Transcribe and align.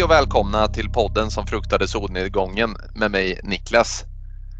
Hej 0.00 0.04
och 0.04 0.10
välkomna 0.10 0.68
till 0.68 0.90
podden 0.90 1.30
som 1.30 1.46
fruktade 1.46 1.88
solnedgången 1.88 2.76
med 2.94 3.10
mig 3.10 3.40
Niklas. 3.42 4.04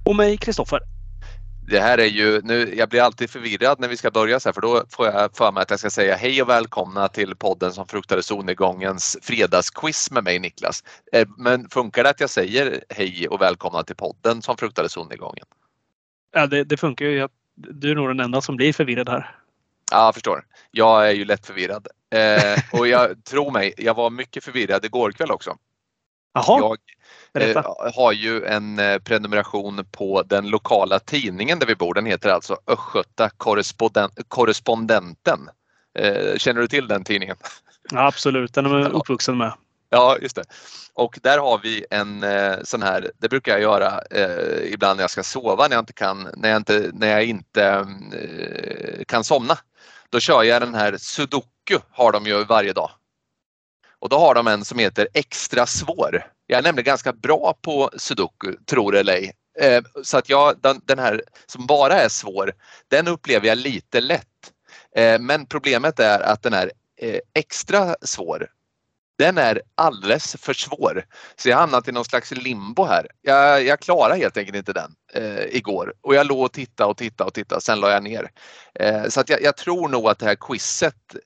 Och 0.05 0.17
mig 0.17 0.37
Kristoffer. 0.37 0.81
Det 1.67 1.81
här 1.81 1.99
är 1.99 2.07
ju, 2.07 2.41
nu, 2.43 2.75
jag 2.77 2.89
blir 2.89 3.03
alltid 3.03 3.31
förvirrad 3.31 3.81
när 3.81 3.89
vi 3.89 3.97
ska 3.97 4.11
börja 4.11 4.41
så 4.41 4.49
här 4.49 4.55
för 4.55 4.61
då 4.61 4.85
får 4.91 5.07
jag 5.07 5.37
för 5.37 5.53
mig 5.53 5.63
att 5.63 5.71
jag 5.71 5.79
ska 5.79 5.91
säga 5.91 6.17
hej 6.17 6.43
och 6.43 6.49
välkomna 6.49 7.09
till 7.09 7.37
podden 7.37 7.73
som 7.73 7.87
fruktade 7.87 8.23
solnedgångens 8.23 9.19
fredagsquiz 9.23 10.11
med 10.11 10.25
mig 10.25 10.39
Niklas. 10.39 10.85
Eh, 11.13 11.29
men 11.39 11.69
funkar 11.69 12.05
det 12.05 12.11
att 12.11 12.21
jag 12.21 12.31
säger 12.31 12.85
hej 12.89 13.29
och 13.29 13.41
välkomna 13.41 13.83
till 13.83 13.97
podden 13.97 14.43
som 14.43 14.57
fruktade 14.57 14.89
solnedgången? 14.89 15.47
Ja, 16.33 16.47
det, 16.47 16.65
det 16.65 16.77
funkar 16.77 17.07
ju. 17.07 17.29
Du 17.55 17.91
är 17.91 17.95
nog 17.95 18.09
den 18.09 18.21
enda 18.21 18.41
som 18.41 18.57
blir 18.57 18.73
förvirrad 18.73 19.09
här. 19.09 19.37
Ja, 19.93 20.05
jag 20.05 20.15
förstår. 20.15 20.45
Jag 20.71 21.09
är 21.09 21.13
ju 21.13 21.25
lätt 21.25 21.47
förvirrad. 21.47 21.89
Eh, 22.11 22.59
och 22.73 22.89
jag 22.89 23.25
tror 23.25 23.51
mig, 23.51 23.75
jag 23.77 23.95
var 23.95 24.11
mycket 24.11 24.45
förvirrad 24.45 24.85
igår 24.85 25.13
kväll 25.13 25.31
också. 25.31 25.57
Jaha, 26.35 26.77
jag 27.35 27.57
eh, 27.57 27.65
har 27.95 28.13
ju 28.13 28.45
en 28.45 28.79
eh, 28.79 28.99
prenumeration 28.99 29.85
på 29.91 30.23
den 30.23 30.49
lokala 30.49 30.99
tidningen 30.99 31.59
där 31.59 31.67
vi 31.67 31.75
bor. 31.75 31.95
Den 31.95 32.07
heter 32.07 32.31
alltså 32.31 32.57
Östgöta 32.67 33.31
korrespondenten. 34.29 35.49
Eh, 35.99 36.37
känner 36.37 36.61
du 36.61 36.69
till 36.69 36.89
den 36.89 37.05
tidningen? 37.05 37.37
Ja, 37.91 38.07
absolut, 38.07 38.55
den 38.55 38.67
är 38.67 38.71
man 38.71 38.93
uppvuxen 38.93 39.39
med. 39.39 39.53
Ja, 39.91 40.17
just 40.21 40.37
det. 40.37 40.45
Och 40.95 41.19
där 41.23 41.39
har 41.39 41.61
vi 41.63 41.85
en 41.91 42.23
eh, 42.23 42.57
sån 42.63 42.83
här, 42.83 43.11
det 43.19 43.29
brukar 43.29 43.53
jag 43.53 43.61
göra 43.61 44.01
eh, 44.11 44.73
ibland 44.73 44.97
när 44.97 45.03
jag 45.03 45.11
ska 45.11 45.23
sova 45.23 45.69
när 45.69 45.77
jag 45.77 45.83
inte 45.83 45.93
kan, 45.93 46.29
när 46.37 46.49
jag 46.49 46.57
inte, 46.57 46.91
när 46.93 47.09
jag 47.09 47.25
inte 47.25 47.65
eh, 48.13 49.05
kan 49.05 49.25
somna. 49.25 49.59
Då 50.13 50.21
kör 50.21 50.43
jag 50.43 50.63
den 50.63 50.75
här 50.75 50.97
sudoku 50.97 51.79
har 51.91 52.13
de 52.13 52.27
ju 52.27 52.45
varje 52.45 52.73
dag. 52.73 52.91
Och 53.99 54.09
då 54.09 54.19
har 54.19 54.35
de 54.35 54.47
en 54.47 54.65
som 54.65 54.79
heter 54.79 55.09
extra 55.15 55.67
svår. 55.67 56.27
Jag 56.47 56.59
är 56.59 56.63
nämligen 56.63 56.85
ganska 56.85 57.13
bra 57.13 57.59
på 57.63 57.91
sudoku, 57.97 58.57
tror 58.67 58.97
eller 58.97 59.13
ej. 59.13 59.33
Eh, 59.61 59.83
så 60.03 60.19
att 60.19 60.29
jag, 60.29 60.61
den, 60.61 60.81
den, 60.85 60.99
här 60.99 61.23
som 61.47 61.67
bara 61.67 61.95
är 61.95 62.09
svår, 62.09 62.53
den 62.89 63.09
upplever 63.09 63.49
jag 63.49 63.59
lite 63.59 64.01
lätt. 64.01 64.27
Eh, 64.97 65.21
men 65.21 65.47
problemet 65.47 66.01
är 66.01 66.21
att 66.21 66.43
den 66.43 66.53
är 66.53 66.71
eh, 67.01 67.21
extra 67.35 67.97
svår, 68.03 68.49
den 69.21 69.39
är 69.39 69.63
alldeles 69.75 70.37
för 70.37 70.53
svår. 70.53 71.05
Så 71.37 71.49
jag 71.49 71.57
har 71.57 71.61
hamnat 71.61 71.89
i 71.89 71.93
någon 71.93 72.05
slags 72.05 72.31
limbo 72.31 72.85
här. 72.85 73.07
Jag, 73.23 73.65
jag 73.65 73.81
klarar 73.81 74.17
helt 74.17 74.37
enkelt 74.37 74.57
inte 74.57 74.73
den 74.73 74.95
eh, 75.15 75.57
igår 75.57 75.95
och 76.01 76.15
jag 76.15 76.27
låg 76.27 76.41
och 76.41 76.53
tittade 76.53 76.91
och 76.91 76.97
tittade 76.97 77.29
och 77.29 77.35
tittade, 77.35 77.61
sen 77.61 77.81
la 77.81 77.91
jag 77.91 78.03
ner. 78.03 78.31
Eh, 78.75 79.09
så 79.09 79.21
att 79.21 79.29
jag, 79.29 79.43
jag, 79.43 79.57
tror 79.57 79.89
nog 79.89 80.09
att 80.09 80.19
det 80.19 80.27
här 80.27 80.35
quizet 80.35 81.17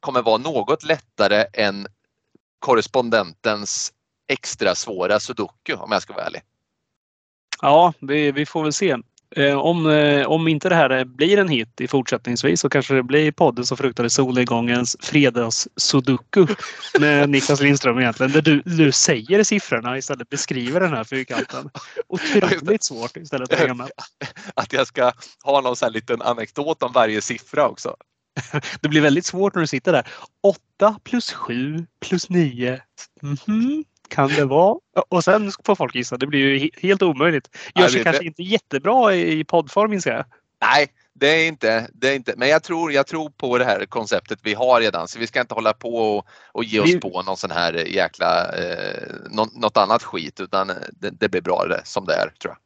kommer 0.00 0.22
vara 0.22 0.38
något 0.38 0.82
lättare 0.82 1.44
än 1.52 1.86
korrespondentens 2.58 3.92
extra 4.28 4.74
svåra 4.74 5.20
sudoku 5.20 5.74
om 5.74 5.92
jag 5.92 6.02
ska 6.02 6.12
vara 6.12 6.24
ärlig. 6.24 6.42
Ja, 7.62 7.92
vi, 8.00 8.32
vi 8.32 8.46
får 8.46 8.62
väl 8.62 8.72
se. 8.72 8.96
Eh, 9.36 9.58
om, 9.58 9.90
eh, 9.90 10.26
om 10.26 10.48
inte 10.48 10.68
det 10.68 10.74
här 10.74 11.04
blir 11.04 11.38
en 11.38 11.48
hit 11.48 11.80
i 11.80 11.88
fortsättningsvis 11.88 12.60
så 12.60 12.68
kanske 12.68 12.94
det 12.94 13.02
blir 13.02 13.32
podden 13.32 13.66
som 13.66 13.76
fruktade 13.76 14.10
solnedgångens 14.10 14.96
fredags-sudoku 15.00 16.46
med 17.00 17.30
Niklas 17.30 17.60
Lindström 17.60 17.98
egentligen. 17.98 18.32
Där 18.32 18.42
du, 18.42 18.62
du 18.64 18.92
säger 18.92 19.44
siffrorna 19.44 19.98
istället 19.98 20.28
beskriver 20.28 20.80
den 20.80 20.92
här 20.92 21.04
fyrkanten. 21.04 21.70
Otroligt 22.08 22.84
svårt 22.84 23.16
istället 23.16 23.52
att 23.52 23.58
hänga 23.58 23.74
med. 23.74 23.90
Att 24.54 24.72
jag 24.72 24.86
ska 24.86 25.12
ha 25.44 25.60
någon 25.60 25.76
sån 25.76 25.92
liten 25.92 26.22
anekdot 26.22 26.82
om 26.82 26.92
varje 26.92 27.22
siffra 27.22 27.68
också. 27.68 27.96
Det 28.80 28.88
blir 28.88 29.00
väldigt 29.00 29.26
svårt 29.26 29.54
när 29.54 29.60
du 29.60 29.66
sitter 29.66 29.92
där. 29.92 30.06
8 30.78 30.96
plus 31.04 31.32
7 31.32 31.86
plus 32.00 32.28
9. 32.28 32.80
Mm 33.22 33.36
-hmm 33.36 33.84
kan 34.12 34.28
det 34.28 34.44
vara? 34.44 34.78
Och 35.08 35.24
sen 35.24 35.52
får 35.64 35.74
folk 35.74 35.94
gissa. 35.94 36.16
Det 36.16 36.26
blir 36.26 36.40
ju 36.40 36.70
helt 36.82 37.02
omöjligt. 37.02 37.48
Gör 37.74 37.88
sig 37.88 38.04
kanske 38.04 38.24
inte 38.24 38.42
jättebra 38.42 39.14
i 39.14 39.44
poddform 39.44 39.92
inser 39.92 40.12
jag. 40.12 40.24
Nej, 40.60 40.86
det 41.14 41.28
är 41.28 41.48
inte, 41.48 41.88
det 41.92 42.08
är 42.08 42.14
inte. 42.14 42.34
Men 42.36 42.48
jag 42.48 42.62
tror, 42.62 42.92
jag 42.92 43.06
tror 43.06 43.30
på 43.30 43.58
det 43.58 43.64
här 43.64 43.86
konceptet 43.86 44.38
vi 44.42 44.54
har 44.54 44.80
redan 44.80 45.08
så 45.08 45.18
vi 45.18 45.26
ska 45.26 45.40
inte 45.40 45.54
hålla 45.54 45.72
på 45.72 45.96
och, 45.96 46.26
och 46.52 46.64
ge 46.64 46.80
oss 46.80 46.86
vi... 46.86 47.00
på 47.00 47.22
någon 47.22 47.36
sån 47.36 47.50
här 47.50 47.72
jäkla, 47.72 48.52
eh, 48.52 49.02
något, 49.30 49.76
annat 49.76 50.02
skit 50.02 50.40
utan 50.40 50.66
det, 50.90 51.10
det, 51.10 51.28
blir 51.28 51.40
bra 51.40 51.64
det, 51.68 51.80
som 51.84 52.04
det 52.04 52.14
är 52.14 52.32
tror 52.42 52.54
jag. 52.54 52.58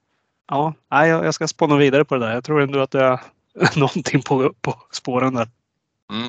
Ja, 0.49 1.07
jag 1.07 1.35
ska 1.35 1.49
spåna 1.49 1.77
vidare 1.77 2.05
på 2.05 2.15
det 2.15 2.27
där. 2.27 2.35
Jag 2.35 2.45
tror 2.45 2.63
ändå 2.63 2.81
att 2.81 2.91
det 2.91 3.05
är 3.05 3.21
någonting 3.79 4.23
på, 4.23 4.53
på 4.61 4.75
spåren 4.91 5.35
där. 5.35 5.49
Mm. 6.11 6.27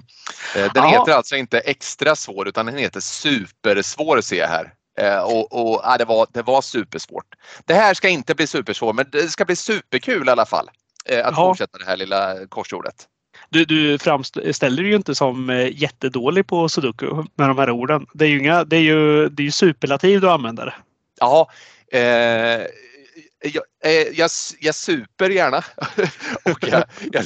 Eh, 0.56 0.74
den 0.74 0.84
Aha. 0.84 1.00
heter 1.00 1.12
alltså 1.12 1.36
inte 1.36 1.60
extra 1.60 2.16
svår 2.16 2.48
utan 2.48 2.66
den 2.66 2.78
heter 2.78 3.00
supersvår 3.00 4.22
ser 4.22 4.38
jag 4.38 4.48
här. 4.48 4.74
Eh, 4.98 5.20
och, 5.20 5.54
och 5.54 5.82
ja, 5.84 5.98
det, 5.98 6.06
var, 6.06 6.28
det 6.32 6.42
var 6.42 6.62
supersvårt. 6.62 7.36
Det 7.66 7.74
här 7.74 7.94
ska 7.94 8.10
inte 8.10 8.36
bli 8.36 8.48
supersvårt 8.48 8.96
men 8.96 9.06
det 9.12 9.30
ska 9.30 9.46
bli 9.46 9.56
superkul 9.56 10.28
i 10.28 10.32
alla 10.32 10.46
fall. 10.46 10.70
Eh, 11.06 11.20
att 11.28 11.34
Jaha. 11.38 11.50
fortsätta 11.50 11.78
det 11.78 11.86
här 11.86 11.98
lilla 11.98 12.48
korsordet. 12.50 12.96
Du, 13.50 13.66
du 13.66 13.98
framställer 13.98 14.84
ju 14.84 14.96
inte 14.96 15.16
som 15.16 15.50
eh, 15.50 15.82
jättedålig 15.82 16.48
på 16.48 16.70
sudoku 16.70 17.06
med 17.36 17.50
de 17.50 17.58
här 17.58 17.70
orden. 17.70 18.06
Det 18.14 18.26
är 18.26 18.30
ju, 18.30 18.40
inga, 18.40 18.64
det 18.64 18.76
är 18.76 18.82
ju, 18.82 19.30
det 19.30 19.42
är 19.42 19.46
ju 19.46 19.52
superlativ 19.52 20.22
du 20.22 20.30
använder. 20.30 20.78
Ja, 21.20 21.50
eh, 21.92 22.62
jag, 23.42 23.64
eh, 23.84 23.92
jag, 23.92 24.30
jag 24.60 24.76
super 24.76 25.30
gärna 25.30 25.58
och, 26.46 26.68
jag, 26.68 26.84
jag, 27.12 27.24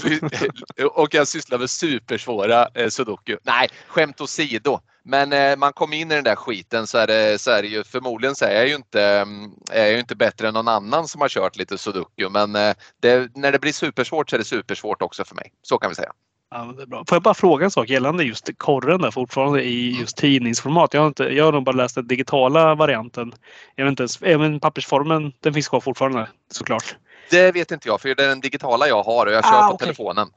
eh, 0.77 0.85
och 0.85 1.13
jag 1.13 1.27
sysslar 1.27 1.59
med 1.59 1.69
supersvåra 1.69 2.67
eh, 2.73 2.89
sudoku. 2.89 3.37
Nej, 3.43 3.69
skämt 3.87 4.21
åsido. 4.21 4.79
Men 5.03 5.33
eh, 5.33 5.57
man 5.57 5.73
kommer 5.73 5.97
in 5.97 6.11
i 6.11 6.15
den 6.15 6.23
där 6.23 6.35
skiten 6.35 6.87
så 6.87 6.97
är 6.97 7.07
det, 7.07 7.41
så 7.41 7.51
är 7.51 7.61
det 7.61 7.67
ju 7.67 7.83
förmodligen 7.83 8.35
så 8.35 8.45
är 8.45 8.55
jag 8.55 8.67
ju 8.67 8.75
inte, 8.75 9.03
mm, 9.03 9.51
är 9.71 9.83
jag 9.83 9.91
ju 9.91 9.99
inte 9.99 10.15
bättre 10.15 10.47
än 10.47 10.53
någon 10.53 10.67
annan 10.67 11.07
som 11.07 11.21
har 11.21 11.29
kört 11.29 11.55
lite 11.55 11.77
sudoku 11.77 12.29
men 12.29 12.55
eh, 12.55 12.73
det, 12.99 13.35
när 13.35 13.51
det 13.51 13.59
blir 13.59 13.73
supersvårt 13.73 14.29
så 14.29 14.35
är 14.35 14.37
det 14.37 14.45
supersvårt 14.45 15.01
också 15.01 15.25
för 15.25 15.35
mig. 15.35 15.53
Så 15.61 15.77
kan 15.77 15.89
vi 15.89 15.95
säga. 15.95 16.11
Ja, 16.51 16.73
det 16.77 16.81
är 16.81 16.85
bra. 16.85 17.03
Får 17.07 17.15
jag 17.15 17.23
bara 17.23 17.33
fråga 17.33 17.65
en 17.65 17.71
sak 17.71 17.89
gällande 17.89 18.23
just 18.23 18.49
korren 18.57 19.01
där 19.01 19.11
fortfarande 19.11 19.63
i 19.63 19.89
mm. 19.89 20.01
just 20.01 20.17
tidningsformat? 20.17 20.93
Jag 20.93 21.01
har, 21.01 21.07
inte, 21.07 21.23
jag 21.23 21.45
har 21.45 21.51
nog 21.51 21.63
bara 21.63 21.75
läst 21.75 21.95
den 21.95 22.07
digitala 22.07 22.75
varianten. 22.75 23.33
Jag 23.75 23.85
vet 23.85 23.89
inte 23.89 24.03
ens, 24.03 24.21
även 24.21 24.59
pappersformen 24.59 25.33
den 25.39 25.53
finns 25.53 25.67
kvar 25.67 25.79
fortfarande 25.79 26.29
såklart. 26.51 26.95
Det 27.29 27.51
vet 27.51 27.71
inte 27.71 27.87
jag 27.87 28.01
för 28.01 28.15
det 28.15 28.23
är 28.23 28.27
den 28.27 28.39
digitala 28.39 28.87
jag 28.87 29.03
har 29.03 29.25
och 29.25 29.31
jag 29.31 29.45
kör 29.45 29.53
ah, 29.53 29.67
på 29.67 29.75
okay. 29.75 29.85
telefonen. 29.85 30.27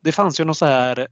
Det 0.00 0.12
fanns 0.12 0.40
ju 0.40 0.44
någon 0.44 0.54
så 0.54 0.66
här 0.66 1.08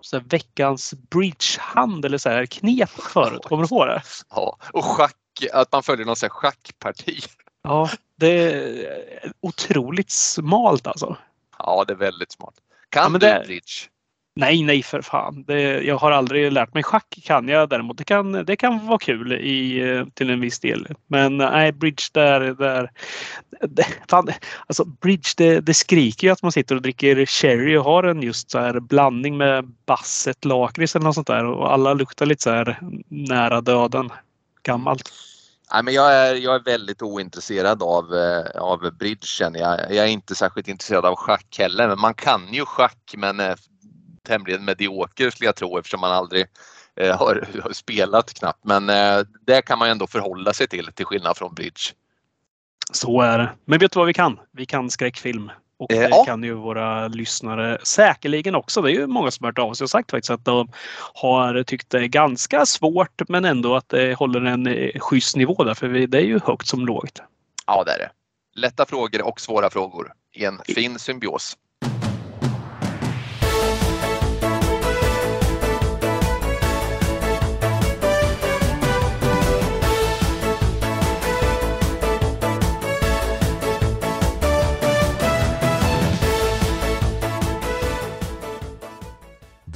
så 0.00 0.16
här, 0.16 0.24
veckans 0.28 0.94
bridgehand 1.10 2.04
eller 2.04 2.18
så 2.18 2.28
här 2.28 2.46
knep 2.46 2.90
förut. 2.90 3.42
Kommer 3.42 3.62
du 3.62 3.68
på 3.68 3.86
det? 3.86 4.02
Ja, 4.30 4.58
och 4.72 4.84
schack, 4.84 5.16
att 5.52 5.72
man 5.72 5.82
följer 5.82 6.06
någon 6.06 6.16
så 6.16 6.26
här 6.26 6.30
schackparti. 6.30 7.20
Ja, 7.62 7.90
det 8.16 8.52
är 8.52 9.32
otroligt 9.40 10.10
smalt 10.10 10.86
alltså. 10.86 11.16
Ja, 11.58 11.84
det 11.88 11.92
är 11.92 11.96
väldigt 11.96 12.32
smalt. 12.32 12.56
Kan 12.90 13.12
ja, 13.12 13.18
du 13.18 13.26
det... 13.26 13.42
bridge? 13.46 13.88
Nej, 14.38 14.62
nej 14.62 14.82
för 14.82 15.02
fan. 15.02 15.44
Det, 15.46 15.60
jag 15.62 15.96
har 15.96 16.10
aldrig 16.10 16.52
lärt 16.52 16.74
mig 16.74 16.82
schack 16.82 17.18
kan 17.24 17.48
jag 17.48 17.68
däremot. 17.68 17.98
Det 17.98 18.04
kan, 18.04 18.32
det 18.32 18.56
kan 18.56 18.86
vara 18.86 18.98
kul 18.98 19.32
i, 19.32 19.80
eh, 19.80 20.04
till 20.14 20.30
en 20.30 20.40
viss 20.40 20.60
del. 20.60 20.88
Men 21.06 21.40
eh, 21.40 21.50
nej, 21.50 21.72
bridge 21.72 22.02
där, 22.12 22.40
där 22.40 22.90
det, 23.60 23.86
fan, 24.10 24.28
alltså 24.66 24.84
bridge 24.84 25.28
det, 25.36 25.60
det 25.60 25.74
skriker 25.74 26.26
ju 26.26 26.32
att 26.32 26.42
man 26.42 26.52
sitter 26.52 26.74
och 26.74 26.82
dricker 26.82 27.26
sherry 27.26 27.76
och 27.76 27.84
har 27.84 28.04
en 28.04 28.22
just 28.22 28.50
så 28.50 28.58
här 28.58 28.80
blandning 28.80 29.36
med 29.36 29.64
basset, 29.86 30.44
lakrits 30.44 30.96
eller 30.96 31.04
något 31.04 31.14
sånt 31.14 31.26
där 31.26 31.44
och 31.44 31.72
alla 31.72 31.94
luktar 31.94 32.26
lite 32.26 32.42
så 32.42 32.50
här 32.50 32.78
nära 33.08 33.60
döden. 33.60 34.10
Gammalt. 34.62 35.12
Nej, 35.72 35.82
men 35.82 35.94
jag, 35.94 36.14
är, 36.14 36.34
jag 36.34 36.54
är 36.54 36.64
väldigt 36.64 37.02
ointresserad 37.02 37.82
av, 37.82 38.14
eh, 38.14 38.62
av 38.62 38.90
bridgen. 38.98 39.54
Jag, 39.54 39.80
jag 39.80 40.04
är 40.04 40.10
inte 40.10 40.34
särskilt 40.34 40.68
intresserad 40.68 41.04
av 41.04 41.16
schack 41.16 41.56
heller. 41.58 41.88
Men 41.88 42.00
man 42.00 42.14
kan 42.14 42.52
ju 42.52 42.64
schack 42.64 43.14
men 43.16 43.40
tämligen 44.26 44.64
medioker 44.64 45.30
skulle 45.30 45.46
jag 45.46 45.56
tro 45.56 45.78
eftersom 45.78 46.00
man 46.00 46.12
aldrig 46.12 46.46
eh, 46.96 47.18
har, 47.18 47.48
har, 47.62 47.72
spelat 47.72 48.34
knappt. 48.34 48.64
Men 48.64 48.90
eh, 48.90 49.26
det 49.46 49.62
kan 49.62 49.78
man 49.78 49.88
ändå 49.90 50.06
förhålla 50.06 50.52
sig 50.52 50.68
till 50.68 50.92
till 50.94 51.06
skillnad 51.06 51.36
från 51.36 51.54
bridge. 51.54 51.80
Så 52.92 53.20
är 53.20 53.38
det. 53.38 53.50
Men 53.64 53.78
vet 53.78 53.92
du 53.92 53.98
vad 53.98 54.06
vi 54.06 54.14
kan? 54.14 54.40
Vi 54.52 54.66
kan 54.66 54.90
skräckfilm. 54.90 55.50
Och 55.78 55.88
det 55.88 56.08
ja. 56.08 56.24
kan 56.24 56.42
ju 56.42 56.54
våra 56.54 57.08
lyssnare 57.08 57.78
säkerligen 57.82 58.54
också. 58.54 58.82
Det 58.82 58.90
är 58.90 58.92
ju 58.92 59.06
många 59.06 59.30
som 59.30 59.44
har 59.44 59.48
hört 59.48 59.58
av 59.58 59.74
sig 59.74 59.84
och 59.84 59.90
sagt 59.90 60.10
faktiskt 60.10 60.30
att 60.30 60.44
de 60.44 60.68
har 61.14 61.62
tyckt 61.62 61.90
det 61.90 61.98
är 61.98 62.06
ganska 62.06 62.66
svårt 62.66 63.28
men 63.28 63.44
ändå 63.44 63.76
att 63.76 63.88
det 63.88 64.14
håller 64.14 64.40
en 64.40 64.66
eh, 64.66 65.00
schysst 65.00 65.36
nivå 65.36 65.64
där 65.64 65.74
för 65.74 65.88
det 65.88 66.18
är 66.18 66.24
ju 66.24 66.40
högt 66.44 66.66
som 66.66 66.86
lågt. 66.86 67.22
Ja 67.66 67.84
det 67.84 67.92
är 67.92 67.98
det. 67.98 68.10
Lätta 68.54 68.86
frågor 68.86 69.22
och 69.22 69.40
svåra 69.40 69.70
frågor 69.70 70.12
i 70.32 70.44
en 70.44 70.60
fin 70.64 70.98
symbios. 70.98 71.56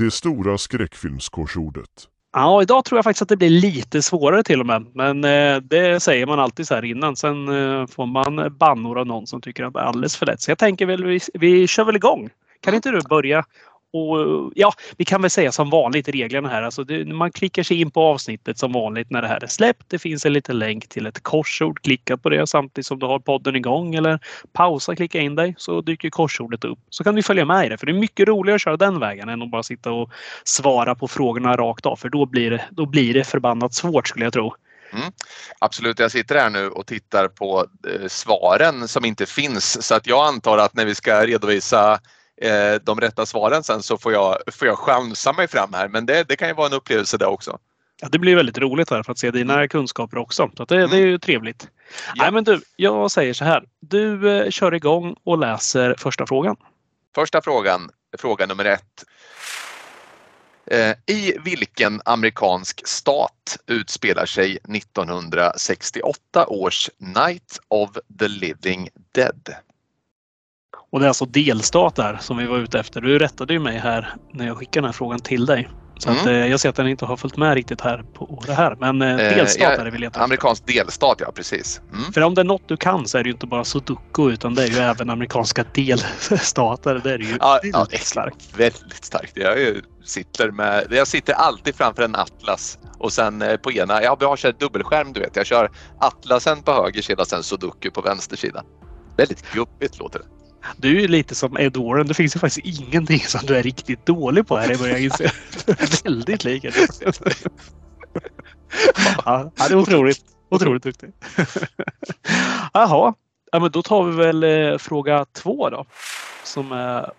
Det 0.00 0.10
stora 0.10 0.58
skräckfilmskorsordet. 0.58 2.08
Ja, 2.32 2.62
idag 2.62 2.84
tror 2.84 2.98
jag 2.98 3.04
faktiskt 3.04 3.22
att 3.22 3.28
det 3.28 3.36
blir 3.36 3.50
lite 3.50 4.02
svårare 4.02 4.42
till 4.42 4.60
och 4.60 4.66
med. 4.66 4.86
Men 4.94 5.24
eh, 5.24 5.56
det 5.56 6.00
säger 6.02 6.26
man 6.26 6.40
alltid 6.40 6.66
så 6.66 6.74
här 6.74 6.84
innan. 6.84 7.16
Sen 7.16 7.48
eh, 7.48 7.86
får 7.86 8.06
man 8.06 8.56
bannor 8.58 8.98
av 8.98 9.06
någon 9.06 9.26
som 9.26 9.40
tycker 9.40 9.64
att 9.64 9.72
det 9.72 9.80
är 9.80 9.84
alldeles 9.84 10.16
för 10.16 10.26
lätt. 10.26 10.40
Så 10.40 10.50
jag 10.50 10.58
tänker 10.58 10.86
väl 10.86 11.04
vi, 11.04 11.20
vi 11.34 11.66
kör 11.66 11.84
väl 11.84 11.96
igång. 11.96 12.30
Kan 12.60 12.74
inte 12.74 12.90
du 12.90 13.00
börja 13.08 13.44
och 13.92 14.52
ja, 14.54 14.72
vi 14.96 15.04
kan 15.04 15.22
väl 15.22 15.30
säga 15.30 15.52
som 15.52 15.70
vanligt 15.70 16.08
reglerna 16.08 16.48
här. 16.48 16.62
Alltså 16.62 16.84
det, 16.84 17.04
man 17.04 17.32
klickar 17.32 17.62
sig 17.62 17.80
in 17.80 17.90
på 17.90 18.02
avsnittet 18.02 18.58
som 18.58 18.72
vanligt 18.72 19.10
när 19.10 19.22
det 19.22 19.28
här 19.28 19.44
är 19.44 19.46
släppt. 19.46 19.84
Det 19.88 19.98
finns 19.98 20.26
en 20.26 20.32
liten 20.32 20.58
länk 20.58 20.88
till 20.88 21.06
ett 21.06 21.22
korsord. 21.22 21.82
Klicka 21.82 22.16
på 22.16 22.28
det 22.28 22.46
samtidigt 22.46 22.86
som 22.86 22.98
du 22.98 23.06
har 23.06 23.18
podden 23.18 23.56
igång 23.56 23.94
eller 23.94 24.18
pausa, 24.52 24.96
klicka 24.96 25.20
in 25.20 25.34
dig 25.34 25.54
så 25.58 25.80
dyker 25.80 26.10
korsordet 26.10 26.64
upp. 26.64 26.78
Så 26.90 27.04
kan 27.04 27.14
du 27.14 27.22
följa 27.22 27.44
med 27.44 27.66
i 27.66 27.68
det. 27.68 27.78
För 27.78 27.86
det 27.86 27.92
är 27.92 28.00
mycket 28.00 28.28
roligare 28.28 28.54
att 28.54 28.62
köra 28.62 28.76
den 28.76 29.00
vägen 29.00 29.28
än 29.28 29.42
att 29.42 29.50
bara 29.50 29.62
sitta 29.62 29.92
och 29.92 30.10
svara 30.44 30.94
på 30.94 31.08
frågorna 31.08 31.56
rakt 31.56 31.86
av. 31.86 31.96
För 31.96 32.08
då 32.08 32.26
blir 32.26 32.50
det, 32.50 32.64
då 32.70 32.86
blir 32.86 33.14
det 33.14 33.24
förbannat 33.24 33.74
svårt 33.74 34.08
skulle 34.08 34.26
jag 34.26 34.32
tro. 34.32 34.54
Mm. 34.92 35.12
Absolut, 35.58 35.98
jag 35.98 36.10
sitter 36.10 36.34
här 36.34 36.50
nu 36.50 36.68
och 36.68 36.86
tittar 36.86 37.28
på 37.28 37.66
eh, 37.88 38.08
svaren 38.08 38.88
som 38.88 39.04
inte 39.04 39.26
finns 39.26 39.86
så 39.86 39.94
att 39.94 40.06
jag 40.06 40.26
antar 40.26 40.58
att 40.58 40.74
när 40.74 40.84
vi 40.84 40.94
ska 40.94 41.26
redovisa 41.26 42.00
eh, 42.40 42.74
de 42.82 43.00
rätta 43.00 43.26
svaren 43.26 43.62
sen 43.62 43.82
så 43.82 43.98
får 43.98 44.12
jag, 44.12 44.36
får 44.52 44.68
jag 44.68 44.78
chansa 44.78 45.32
mig 45.32 45.48
fram 45.48 45.74
här. 45.74 45.88
Men 45.88 46.06
det, 46.06 46.28
det 46.28 46.36
kan 46.36 46.48
ju 46.48 46.54
vara 46.54 46.66
en 46.66 46.72
upplevelse 46.72 47.18
det 47.18 47.26
också. 47.26 47.58
Ja, 48.00 48.08
det 48.12 48.18
blir 48.18 48.36
väldigt 48.36 48.58
roligt 48.58 48.90
här 48.90 49.02
för 49.02 49.12
att 49.12 49.18
se 49.18 49.30
dina 49.30 49.54
mm. 49.54 49.68
kunskaper 49.68 50.18
också. 50.18 50.50
Så 50.56 50.64
det, 50.64 50.76
mm. 50.76 50.90
det, 50.90 50.96
är 50.96 51.06
ju 51.06 51.18
trevligt. 51.18 51.68
Ja. 52.14 52.22
Nej, 52.22 52.32
men 52.32 52.44
du, 52.44 52.60
jag 52.76 53.10
säger 53.10 53.34
så 53.34 53.44
här. 53.44 53.64
Du 53.80 54.30
eh, 54.30 54.50
kör 54.50 54.74
igång 54.74 55.16
och 55.24 55.38
läser 55.38 55.94
första 55.98 56.26
frågan. 56.26 56.56
Första 57.14 57.42
frågan, 57.42 57.90
fråga 58.18 58.46
nummer 58.46 58.64
ett. 58.64 59.04
Eh, 60.66 61.14
I 61.16 61.38
vilken 61.44 62.00
amerikansk 62.04 62.86
stat 62.86 63.58
utspelar 63.66 64.26
sig 64.26 64.58
1968 64.76 66.46
års 66.46 66.90
Night 66.98 67.60
of 67.68 67.90
the 68.18 68.28
Living 68.28 68.88
Dead? 69.12 69.54
Och 70.92 71.00
det 71.00 71.06
är 71.06 71.08
alltså 71.08 71.24
delstater 71.24 72.18
som 72.20 72.36
vi 72.36 72.46
var 72.46 72.58
ute 72.58 72.80
efter. 72.80 73.00
Du 73.00 73.18
rättade 73.18 73.52
ju 73.52 73.58
mig 73.58 73.78
här 73.78 74.14
när 74.32 74.46
jag 74.46 74.56
skickade 74.56 74.78
den 74.78 74.84
här 74.84 74.92
frågan 74.92 75.20
till 75.20 75.46
dig. 75.46 75.68
Så 75.98 76.08
mm. 76.08 76.20
att, 76.20 76.26
eh, 76.26 76.46
jag 76.46 76.60
ser 76.60 76.68
att 76.68 76.76
den 76.76 76.88
inte 76.88 77.04
har 77.04 77.16
följt 77.16 77.36
med 77.36 77.54
riktigt 77.54 77.80
här 77.80 78.04
på 78.14 78.42
det 78.46 78.52
här. 78.52 78.76
Men 78.80 79.02
eh, 79.02 79.16
delstat 79.16 79.78
eh, 79.78 79.84
är 79.84 79.90
vi 79.90 79.98
letar 79.98 80.20
Amerikansk 80.20 80.66
delstat, 80.66 81.16
ja 81.20 81.32
precis. 81.34 81.80
Mm. 81.92 82.12
För 82.12 82.20
om 82.20 82.34
det 82.34 82.40
är 82.40 82.44
något 82.44 82.68
du 82.68 82.76
kan 82.76 83.08
så 83.08 83.18
är 83.18 83.22
det 83.22 83.28
ju 83.28 83.32
inte 83.32 83.46
bara 83.46 83.64
sudoku 83.64 84.30
utan 84.30 84.54
det 84.54 84.62
är 84.62 84.66
ju 84.66 84.76
även 84.76 85.10
amerikanska 85.10 85.64
delstater. 85.74 87.00
Det 87.04 87.12
är 87.12 87.18
ju 87.18 87.36
ja, 87.40 87.60
väldigt 87.62 87.92
ja, 87.92 87.98
starkt. 87.98 88.58
Väldigt 88.58 89.04
starkt. 89.04 89.32
Jag 89.34 89.76
sitter, 90.04 90.50
med, 90.50 90.86
jag 90.90 91.06
sitter 91.06 91.32
alltid 91.32 91.74
framför 91.74 92.02
en 92.02 92.16
atlas 92.16 92.78
och 92.98 93.12
sen 93.12 93.42
eh, 93.42 93.56
på 93.56 93.72
ena, 93.72 94.02
jag 94.02 94.22
har 94.22 94.36
kört 94.36 94.60
dubbelskärm 94.60 95.12
du 95.12 95.20
vet. 95.20 95.36
Jag 95.36 95.46
kör 95.46 95.70
atlasen 96.00 96.62
på 96.62 96.72
höger 96.72 97.02
sida 97.02 97.22
och 97.22 97.28
sen 97.28 97.42
sudoku 97.42 97.90
på 97.90 98.00
vänster 98.00 98.36
sida. 98.36 98.64
Väldigt 99.16 99.52
gubbigt 99.52 99.98
låter 99.98 100.18
det. 100.18 100.24
Du 100.76 101.02
är 101.04 101.08
lite 101.08 101.34
som 101.34 101.56
Ed 101.58 101.76
Warren. 101.76 102.06
Det 102.06 102.14
finns 102.14 102.36
ju 102.36 102.40
faktiskt 102.40 102.80
ingenting 102.80 103.20
som 103.20 103.40
du 103.46 103.56
är 103.56 103.62
riktigt 103.62 104.06
dålig 104.06 104.46
på 104.46 104.56
här 104.56 104.72
i 104.72 104.76
början 104.76 104.98
inse. 104.98 105.32
Väldigt 106.04 106.44
lik 106.44 106.64
ja, 109.24 109.52
det 109.56 109.64
är 109.64 109.76
otroligt. 109.76 110.24
Otroligt 110.48 110.82
duktig. 110.82 111.12
Jaha, 112.72 113.14
ja, 113.52 113.60
men 113.60 113.70
då 113.70 113.82
tar 113.82 114.04
vi 114.04 114.16
väl 114.16 114.44
eh, 114.44 114.78
fråga 114.78 115.24
två 115.32 115.70
då. 115.70 115.84
Som 116.44 116.72
är 116.72 117.12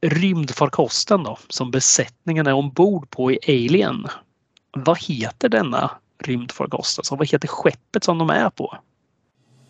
rymdfarkosten 0.00 1.22
då 1.22 1.38
som 1.48 1.70
besättningen 1.70 2.46
är 2.46 2.52
ombord 2.52 3.10
på 3.10 3.32
i 3.32 3.38
Alien. 3.48 4.06
Vad 4.72 4.98
heter 5.02 5.48
denna 5.48 5.90
rymdfarkost? 6.18 6.98
Alltså, 6.98 7.16
vad 7.16 7.28
heter 7.28 7.48
skeppet 7.48 8.04
som 8.04 8.18
de 8.18 8.30
är 8.30 8.50
på? 8.50 8.76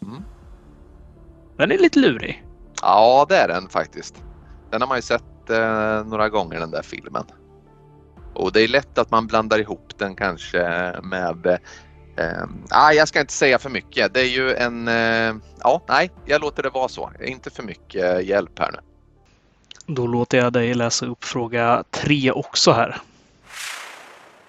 Mm. 0.02 0.22
Den 1.56 1.72
är 1.72 1.78
lite 1.78 1.98
lurig. 1.98 2.44
Ja, 2.82 3.26
det 3.28 3.36
är 3.36 3.48
den 3.48 3.68
faktiskt. 3.68 4.22
Den 4.70 4.80
har 4.80 4.88
man 4.88 4.98
ju 4.98 5.02
sett 5.02 5.50
eh, 5.50 6.04
några 6.04 6.28
gånger 6.28 6.60
den 6.60 6.70
där 6.70 6.82
filmen. 6.82 7.24
Och 8.34 8.52
det 8.52 8.60
är 8.60 8.68
lätt 8.68 8.98
att 8.98 9.10
man 9.10 9.26
blandar 9.26 9.58
ihop 9.58 9.98
den 9.98 10.16
kanske 10.16 10.92
med 11.02 11.46
eh, 12.16 12.44
ah, 12.70 12.92
jag 12.92 13.08
ska 13.08 13.20
inte 13.20 13.32
säga 13.32 13.58
för 13.58 13.70
mycket. 13.70 14.14
Det 14.14 14.20
är 14.20 14.28
ju 14.28 14.54
en... 14.54 14.88
Eh, 14.88 15.34
ja, 15.60 15.82
nej, 15.88 16.10
jag 16.26 16.40
låter 16.40 16.62
det 16.62 16.70
vara 16.70 16.88
så. 16.88 17.12
Inte 17.24 17.50
för 17.50 17.62
mycket 17.62 18.24
hjälp 18.24 18.58
här 18.58 18.72
nu. 18.72 18.78
Då 19.86 20.06
låter 20.06 20.38
jag 20.38 20.52
dig 20.52 20.74
läsa 20.74 21.06
upp 21.06 21.24
fråga 21.24 21.84
tre 21.90 22.30
också 22.30 22.72
här. 22.72 23.00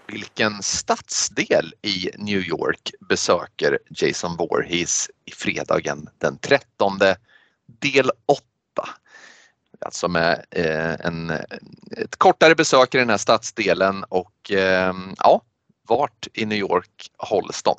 Vilken 0.08 0.64
stadsdel 0.64 1.74
i 1.82 2.10
New 2.18 2.40
York 2.40 2.92
besöker 3.10 3.80
Jason 3.90 4.38
Voorhees 4.38 5.10
i 5.26 5.32
fredagen 5.32 6.10
den 6.20 6.38
13 6.38 7.00
del 7.80 8.12
8. 8.26 8.44
Alltså 9.86 10.08
med 10.08 10.46
eh, 10.52 11.06
en, 11.06 11.30
ett 11.98 12.16
kortare 12.18 12.56
besök 12.56 12.96
i 12.96 12.98
den 12.98 13.10
här 13.10 13.18
stadsdelen 13.18 14.04
och 14.10 14.52
eh, 14.52 14.94
ja, 15.18 15.42
vart 15.88 16.28
i 16.34 16.46
New 16.46 16.58
York 16.58 17.12
hålls 17.18 17.64
de? 17.64 17.76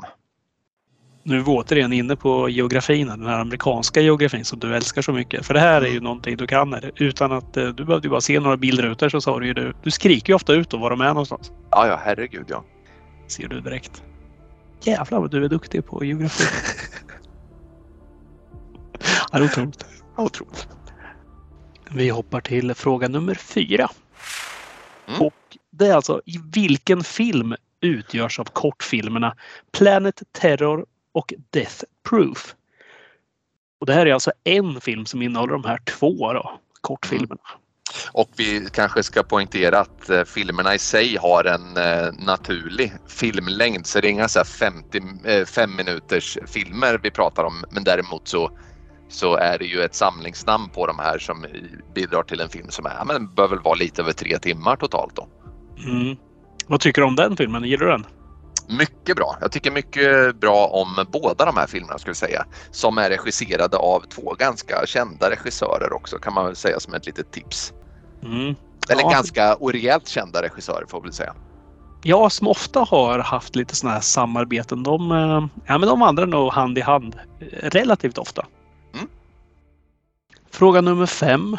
Nu 1.26 1.36
är 1.36 1.40
vi 1.40 1.46
återigen 1.46 1.92
inne 1.92 2.16
på 2.16 2.48
geografin, 2.48 3.06
den 3.06 3.26
här 3.26 3.40
amerikanska 3.40 4.00
geografin 4.00 4.44
som 4.44 4.58
du 4.58 4.76
älskar 4.76 5.02
så 5.02 5.12
mycket. 5.12 5.46
För 5.46 5.54
det 5.54 5.60
här 5.60 5.82
är 5.82 5.86
ju 5.86 5.90
mm. 5.90 6.04
någonting 6.04 6.36
du 6.36 6.46
kan. 6.46 6.74
Utan 6.96 7.32
att 7.32 7.56
eh, 7.56 7.68
du 7.68 7.84
behövde 7.84 8.08
bara 8.08 8.20
se 8.20 8.40
några 8.40 8.56
bildrutor 8.56 9.08
så 9.08 9.20
sa 9.20 9.38
du 9.38 9.46
ju 9.46 9.54
du. 9.54 9.74
Du 9.82 9.90
skriker 9.90 10.30
ju 10.30 10.34
ofta 10.34 10.52
ut 10.52 10.72
var 10.72 10.90
de 10.90 11.00
är 11.00 11.08
någonstans. 11.08 11.52
Ja, 11.70 11.86
ja, 11.86 12.00
herregud 12.04 12.44
ja. 12.48 12.64
Ser 13.26 13.48
du 13.48 13.60
direkt. 13.60 14.02
Jävlar 14.82 15.20
vad 15.20 15.30
du 15.30 15.44
är 15.44 15.48
duktig 15.48 15.86
på 15.86 16.04
geografi. 16.04 16.44
Ja, 19.34 19.40
det 19.40 19.44
är 19.44 19.48
otroligt. 19.48 19.86
otroligt. 20.16 20.68
Vi 21.90 22.08
hoppar 22.08 22.40
till 22.40 22.74
fråga 22.74 23.08
nummer 23.08 23.34
fyra. 23.34 23.90
Mm. 25.08 25.22
Och 25.22 25.58
det 25.70 25.86
är 25.86 25.94
alltså 25.94 26.22
i 26.26 26.40
vilken 26.52 27.04
film 27.04 27.54
utgörs 27.80 28.38
av 28.38 28.44
kortfilmerna 28.44 29.36
Planet 29.72 30.22
Terror 30.32 30.86
och 31.12 31.34
Death 31.50 31.84
Proof? 32.08 32.54
Och 33.80 33.86
det 33.86 33.92
här 33.92 34.06
är 34.06 34.14
alltså 34.14 34.32
en 34.44 34.80
film 34.80 35.06
som 35.06 35.22
innehåller 35.22 35.52
de 35.52 35.64
här 35.64 35.78
två 35.78 36.32
då, 36.32 36.60
kortfilmerna. 36.80 37.40
Mm. 37.50 37.60
Och 38.12 38.28
vi 38.36 38.68
kanske 38.72 39.02
ska 39.02 39.22
poängtera 39.22 39.78
att 39.80 40.10
eh, 40.10 40.24
filmerna 40.24 40.74
i 40.74 40.78
sig 40.78 41.16
har 41.16 41.44
en 41.44 41.76
eh, 41.76 42.12
naturlig 42.26 42.92
filmlängd 43.08 43.86
så 43.86 44.00
det 44.00 44.08
är 44.08 44.10
inga 44.10 44.28
så 44.28 44.44
50, 44.44 45.02
eh, 45.24 45.44
fem 45.44 45.76
minuters 45.76 46.38
filmer 46.46 47.00
vi 47.02 47.10
pratar 47.10 47.44
om 47.44 47.64
men 47.70 47.84
däremot 47.84 48.28
så 48.28 48.50
så 49.14 49.36
är 49.36 49.58
det 49.58 49.64
ju 49.64 49.82
ett 49.82 49.94
samlingsnamn 49.94 50.68
på 50.68 50.86
de 50.86 50.98
här 50.98 51.18
som 51.18 51.46
bidrar 51.94 52.22
till 52.22 52.40
en 52.40 52.48
film 52.48 52.70
som 52.70 52.86
är, 52.86 53.04
men 53.04 53.34
bör 53.34 53.48
väl 53.48 53.58
vara 53.58 53.74
lite 53.74 54.02
över 54.02 54.12
tre 54.12 54.38
timmar 54.38 54.76
totalt 54.76 55.16
då. 55.16 55.28
Mm. 55.86 56.16
Vad 56.66 56.80
tycker 56.80 57.00
du 57.02 57.06
om 57.06 57.16
den 57.16 57.36
filmen? 57.36 57.64
Gillar 57.64 57.86
du 57.86 57.92
den? 57.92 58.06
Mycket 58.78 59.16
bra. 59.16 59.36
Jag 59.40 59.52
tycker 59.52 59.70
mycket 59.70 60.40
bra 60.40 60.66
om 60.66 61.06
båda 61.12 61.44
de 61.44 61.56
här 61.56 61.66
filmerna 61.66 61.98
skulle 61.98 62.10
jag 62.10 62.16
säga. 62.16 62.44
Som 62.70 62.98
är 62.98 63.10
regisserade 63.10 63.76
av 63.76 64.00
två 64.00 64.34
ganska 64.38 64.86
kända 64.86 65.30
regissörer 65.30 65.92
också 65.92 66.18
kan 66.18 66.34
man 66.34 66.46
väl 66.46 66.56
säga 66.56 66.80
som 66.80 66.94
ett 66.94 67.06
litet 67.06 67.32
tips. 67.32 67.72
Mm. 68.22 68.54
Eller 68.90 69.02
ja. 69.02 69.10
ganska 69.10 69.54
rejält 69.54 70.08
kända 70.08 70.42
regissörer 70.42 70.86
får 70.88 71.02
vi 71.02 71.12
säga. 71.12 71.34
Ja, 72.02 72.30
som 72.30 72.48
ofta 72.48 72.80
har 72.80 73.18
haft 73.18 73.56
lite 73.56 73.76
sådana 73.76 73.94
här 73.94 74.00
samarbeten. 74.00 74.82
De, 74.82 75.12
eh, 75.12 75.46
ja, 75.66 75.78
men 75.78 75.88
de 75.88 76.00
vandrar 76.00 76.26
nog 76.26 76.52
hand 76.52 76.78
i 76.78 76.80
hand 76.80 77.16
relativt 77.52 78.18
ofta. 78.18 78.46
Fråga 80.54 80.80
nummer 80.80 81.06
fem. 81.06 81.56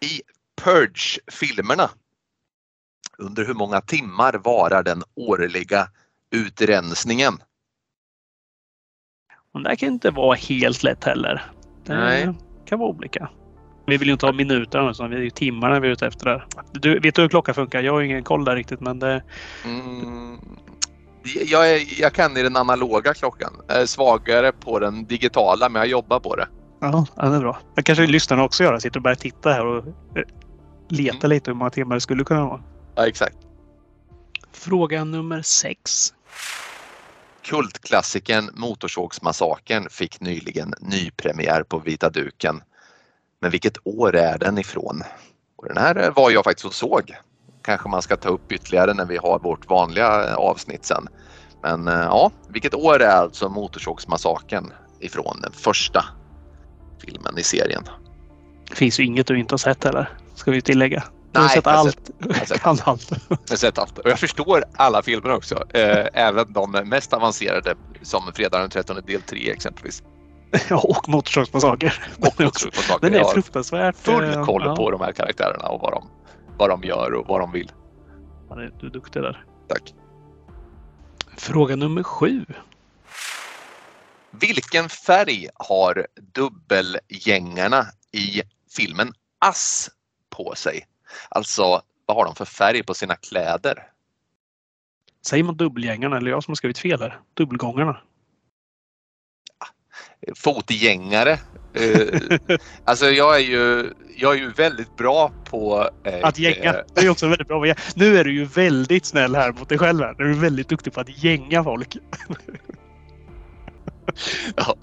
I 0.00 0.22
Purge-filmerna. 0.62 1.90
Under 3.18 3.44
hur 3.44 3.54
många 3.54 3.80
timmar 3.80 4.34
varar 4.44 4.82
den 4.82 5.02
årliga 5.14 5.88
utrensningen? 6.30 7.34
Och 9.52 9.62
det 9.62 9.76
kan 9.76 9.88
inte 9.88 10.10
vara 10.10 10.34
helt 10.34 10.82
lätt 10.82 11.04
heller. 11.04 11.42
Det 11.84 11.94
Nej. 11.94 12.28
kan 12.66 12.78
vara 12.78 12.90
olika. 12.90 13.30
Vi 13.86 13.96
vill 13.96 14.08
ju 14.08 14.12
inte 14.12 14.26
ha 14.26 14.32
minuter 14.32 14.90
utan 14.90 15.10
vi 15.10 15.16
är 15.16 15.20
ju 15.20 15.30
timmarna 15.30 15.80
vi 15.80 15.88
är 15.88 15.92
ute 15.92 16.06
efter. 16.06 16.26
Där. 16.26 16.46
Du, 16.72 16.98
vet 16.98 17.14
du 17.14 17.22
hur 17.22 17.28
klockan 17.28 17.54
funkar? 17.54 17.82
Jag 17.82 17.92
har 17.92 18.02
ingen 18.02 18.24
koll 18.24 18.44
där 18.44 18.56
riktigt 18.56 18.80
men 18.80 18.98
det... 18.98 19.22
Mm, 19.64 20.38
jag, 21.46 21.70
är, 21.70 22.00
jag 22.00 22.12
kan 22.12 22.36
i 22.36 22.42
den 22.42 22.56
analoga 22.56 23.14
klockan. 23.14 23.52
Jag 23.68 23.82
är 23.82 23.86
svagare 23.86 24.52
på 24.52 24.78
den 24.78 25.06
digitala 25.06 25.68
men 25.68 25.80
jag 25.80 25.88
jobbar 25.88 26.20
på 26.20 26.36
det. 26.36 26.48
Ja, 26.92 27.06
det 27.16 27.36
är 27.36 27.40
bra. 27.40 27.58
Jag 27.74 27.84
kanske 27.84 28.06
lyssnarna 28.06 28.44
också 28.44 28.64
göra. 28.64 28.80
Sitter 28.80 28.98
och 28.98 29.02
bara 29.02 29.16
titta 29.16 29.52
här 29.52 29.66
och 29.66 29.86
eh, 29.86 30.22
leta 30.88 31.26
mm. 31.26 31.30
lite 31.30 31.50
hur 31.50 31.56
många 31.56 31.70
timmar 31.70 31.94
det 31.94 32.00
skulle 32.00 32.24
kunna 32.24 32.44
vara. 32.44 32.62
Ja, 32.94 33.06
exakt. 33.06 33.36
Fråga 34.52 35.04
nummer 35.04 35.42
sex. 35.42 36.12
Kultklassikern 37.42 38.50
Motorsågsmassakern 38.54 39.88
fick 39.90 40.20
nyligen 40.20 40.74
nypremiär 40.80 41.62
på 41.62 41.78
vita 41.78 42.10
duken. 42.10 42.62
Men 43.40 43.50
vilket 43.50 43.76
år 43.84 44.16
är 44.16 44.38
den 44.38 44.58
ifrån? 44.58 45.02
Och 45.56 45.68
den 45.68 45.76
här 45.76 46.12
var 46.16 46.30
jag 46.30 46.44
faktiskt 46.44 46.66
och 46.66 46.74
såg 46.74 47.14
kanske 47.64 47.88
man 47.88 48.02
ska 48.02 48.16
ta 48.16 48.28
upp 48.28 48.52
ytterligare 48.52 48.94
när 48.94 49.04
vi 49.04 49.16
har 49.16 49.38
vårt 49.38 49.70
vanliga 49.70 50.36
avsnitt 50.36 50.84
sen. 50.84 51.08
Men 51.62 51.88
eh, 51.88 51.94
ja, 51.94 52.30
vilket 52.48 52.74
år 52.74 53.02
är 53.02 53.16
alltså 53.16 53.48
Motorsågsmassakern 53.48 54.72
ifrån 55.00 55.40
den 55.40 55.52
första 55.52 56.04
filmen 57.06 57.38
i 57.38 57.42
serien? 57.42 57.82
Det 58.68 58.74
finns 58.74 59.00
ju 59.00 59.04
inget 59.04 59.26
du 59.26 59.38
inte 59.38 59.52
har 59.52 59.58
sett 59.58 59.84
heller, 59.84 60.08
ska 60.34 60.50
vi 60.50 60.62
tillägga. 60.62 61.04
Du 61.32 61.40
Nej, 61.40 61.42
har 61.42 61.48
sett 61.48 61.66
jag 61.66 61.74
allt. 61.74 62.10
Jag 62.18 62.34
har 62.34 62.44
sett, 62.46 62.60
Kan 62.60 62.78
allt. 62.84 63.10
jag 63.28 63.38
har 63.50 63.56
sett 63.56 63.78
allt 63.78 63.98
och 63.98 64.10
jag 64.10 64.18
förstår 64.18 64.64
alla 64.76 65.02
filmer 65.02 65.32
också. 65.32 65.54
Eh, 65.74 66.06
även 66.12 66.52
de 66.52 66.70
mest 66.70 67.12
avancerade 67.12 67.74
som 68.02 68.22
Fredagen 68.34 68.60
den 68.60 68.70
13 68.70 68.96
del 69.06 69.22
3 69.22 69.50
exempelvis. 69.50 70.02
Ja, 70.68 70.76
och 70.78 71.08
Motorsågsmassaker. 71.08 71.94
Och 72.20 72.34
Den 72.38 72.46
är, 72.46 73.00
den 73.00 73.12
Jag 73.12 73.32
fruktansvärt... 73.32 73.96
full 73.96 74.24
eh, 74.24 74.44
koll 74.44 74.62
ja. 74.64 74.76
på 74.76 74.90
de 74.90 75.00
här 75.00 75.12
karaktärerna 75.12 75.68
och 75.68 75.80
vad 75.80 75.92
de, 75.92 76.08
vad 76.58 76.70
de 76.70 76.82
gör 76.82 77.14
och 77.14 77.26
vad 77.26 77.40
de 77.40 77.52
vill. 77.52 77.72
Du 78.80 78.86
är 78.86 78.90
duktig 78.90 79.22
där. 79.22 79.44
Tack. 79.68 79.94
Fråga 81.36 81.76
nummer 81.76 82.02
sju. 82.02 82.44
Vilken 84.40 84.88
färg 84.88 85.48
har 85.54 86.06
dubbelgängarna 86.34 87.86
i 88.12 88.42
filmen 88.76 89.12
Ass 89.38 89.90
på 90.30 90.54
sig? 90.56 90.86
Alltså, 91.28 91.82
vad 92.06 92.16
har 92.16 92.24
de 92.24 92.34
för 92.34 92.44
färg 92.44 92.82
på 92.82 92.94
sina 92.94 93.16
kläder? 93.16 93.86
Säger 95.26 95.44
man 95.44 95.56
dubbelgängarna 95.56 96.16
eller 96.16 96.30
jag 96.30 96.44
som 96.44 96.50
har 96.52 96.56
skrivit 96.56 96.78
fel 96.78 97.00
här? 97.00 97.20
Dubbelgångarna. 97.34 98.00
Fotgängare. 100.36 101.38
Eh, 101.74 102.20
alltså 102.84 103.06
jag 103.06 103.36
är 103.36 103.40
ju, 103.40 103.92
jag 104.16 104.32
är 104.34 104.38
ju 104.38 104.50
väldigt 104.50 104.96
bra 104.96 105.32
på 105.44 105.90
eh, 106.04 106.20
Att 106.22 106.38
gänga. 106.38 106.74
eh, 106.74 106.80
Det 106.94 107.00
är 107.00 107.10
också 107.10 107.28
väldigt 107.28 107.48
bra. 107.48 107.74
Nu 107.94 108.16
är 108.18 108.24
du 108.24 108.32
ju 108.34 108.44
väldigt 108.44 109.06
snäll 109.06 109.34
här 109.34 109.52
mot 109.52 109.68
dig 109.68 109.78
själv. 109.78 110.00
Här. 110.00 110.14
Du 110.14 110.30
är 110.30 110.34
väldigt 110.34 110.68
duktig 110.68 110.92
på 110.92 111.00
att 111.00 111.24
gänga 111.24 111.64
folk. 111.64 111.96
Ja. 114.56 114.74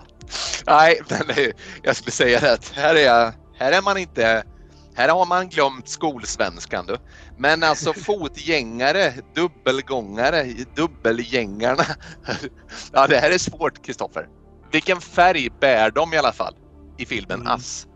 Nej, 0.67 1.01
men 1.09 1.29
eh, 1.29 1.51
jag 1.83 1.95
skulle 1.95 2.11
säga 2.11 2.39
det 2.39 2.53
att 2.53 2.69
här 2.75 2.95
är, 2.95 3.33
här 3.59 3.71
är 3.71 3.81
man 3.81 3.97
inte... 3.97 4.43
Här 4.95 5.09
har 5.09 5.25
man 5.25 5.49
glömt 5.49 5.89
skolsvenskan 5.89 6.85
du. 6.85 6.97
Men 7.37 7.63
alltså 7.63 7.93
fotgängare, 8.05 9.13
dubbelgångare, 9.35 10.43
dubbelgängarna. 10.75 11.83
Ja, 12.93 13.07
det 13.07 13.17
här 13.17 13.31
är 13.31 13.37
svårt 13.37 13.85
Kristoffer. 13.85 14.27
Vilken 14.71 15.01
färg 15.01 15.49
bär 15.59 15.91
de 15.91 16.13
i 16.13 16.17
alla 16.17 16.31
fall 16.31 16.53
i 16.97 17.05
filmen 17.05 17.41
Mm. 17.41 17.53
Ass? 17.53 17.87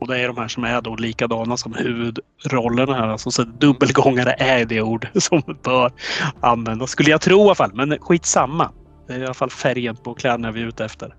Och 0.00 0.06
det 0.08 0.20
är 0.20 0.28
de 0.28 0.36
här 0.36 0.48
som 0.48 0.64
är 0.64 0.80
då 0.80 0.96
likadana 0.96 1.56
som 1.56 1.74
huvudrollerna 1.74 2.94
här. 2.94 3.08
Alltså, 3.08 3.30
så 3.30 3.42
dubbelgångare 3.42 4.34
är 4.38 4.64
det 4.64 4.82
ord 4.82 5.08
som 5.14 5.42
bör 5.62 5.92
användas. 6.40 6.90
Skulle 6.90 7.10
jag 7.10 7.20
tro 7.20 7.38
i 7.38 7.42
alla 7.42 7.54
fall. 7.54 7.74
Men 7.74 7.98
skitsamma. 7.98 8.72
Det 9.06 9.14
är 9.14 9.18
i 9.18 9.24
alla 9.24 9.34
fall 9.34 9.50
färgen 9.50 9.96
på 9.96 10.14
kläderna 10.14 10.50
vi 10.50 10.62
är 10.62 10.66
ute 10.66 10.84
efter. 10.84 11.14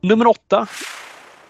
Nummer 0.00 0.26
åtta. 0.26 0.66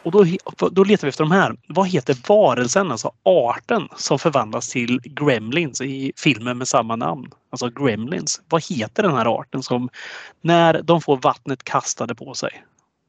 Och 0.02 0.12
då, 0.12 0.24
då 0.70 0.84
letar 0.84 1.06
vi 1.06 1.08
efter 1.08 1.24
de 1.24 1.30
här. 1.30 1.56
Vad 1.68 1.88
heter 1.88 2.16
varelsen, 2.28 2.90
alltså 2.90 3.12
arten 3.22 3.88
som 3.96 4.18
förvandlas 4.18 4.68
till 4.68 5.00
Gremlins 5.04 5.80
i 5.80 6.12
filmen 6.16 6.58
med 6.58 6.68
samma 6.68 6.96
namn? 6.96 7.30
Alltså 7.50 7.68
Gremlins. 7.68 8.40
Vad 8.48 8.64
heter 8.64 9.02
den 9.02 9.14
här 9.14 9.40
arten 9.40 9.62
som 9.62 9.88
när 10.40 10.82
de 10.82 11.00
får 11.00 11.16
vattnet 11.16 11.64
kastade 11.64 12.14
på 12.14 12.34
sig 12.34 12.64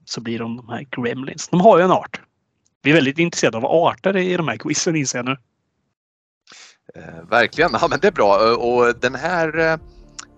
så 0.05 0.21
blir 0.21 0.39
de 0.39 0.57
de 0.57 0.69
här 0.69 0.85
Gremlins. 0.91 1.47
De 1.47 1.61
har 1.61 1.77
ju 1.77 1.83
en 1.83 1.91
art. 1.91 2.21
Vi 2.81 2.91
är 2.91 2.95
väldigt 2.95 3.19
intresserade 3.19 3.57
av 3.57 3.65
arter 3.65 4.17
i 4.17 4.37
de 4.37 4.47
här 4.47 4.57
quizen 4.57 4.95
inser 4.95 5.17
jag 5.17 5.25
nu. 5.25 5.37
Eh, 6.95 7.29
verkligen, 7.29 7.71
ja 7.81 7.87
men 7.87 7.99
det 7.99 8.07
är 8.07 8.11
bra. 8.11 8.47
Eh, 8.47 8.53
och 8.53 8.95
den 8.99 9.15
här, 9.15 9.59
eh, 9.59 9.77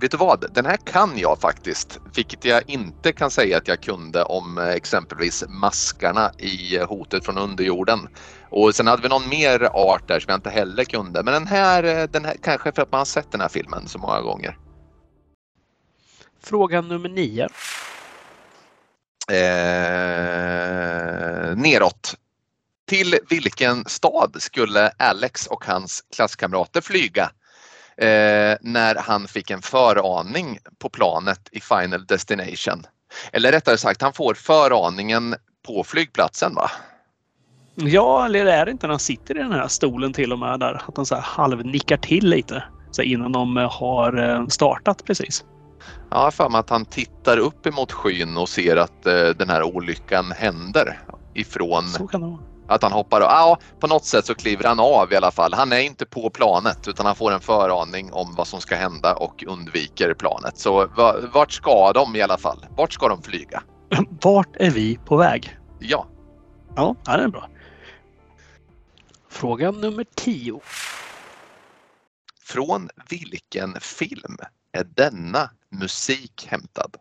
vet 0.04 0.12
du 0.12 0.18
vad? 0.18 0.54
Den 0.54 0.66
här 0.66 0.78
kan 0.78 1.18
jag 1.18 1.42
faktiskt. 1.42 2.00
Vilket 2.16 2.46
jag 2.46 2.70
inte 2.70 3.12
kan 3.12 3.32
säga 3.32 3.58
att 3.58 3.68
jag 3.68 3.82
kunde 3.82 4.24
om 4.24 4.58
eh, 4.58 4.68
exempelvis 4.68 5.44
maskarna 5.48 6.32
i 6.38 6.78
eh, 6.78 6.88
Hotet 6.88 7.26
från 7.26 7.38
underjorden. 7.38 8.08
Och 8.50 8.76
sen 8.76 8.88
hade 8.88 9.02
vi 9.02 9.10
någon 9.10 9.30
mer 9.30 9.64
art 9.64 10.08
där 10.08 10.20
som 10.20 10.32
jag 10.32 10.38
inte 10.38 10.50
heller 10.50 10.84
kunde. 10.84 11.24
Men 11.24 11.34
den 11.34 11.48
här, 11.48 11.84
eh, 11.84 12.04
den 12.04 12.26
här 12.26 12.36
kanske 12.44 12.72
för 12.72 12.82
att 12.82 12.92
man 12.92 12.98
har 12.98 13.06
sett 13.06 13.32
den 13.32 13.42
här 13.42 13.50
filmen 13.50 13.88
så 13.88 14.00
många 14.00 14.22
gånger. 14.22 14.58
Fråga 16.44 16.82
nummer 16.82 17.10
nio. 17.10 17.48
Eh, 19.32 19.38
neråt. 21.56 22.16
Till 22.88 23.20
vilken 23.30 23.86
stad 23.86 24.36
skulle 24.40 24.90
Alex 24.90 25.48
och 25.48 25.66
hans 25.66 26.04
klasskamrater 26.16 26.82
flyga 26.82 27.32
eh, 28.04 28.58
när 28.62 28.96
han 28.96 29.28
fick 29.28 29.52
en 29.52 29.62
föraning 29.62 30.60
på 30.80 30.90
planet 30.90 31.50
i 31.52 31.60
Final 31.60 32.06
Destination? 32.06 32.84
Eller 33.32 33.52
rättare 33.52 33.78
sagt, 33.78 34.02
han 34.02 34.14
får 34.14 34.34
föraningen 34.34 35.36
på 35.66 35.84
flygplatsen 35.84 36.56
va? 36.56 36.72
Ja, 37.76 38.26
eller 38.26 38.46
är 38.46 38.66
det 38.66 38.72
inte 38.72 38.88
när 38.88 38.94
han 38.94 39.00
sitter 39.00 39.38
i 39.38 39.40
den 39.40 39.52
här 39.52 39.68
stolen 39.68 40.14
till 40.14 40.34
och 40.34 40.40
med 40.40 40.60
där? 40.60 40.82
Att 40.88 40.98
han 40.98 41.06
så 41.06 41.16
här 41.16 41.22
halvnickar 41.22 41.98
till 41.98 42.30
lite 42.30 42.64
så 42.92 43.02
innan 43.02 43.32
de 43.32 43.58
eh, 43.58 43.72
har 43.72 44.30
eh, 44.30 44.48
startat 44.48 45.06
precis. 45.06 45.46
Ja, 46.12 46.24
jag 46.24 46.34
för 46.34 46.50
mig 46.50 46.60
att 46.60 46.70
han 46.70 46.86
tittar 46.86 47.38
upp 47.38 47.66
emot 47.66 47.92
skyn 47.92 48.38
och 48.38 48.50
ser 48.50 48.78
att 48.78 49.06
eh, 49.06 49.30
den 49.30 49.50
här 49.50 49.64
olyckan 49.64 50.32
händer 50.32 51.00
ifrån 51.34 51.84
Att 52.74 52.84
han 52.84 52.92
hoppar 52.92 53.22
av. 53.22 53.28
Ja, 53.30 53.58
på 53.80 53.88
något 53.88 54.06
sätt 54.06 54.26
så 54.26 54.36
kliver 54.36 54.64
han 54.64 54.80
av 54.80 55.14
i 55.14 55.16
alla 55.16 55.32
fall. 55.32 55.54
Han 55.54 55.72
är 55.72 55.80
inte 55.80 56.06
på 56.06 56.30
planet 56.30 56.88
utan 56.88 57.06
han 57.06 57.16
får 57.16 57.32
en 57.32 57.40
föraning 57.40 58.14
om 58.14 58.36
vad 58.36 58.48
som 58.48 58.62
ska 58.62 58.76
hända 58.76 59.16
och 59.16 59.44
undviker 59.48 60.14
planet. 60.14 60.58
Så 60.58 60.88
va- 60.88 61.16
vart 61.34 61.52
ska 61.52 61.92
de 61.94 62.16
i 62.16 62.22
alla 62.22 62.38
fall? 62.38 62.66
Vart 62.78 62.94
ska 62.94 63.08
de 63.08 63.22
flyga? 63.24 63.64
Vart 64.22 64.56
är 64.56 64.70
vi 64.72 64.98
på 65.06 65.18
väg? 65.18 65.58
Ja, 65.80 66.08
Ja, 66.76 66.96
ja, 67.06 67.18
det 67.18 67.24
är 67.24 67.28
bra. 67.28 67.50
Fråga 69.30 69.72
nummer 69.72 70.06
tio. 70.16 70.62
från 72.44 72.90
vilken 73.10 73.74
film 73.82 74.38
är 74.72 74.84
denna 74.84 75.50
musik 75.72 76.48
hämtad? 76.50 76.96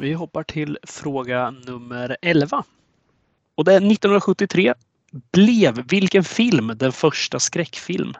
Vi 0.00 0.12
hoppar 0.12 0.42
till 0.42 0.78
fråga 0.82 1.50
nummer 1.50 2.16
11. 2.22 2.64
Och 3.54 3.64
det 3.64 3.72
är 3.72 3.76
1973 3.76 4.74
blev 5.32 5.88
vilken 5.88 6.24
film 6.24 6.72
den 6.76 6.92
första 6.92 7.38
skräckfilm 7.38 8.14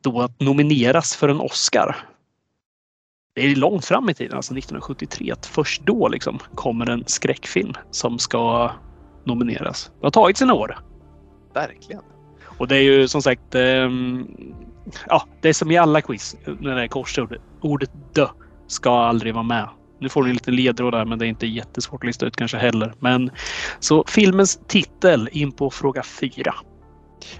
då 0.00 0.20
att 0.20 0.40
nomineras 0.40 1.16
för 1.16 1.28
en 1.28 1.40
Oscar? 1.40 1.96
Det 3.34 3.40
är 3.40 3.56
långt 3.56 3.84
fram 3.84 4.10
i 4.10 4.14
tiden, 4.14 4.36
alltså 4.36 4.52
1973. 4.52 5.32
Att 5.32 5.46
först 5.46 5.82
då 5.86 6.08
liksom 6.08 6.38
kommer 6.54 6.90
en 6.90 7.04
skräckfilm 7.06 7.74
som 7.90 8.18
ska 8.18 8.70
nomineras. 9.24 9.90
Det 10.00 10.06
har 10.06 10.10
tagit 10.10 10.36
sina 10.36 10.54
år. 10.54 10.78
Verkligen. 11.54 12.02
Och 12.58 12.68
det 12.68 12.76
är 12.76 12.82
ju 12.82 13.08
som 13.08 13.22
sagt, 13.22 13.54
ehm, 13.54 14.28
ja, 15.08 15.24
det 15.40 15.48
är 15.48 15.52
som 15.52 15.70
i 15.70 15.76
alla 15.76 16.00
quiz 16.00 16.36
när 16.60 16.74
det 16.74 16.82
är 16.82 16.88
korsord. 16.88 17.36
Ordet 17.60 17.90
dö 18.12 18.28
ska 18.66 18.90
aldrig 18.90 19.34
vara 19.34 19.44
med. 19.44 19.68
Nu 20.00 20.08
får 20.08 20.22
ni 20.22 20.30
en 20.30 20.34
liten 20.34 20.56
ledtråd 20.56 20.92
där, 20.92 21.04
men 21.04 21.18
det 21.18 21.26
är 21.26 21.28
inte 21.28 21.46
jättesvårt 21.46 22.02
att 22.02 22.06
lista 22.06 22.26
ut 22.26 22.36
kanske 22.36 22.56
heller. 22.56 22.94
Men 22.98 23.30
så 23.80 24.04
filmens 24.08 24.60
titel 24.66 25.28
in 25.32 25.52
på 25.52 25.70
fråga 25.70 26.02
fyra. 26.02 26.54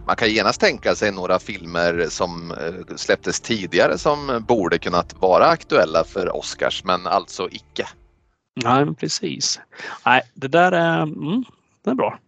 Man 0.07 0.17
kan 0.17 0.31
genast 0.31 0.61
tänka 0.61 0.95
sig 0.95 1.13
några 1.13 1.39
filmer 1.39 2.07
som 2.09 2.51
eh, 2.51 2.97
släpptes 2.97 3.41
tidigare 3.41 3.99
som 3.99 4.45
borde 4.49 4.79
kunnat 4.79 5.21
vara 5.21 5.47
aktuella 5.47 6.05
för 6.05 6.37
Oscars 6.37 6.85
men 6.85 7.07
alltså 7.07 7.49
icke. 7.51 7.89
Nej, 8.65 8.95
precis. 8.95 9.61
Nej, 10.07 10.23
det 10.35 10.49
där 10.49 10.73
är, 10.73 11.03
mm, 11.03 11.45
det 11.85 11.91
är 11.91 11.95
bra. 11.95 12.19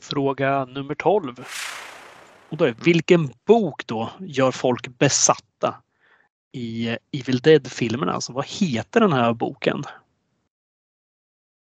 Fråga 0.00 0.64
nummer 0.64 0.94
12. 0.94 1.44
Och 2.48 2.56
då 2.56 2.64
är, 2.64 2.74
vilken 2.84 3.30
bok 3.46 3.86
då 3.86 4.10
gör 4.20 4.50
folk 4.50 4.98
besatta 4.98 5.74
i 6.52 6.96
Evil 7.12 7.38
Dead-filmerna? 7.38 8.12
Alltså 8.12 8.32
vad 8.32 8.46
heter 8.46 9.00
den 9.00 9.12
här 9.12 9.34
boken? 9.34 9.82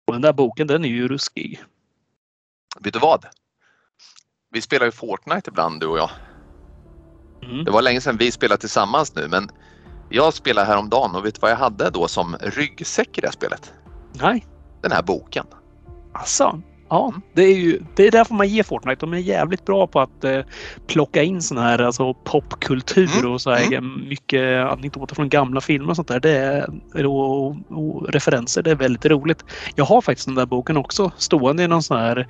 Och 0.08 0.14
den 0.14 0.22
där 0.22 0.34
boken 0.34 0.68
den 0.68 0.86
är 0.86 0.90
ju 0.90 1.08
ruskig. 1.08 1.64
vet 2.80 2.94
du 2.94 3.00
vad? 3.00 3.26
Vi 4.52 4.62
spelar 4.62 4.86
ju 4.86 4.92
Fortnite 4.92 5.50
ibland 5.50 5.80
du 5.80 5.88
och 5.88 5.98
jag. 5.98 6.10
Mm. 7.44 7.64
Det 7.64 7.72
var 7.72 7.82
länge 7.82 8.02
sedan 8.02 8.18
vi 8.18 8.32
spelade 8.32 8.60
tillsammans 8.62 9.16
nu 9.16 9.28
men 9.28 9.50
jag 10.10 10.34
spelade 10.34 10.68
häromdagen 10.68 11.16
och 11.16 11.26
vet 11.26 11.36
du 11.36 11.40
vad 11.42 11.52
jag 11.52 11.58
hade 11.58 11.90
då 11.90 12.08
som 12.08 12.38
ryggsäck 12.42 13.18
i 13.18 13.22
det 13.22 13.28
här 13.28 13.32
spelet? 13.32 13.74
Nej, 14.14 14.46
Den 14.82 14.92
här 14.92 15.04
boken. 15.04 15.46
alltså. 16.14 16.62
Ja, 16.92 17.08
Mm. 17.10 17.22
det 17.34 17.42
är 17.42 17.56
ju 17.56 17.80
det 17.96 18.08
är 18.08 18.12
därför 18.12 18.34
man 18.36 18.48
ger 18.48 18.64
Fortnite. 18.64 19.00
De 19.00 19.14
är 19.14 19.18
jävligt 19.18 19.66
bra 19.66 19.88
på 19.88 20.00
att 20.00 20.24
eh, 20.24 20.42
plocka 20.88 21.24
in 21.24 21.42
sån 21.42 21.58
här 21.58 21.82
alltså, 21.82 22.14
popkultur 22.14 23.20
Mm, 23.20 23.32
och 23.32 23.42
så 23.42 23.52
här, 23.52 23.82
mycket 23.82 24.72
anekdoter 24.72 25.16
från 25.16 25.30
gamla 25.30 25.62
filmer 25.62 25.90
och 25.90 25.96
sånt 25.96 26.08
där. 26.08 26.20
Det 26.20 26.38
är, 26.96 27.06
och, 27.06 27.56
och, 27.70 28.10
referenser. 28.10 28.64
Det 28.64 28.72
är 28.72 28.76
väldigt 28.76 29.06
roligt. 29.06 29.46
Jag 29.76 29.86
har 29.86 30.02
faktiskt 30.02 30.28
den 30.28 30.36
där 30.36 30.46
boken 30.46 30.78
också 30.78 31.12
stående 31.18 31.64
i 31.64 31.68
någon 31.68 31.84
sån 31.84 31.98
här 31.98 32.28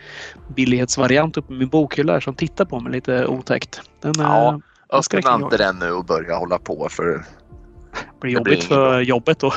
billighetsvariant 0.55 1.37
uppe 1.37 1.53
i 1.53 1.57
min 1.57 1.69
bokhylla 1.69 2.21
som 2.21 2.35
tittar 2.35 2.65
på 2.65 2.79
mig 2.79 2.91
lite 2.91 3.27
otäckt. 3.27 3.81
Den 4.01 4.13
Ja, 4.17 4.49
eh, 4.49 4.59
Öppna 4.93 5.35
inte 5.35 5.57
den 5.57 5.79
nu 5.79 5.91
och 5.91 6.05
börja 6.05 6.35
hålla 6.35 6.57
på 6.57 6.87
för 6.91 7.25
blir 8.21 8.35
det 8.35 8.41
blir 8.41 8.53
jobbigt 8.53 8.53
inget 8.53 8.67
för 8.67 9.01
jobbet 9.01 9.43
och 9.43 9.53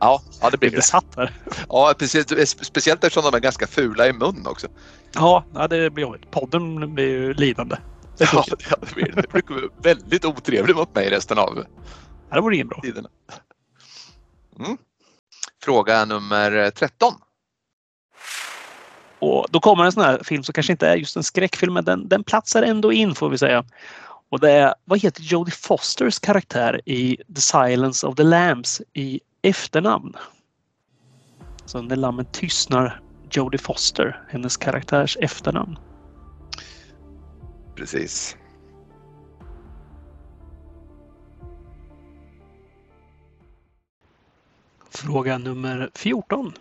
ja, 0.00 0.22
ja 0.40 0.50
det 0.50 0.58
bli 0.58 0.68
blir 0.70 0.78
besatt 0.78 1.06
här. 1.16 1.32
Ja, 1.68 1.94
precis, 1.98 2.56
speciellt 2.64 3.04
eftersom 3.04 3.30
de 3.30 3.36
är 3.36 3.40
ganska 3.40 3.66
fula 3.66 4.08
i 4.08 4.12
mun 4.12 4.46
också. 4.46 4.66
Ja, 5.14 5.44
det 5.70 5.90
blir 5.90 6.02
jobbigt. 6.02 6.30
Podden 6.30 6.94
blir 6.94 7.08
ju 7.08 7.34
lidande. 7.34 7.76
Det 8.18 8.28
Ja, 8.32 8.44
det 8.80 8.94
blir 8.94 9.12
det. 9.12 9.50
Vara 9.50 9.68
väldigt 9.82 10.24
otrevlig 10.24 10.76
mot 10.76 10.94
mig 10.94 11.10
resten 11.10 11.38
av 11.38 11.64
Ja, 12.28 12.34
det 12.36 12.40
vore 12.40 12.54
inget 12.54 12.68
bra. 12.68 12.80
tiden. 12.80 13.06
Mm. 14.58 14.78
Fråga 15.64 16.04
nummer 16.04 16.70
13. 16.70 17.14
Och 19.18 19.46
då 19.50 19.60
kommer 19.60 19.84
en 19.84 19.92
sån 19.92 20.02
här 20.02 20.20
film 20.24 20.42
som 20.42 20.52
kanske 20.52 20.72
inte 20.72 20.88
är 20.88 20.96
just 20.96 21.16
en 21.16 21.22
skräckfilm, 21.22 21.74
men 21.74 21.84
den, 21.84 22.08
den 22.08 22.24
platsar 22.24 22.62
ändå 22.62 22.92
in 22.92 23.14
får 23.14 23.28
vi 23.30 23.38
säga. 23.38 23.64
Och 24.30 24.40
det 24.40 24.50
är, 24.50 24.74
vad 24.84 25.00
heter 25.00 25.22
Jodie 25.22 25.52
Fosters 25.52 26.18
karaktär 26.18 26.80
i 26.84 27.16
The 27.34 27.40
Silence 27.40 28.06
of 28.06 28.14
the 28.14 28.22
Lambs 28.22 28.82
i 28.92 29.20
efternamn? 29.42 30.16
Så 31.64 31.82
när 31.82 31.96
lammen 31.96 32.26
tystnar, 32.32 33.00
Jodie 33.30 33.58
Foster, 33.58 34.22
hennes 34.28 34.56
karaktärs 34.56 35.16
efternamn. 35.20 35.78
Precis. 37.76 38.36
Fråga 44.90 45.38
nummer 45.38 45.90
14. 45.94 46.52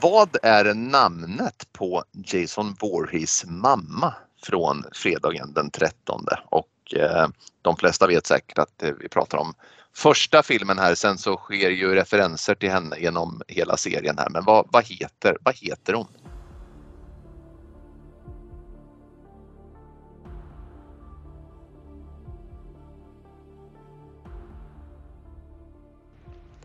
Vad 0.00 0.36
är 0.42 0.74
namnet 0.74 1.68
på 1.72 2.04
Jason 2.12 2.76
Voorhees 2.80 3.44
mamma 3.46 4.14
från 4.46 4.84
fredagen 4.92 5.52
den 5.52 5.70
13? 5.70 6.26
Och 6.44 6.94
eh, 6.96 7.28
de 7.62 7.76
flesta 7.76 8.06
vet 8.06 8.26
säkert 8.26 8.58
att 8.58 8.82
eh, 8.82 8.90
vi 9.00 9.08
pratar 9.08 9.38
om 9.38 9.54
första 9.94 10.42
filmen 10.42 10.78
här. 10.78 10.94
Sen 10.94 11.18
så 11.18 11.36
sker 11.36 11.70
ju 11.70 11.94
referenser 11.94 12.54
till 12.54 12.70
henne 12.70 12.98
genom 12.98 13.42
hela 13.48 13.76
serien 13.76 14.18
här. 14.18 14.28
Men 14.30 14.44
vad, 14.44 14.68
vad, 14.72 14.84
heter, 14.84 15.36
vad 15.42 15.56
heter 15.56 15.92
hon? 15.92 16.06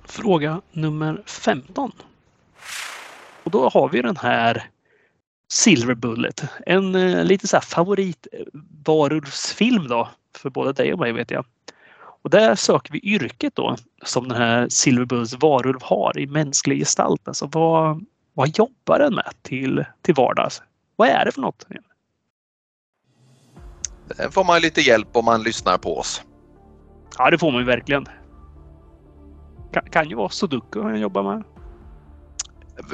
Fråga 0.06 0.62
nummer 0.72 1.24
15. 1.26 1.92
Och 3.44 3.52
då 3.52 3.70
har 3.70 3.90
vi 3.90 4.02
den 4.02 4.18
här 4.18 4.70
Silver 5.52 5.96
Bullet. 5.96 6.44
En 6.66 6.96
eh, 6.96 7.24
lite 7.24 7.48
så 7.48 7.56
här 7.56 7.62
favorit 7.62 8.28
varulvsfilm 8.86 9.88
då 9.88 10.10
för 10.38 10.50
både 10.50 10.74
dig 10.74 10.94
och 10.94 11.00
mig 11.00 11.12
vet 11.12 11.32
jag. 11.32 11.46
Och 11.94 12.30
där 12.30 12.56
söker 12.56 12.94
vi 12.94 13.00
yrket 13.00 13.56
då 13.56 13.76
som 14.04 14.28
den 14.28 14.38
här 14.38 14.70
Silver 14.70 15.06
Bullets 15.06 15.34
varulv 15.40 15.80
har 15.82 16.20
i 16.20 16.28
mänsklig 16.28 16.80
gestalt. 16.80 17.28
Alltså 17.28 17.50
vad, 17.52 18.06
vad 18.34 18.58
jobbar 18.58 19.00
den 19.00 19.16
med 19.16 19.34
till, 19.42 19.86
till 20.02 20.16
vardags? 20.16 20.62
Vad 20.96 21.08
är 21.08 21.26
det 21.26 21.32
för 21.32 21.42
något? 21.42 21.66
Där 24.18 24.30
får 24.30 24.44
man 24.44 24.62
lite 24.62 24.82
hjälp 24.82 25.08
om 25.12 25.26
man 25.26 25.44
lyssnar 25.44 25.78
på 25.78 25.98
oss. 25.98 26.24
Ja, 27.18 27.30
det 27.30 27.38
får 27.38 27.52
man 27.52 27.62
ju 27.62 27.68
verkligen. 27.68 28.06
Kan, 29.74 29.84
kan 29.90 30.10
ju 30.10 30.16
vara 30.16 30.30
sudoku 30.30 30.82
han 30.82 31.00
jobbar 31.00 31.24
med. 31.24 31.44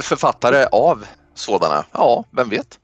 Författare 0.02 0.66
av 0.72 1.06
sådana? 1.38 1.86
Ja, 1.92 2.24
vem 2.32 2.50
vet? 2.50 2.80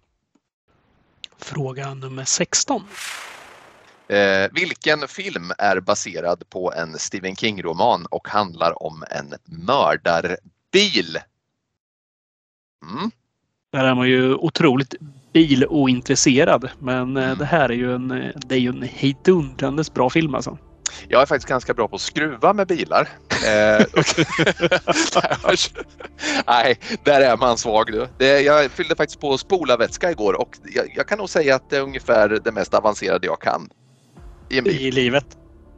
Fråga 1.38 1.94
nummer 1.94 2.26
16. 2.26 2.82
Eh, 4.08 4.52
vilken 4.52 5.08
film 5.08 5.52
är 5.58 5.80
baserad 5.80 6.50
på 6.50 6.74
en 6.74 7.00
Stephen 7.00 7.36
King-roman 7.36 8.06
och 8.06 8.28
handlar 8.28 8.84
om 8.84 9.04
en 9.10 9.34
mördarbil? 9.46 11.18
Mm. 12.84 13.12
Där 13.72 13.84
är 13.86 13.96
man 13.96 14.08
ju 14.08 14.34
otroligt 14.36 14.96
bilointresserad. 15.34 16.70
Men 16.80 17.18
eh, 17.18 17.24
Mm. 17.24 17.38
det 17.38 17.46
här 17.46 17.70
är 17.70 17.74
ju 17.74 17.96
en, 17.96 18.12
eh, 18.12 18.32
det 18.36 18.56
är 18.56 18.60
ju 18.60 18.70
en 18.70 18.82
hejdundrandes 18.84 19.94
bra 19.94 20.10
film 20.10 20.36
alltså. 20.36 20.58
Jag 21.10 21.22
är 21.22 21.26
faktiskt 21.26 21.50
ganska 21.50 21.74
bra 21.74 21.88
på 21.88 21.96
att 21.96 22.02
skruva 22.02 22.54
med 22.54 22.68
bilar. 22.68 23.10
Eh, 23.46 23.86
Nej, 26.48 26.80
där 27.04 27.22
är 27.22 27.38
man 27.38 27.58
svag 27.58 28.08
du. 28.18 28.26
Jag 28.26 28.72
fyllde 28.72 28.96
faktiskt 28.96 29.20
på 29.20 29.38
spolarvätska 29.38 30.12
igår 30.12 30.34
och 30.34 30.58
jag, 30.96 31.08
kan 31.08 31.18
nog 31.18 31.30
säga 31.30 31.56
att 31.56 31.70
det 31.70 31.78
är 31.78 31.82
ungefär 31.82 32.40
det 32.44 32.52
mest 32.52 32.74
avancerade 32.74 33.28
jag 33.28 33.42
kan. 33.42 33.70
I. 34.50 34.58
I 34.58 34.92
livet. 34.92 35.26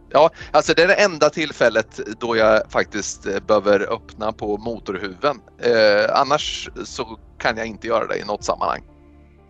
Ja, 0.09 0.29
alltså 0.51 0.73
det 0.73 0.83
är 0.83 0.87
det 0.87 0.93
enda 0.93 1.29
tillfället 1.29 1.99
då 2.19 2.37
jag 2.37 2.71
faktiskt 2.71 3.25
eh, 3.25 3.39
behöver 3.47 3.93
öppna 3.93 4.31
på 4.31 4.57
motorhuven. 4.57 5.39
Eh, 5.61 6.19
annars 6.19 6.69
så 6.83 7.19
kan 7.39 7.57
jag 7.57 7.67
inte 7.67 7.87
göra 7.87 8.07
det 8.07 8.17
i 8.17 8.23
något 8.23 8.43
sammanhang. 8.43 8.81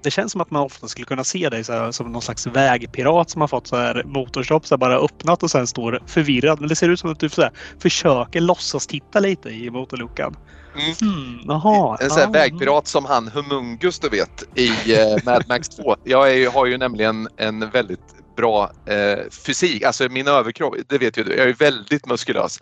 Det 0.06 0.12
känns 0.12 0.32
som 0.32 0.42
att 0.42 0.52
man 0.52 0.62
ofta 0.62 0.88
skulle 0.88 1.06
kunna 1.06 1.24
se 1.24 1.50
dig 1.50 1.64
så 1.64 1.74
här, 1.74 1.92
som 1.92 2.12
någon 2.12 2.22
slags 2.22 2.48
vägpirat 2.48 3.30
som 3.30 3.42
har 3.42 3.48
fått 3.48 3.68
så 3.68 3.76
här 3.76 4.04
motorstopp, 4.06 4.68
så 4.68 4.76
här, 4.76 4.78
bara 4.78 4.98
öppnat 4.98 5.44
och 5.44 5.52
sen 5.52 5.68
står 5.68 6.04
förvirrad. 6.08 6.60
Men 6.60 6.70
det 6.70 6.76
ser 6.76 6.90
ut 6.90 7.00
som 7.00 7.12
att 7.12 7.20
du 7.20 7.30
så 7.30 7.42
här, 7.42 7.52
försöker 7.80 8.42
låtsas 8.42 8.88
titta 8.88 9.20
lite 9.20 9.50
i 9.50 9.70
motorluckan. 9.70 10.36
Mm. 10.76 10.96
Hmm, 11.02 11.40
jaha. 11.48 11.98
En 12.02 12.10
sån 12.10 12.18
här 12.18 12.26
ja, 12.26 12.32
vägpirat 12.32 12.88
som 12.88 13.06
han 13.06 13.28
Humungus 13.28 14.00
du 14.00 14.10
vet 14.10 14.44
i 14.56 14.94
eh, 14.94 15.24
Mad 15.26 15.44
Max 15.48 15.70
2. 15.70 15.96
Jag 16.04 16.34
är, 16.34 16.52
har 16.52 16.66
ju 16.66 16.78
nämligen 16.78 17.28
en 17.38 17.70
väldigt 17.70 18.16
bra 18.38 18.72
eh, 18.86 19.20
fysik, 19.46 19.84
alltså 19.84 20.10
min 20.10 20.28
överkropp, 20.28 20.76
det 20.88 20.98
vet 20.98 21.18
ju 21.18 21.24
du, 21.24 21.36
jag 21.36 21.50
är 21.50 21.54
väldigt 21.54 22.06
muskulös. 22.06 22.60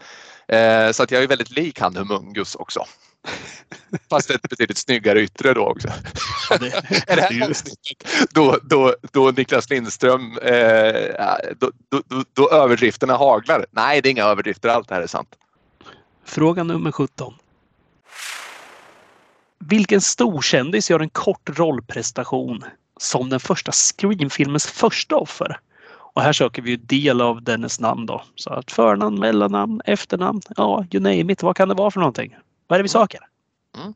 Eh, 0.48 0.92
så 0.92 1.04
att 1.04 1.12
jag 1.12 1.24
är 1.24 1.28
väldigt 1.28 1.52
lik 1.52 1.80
han 1.80 1.96
Humungus 1.96 2.56
också. 2.56 2.86
Fast 4.10 4.30
ett 4.30 4.42
betydligt 4.42 4.78
snyggare 4.78 5.22
yttre 5.22 5.54
då 5.54 5.68
också. 5.68 5.88
ja, 6.50 6.58
det, 6.58 6.68
Är 7.08 7.16
det 7.16 7.22
här 7.22 7.50
avsnittet 7.50 8.08
då, 8.32 8.58
då, 8.64 8.96
då 9.12 9.32
Niklas 9.32 9.70
Lindström, 9.70 10.38
eh, 10.38 11.16
då, 11.60 11.72
då, 11.90 12.02
då, 12.08 12.24
då 12.34 12.50
överdrifterna 12.50 13.18
haglar? 13.18 13.66
Nej, 13.72 14.02
det 14.02 14.10
är 14.10 14.12
inga 14.12 14.26
överdrifter, 14.26 14.70
allt 14.70 14.90
det 14.90 14.96
här 14.96 15.02
är 15.02 15.08
sant. 15.08 15.36
Fråga 16.26 16.64
nummer 16.64 16.92
17. 16.92 17.34
Vilken 19.60 20.02
storkändis 20.02 20.90
gör 20.90 21.00
en 21.00 21.10
kort 21.10 21.50
rollprestation 21.60 22.64
som 22.98 23.30
den 23.30 23.40
första 23.40 23.72
Scream-filmens 23.72 24.68
första 24.68 25.16
offer? 25.16 25.60
Och 26.14 26.22
här 26.22 26.34
söker 26.34 26.62
vi 26.62 26.70
ju 26.70 26.78
del 26.78 27.22
av 27.22 27.44
dennes 27.44 27.80
namn 27.80 28.06
då. 28.06 28.24
Så 28.36 28.54
att 28.54 28.72
förnamn, 28.72 29.20
mellannamn, 29.20 29.82
efternamn, 29.86 30.42
ja, 30.58 30.86
you 30.92 31.04
name 31.04 31.34
it. 31.34 31.44
Vad 31.44 31.56
kan 31.56 31.70
det 31.70 31.76
vara 31.76 31.92
för 31.92 32.00
någonting? 32.00 32.36
Vad 32.68 32.76
är 32.76 32.80
det 32.80 32.84
vi 32.84 32.90
söker? 32.90 33.20
Mm. 33.78 33.94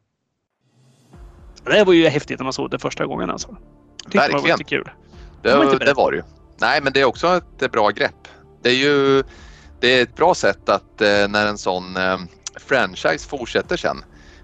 Det 1.63 1.83
var 1.83 1.93
ju 1.93 2.07
häftigt 2.07 2.39
när 2.39 2.43
man 2.43 2.53
såg 2.53 2.71
det 2.71 2.79
första 2.79 3.05
gången 3.05 3.29
alltså. 3.29 3.57
Tyckte 4.03 4.27
det 4.27 4.33
var 4.33 4.41
Verkligen. 4.41 4.57
kul. 4.57 4.89
Det, 5.41 5.49
Det 5.49 5.85
det 5.85 5.93
var 5.93 6.11
det 6.11 6.17
ju. 6.17 6.23
Nej, 6.61 6.81
men 6.83 6.93
det 6.93 7.01
är 7.01 7.05
också 7.05 7.27
ett 7.61 7.71
bra 7.71 7.89
grepp. 7.89 8.27
Det 8.61 8.69
är 8.69 8.75
ju 8.75 9.23
det 9.79 9.87
är 9.87 10.03
ett 10.03 10.15
bra 10.15 10.35
sätt 10.35 10.69
att 10.69 11.01
eh, 11.01 11.27
när 11.27 11.47
en 11.47 11.57
sån 11.57 11.97
eh, 11.97 12.17
franchise 12.55 13.27
fortsätter 13.29 13.77
sen 13.77 13.97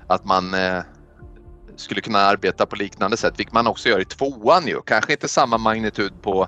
att 0.08 0.26
man 0.26 0.54
eh, 0.54 0.80
skulle 1.76 2.02
kunna 2.02 2.20
arbeta 2.20 2.66
på 2.66 2.76
liknande 2.76 3.18
sätt, 3.18 3.34
vilket 3.38 3.54
man 3.54 3.68
också 3.68 3.90
gör 3.90 4.00
i 4.00 4.06
tvåan 4.06 4.68
ju. 4.68 4.82
Kanske 4.82 5.12
inte 5.12 5.28
samma 5.28 5.58
magnitud 5.58 6.14
på 6.22 6.48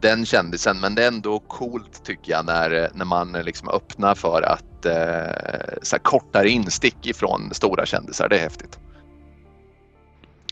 den 0.00 0.26
kändisen, 0.26 0.80
men 0.80 0.94
det 0.94 1.04
är 1.04 1.08
ändå 1.08 1.38
coolt 1.38 2.04
tycker 2.04 2.32
jag 2.32 2.46
när, 2.46 2.90
när 2.94 3.04
man 3.04 3.34
eh, 3.34 3.44
liksom 3.44 3.68
öppnar 3.68 4.14
för 4.14 4.42
att 4.42 4.84
eh, 4.84 5.78
så 5.82 5.98
kortare 5.98 6.48
instick 6.48 7.06
ifrån 7.06 7.54
stora 7.54 7.86
kändisar. 7.86 8.28
Det 8.28 8.36
är 8.36 8.40
häftigt. 8.40 8.78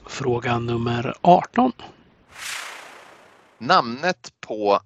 Fråga 0.06 0.58
nummer 0.58 1.14
18. 1.20 1.72
Namnet 3.58 4.32
på 4.40 4.80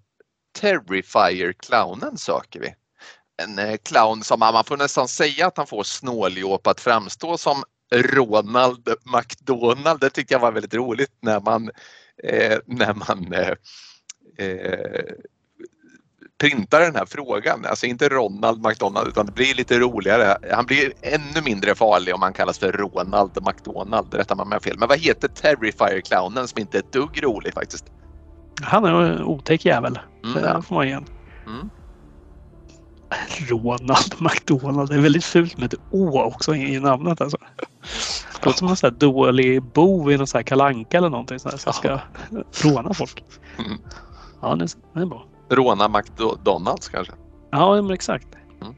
Terrifier-clownen 0.60 2.16
söker 2.16 2.60
vi. 2.60 2.74
En 3.42 3.58
eh, 3.58 3.76
clown 3.76 4.22
som 4.22 4.40
man 4.40 4.64
får 4.64 4.76
nästan 4.76 5.08
säga 5.08 5.46
att 5.46 5.56
han 5.56 5.66
får 5.66 5.82
snåljåp 5.82 6.66
att 6.66 6.80
framstå 6.80 7.38
som 7.38 7.62
Ronald 7.94 8.88
McDonald. 9.04 10.00
Det 10.00 10.10
tyckte 10.10 10.34
jag 10.34 10.40
var 10.40 10.52
väldigt 10.52 10.74
roligt 10.74 11.12
när 11.20 11.40
man, 11.40 11.70
eh, 12.24 12.58
när 12.66 12.94
man 12.94 13.32
eh, 13.32 13.54
eh, 14.40 15.14
printar 16.40 16.80
den 16.80 16.96
här 16.96 17.06
frågan. 17.06 17.64
Alltså 17.66 17.86
inte 17.86 18.08
Ronald 18.08 18.66
McDonald 18.66 19.08
utan 19.08 19.26
det 19.26 19.32
blir 19.32 19.54
lite 19.54 19.78
roligare. 19.78 20.36
Han 20.52 20.66
blir 20.66 20.92
ännu 21.02 21.42
mindre 21.44 21.74
farlig 21.74 22.14
om 22.14 22.22
han 22.22 22.32
kallas 22.32 22.58
för 22.58 22.72
Ronald 22.72 23.38
McDonald. 23.46 24.14
Rättar 24.14 24.36
man 24.36 24.48
mig 24.48 24.60
fel. 24.60 24.78
Men 24.78 24.88
vad 24.88 24.98
heter 24.98 25.28
Terrifier-clownen 25.28 26.46
som 26.48 26.60
inte 26.60 26.78
är 26.78 26.82
ett 26.82 26.92
dugg 26.92 27.22
rolig 27.22 27.54
faktiskt? 27.54 27.84
Han 28.62 28.84
är 28.84 29.02
en 29.02 29.22
otäck 29.22 29.64
jävel. 29.64 29.98
Mm, 30.24 30.44
ja. 30.44 30.62
får 30.62 30.74
man 30.74 30.86
igen. 30.86 31.04
Mm. 31.46 31.70
Ronald 33.48 34.14
McDonald. 34.18 34.88
Det 34.88 34.94
är 34.94 35.00
väldigt 35.00 35.24
fult 35.24 35.58
med 35.58 35.74
ett 35.74 35.80
Å 35.90 36.22
också 36.22 36.54
i 36.54 36.80
namnet. 36.80 37.20
Alltså. 37.20 37.36
Det 38.40 38.46
låter 38.46 38.58
som 38.58 38.68
en 38.68 38.76
sån 38.76 38.90
här 38.90 38.98
dålig 38.98 39.62
bov 39.62 40.12
i 40.12 40.16
någon 40.16 40.26
sån 40.26 40.38
här 40.38 40.42
kalanka 40.42 40.98
eller 40.98 41.08
någonting 41.08 41.38
sånt 41.38 41.60
som 41.60 41.72
ska 41.72 41.98
råna 42.62 42.94
folk. 42.94 43.24
Mm. 43.58 43.78
Ja, 44.40 44.56
det 44.56 44.64
är, 44.64 44.70
det 44.94 45.00
är 45.00 45.06
bra. 45.06 45.24
Rona 45.48 45.88
McDonalds 45.88 46.88
kanske? 46.88 47.12
Ja, 47.50 47.82
men 47.82 47.90
exakt. 47.90 48.28
Mm. 48.60 48.74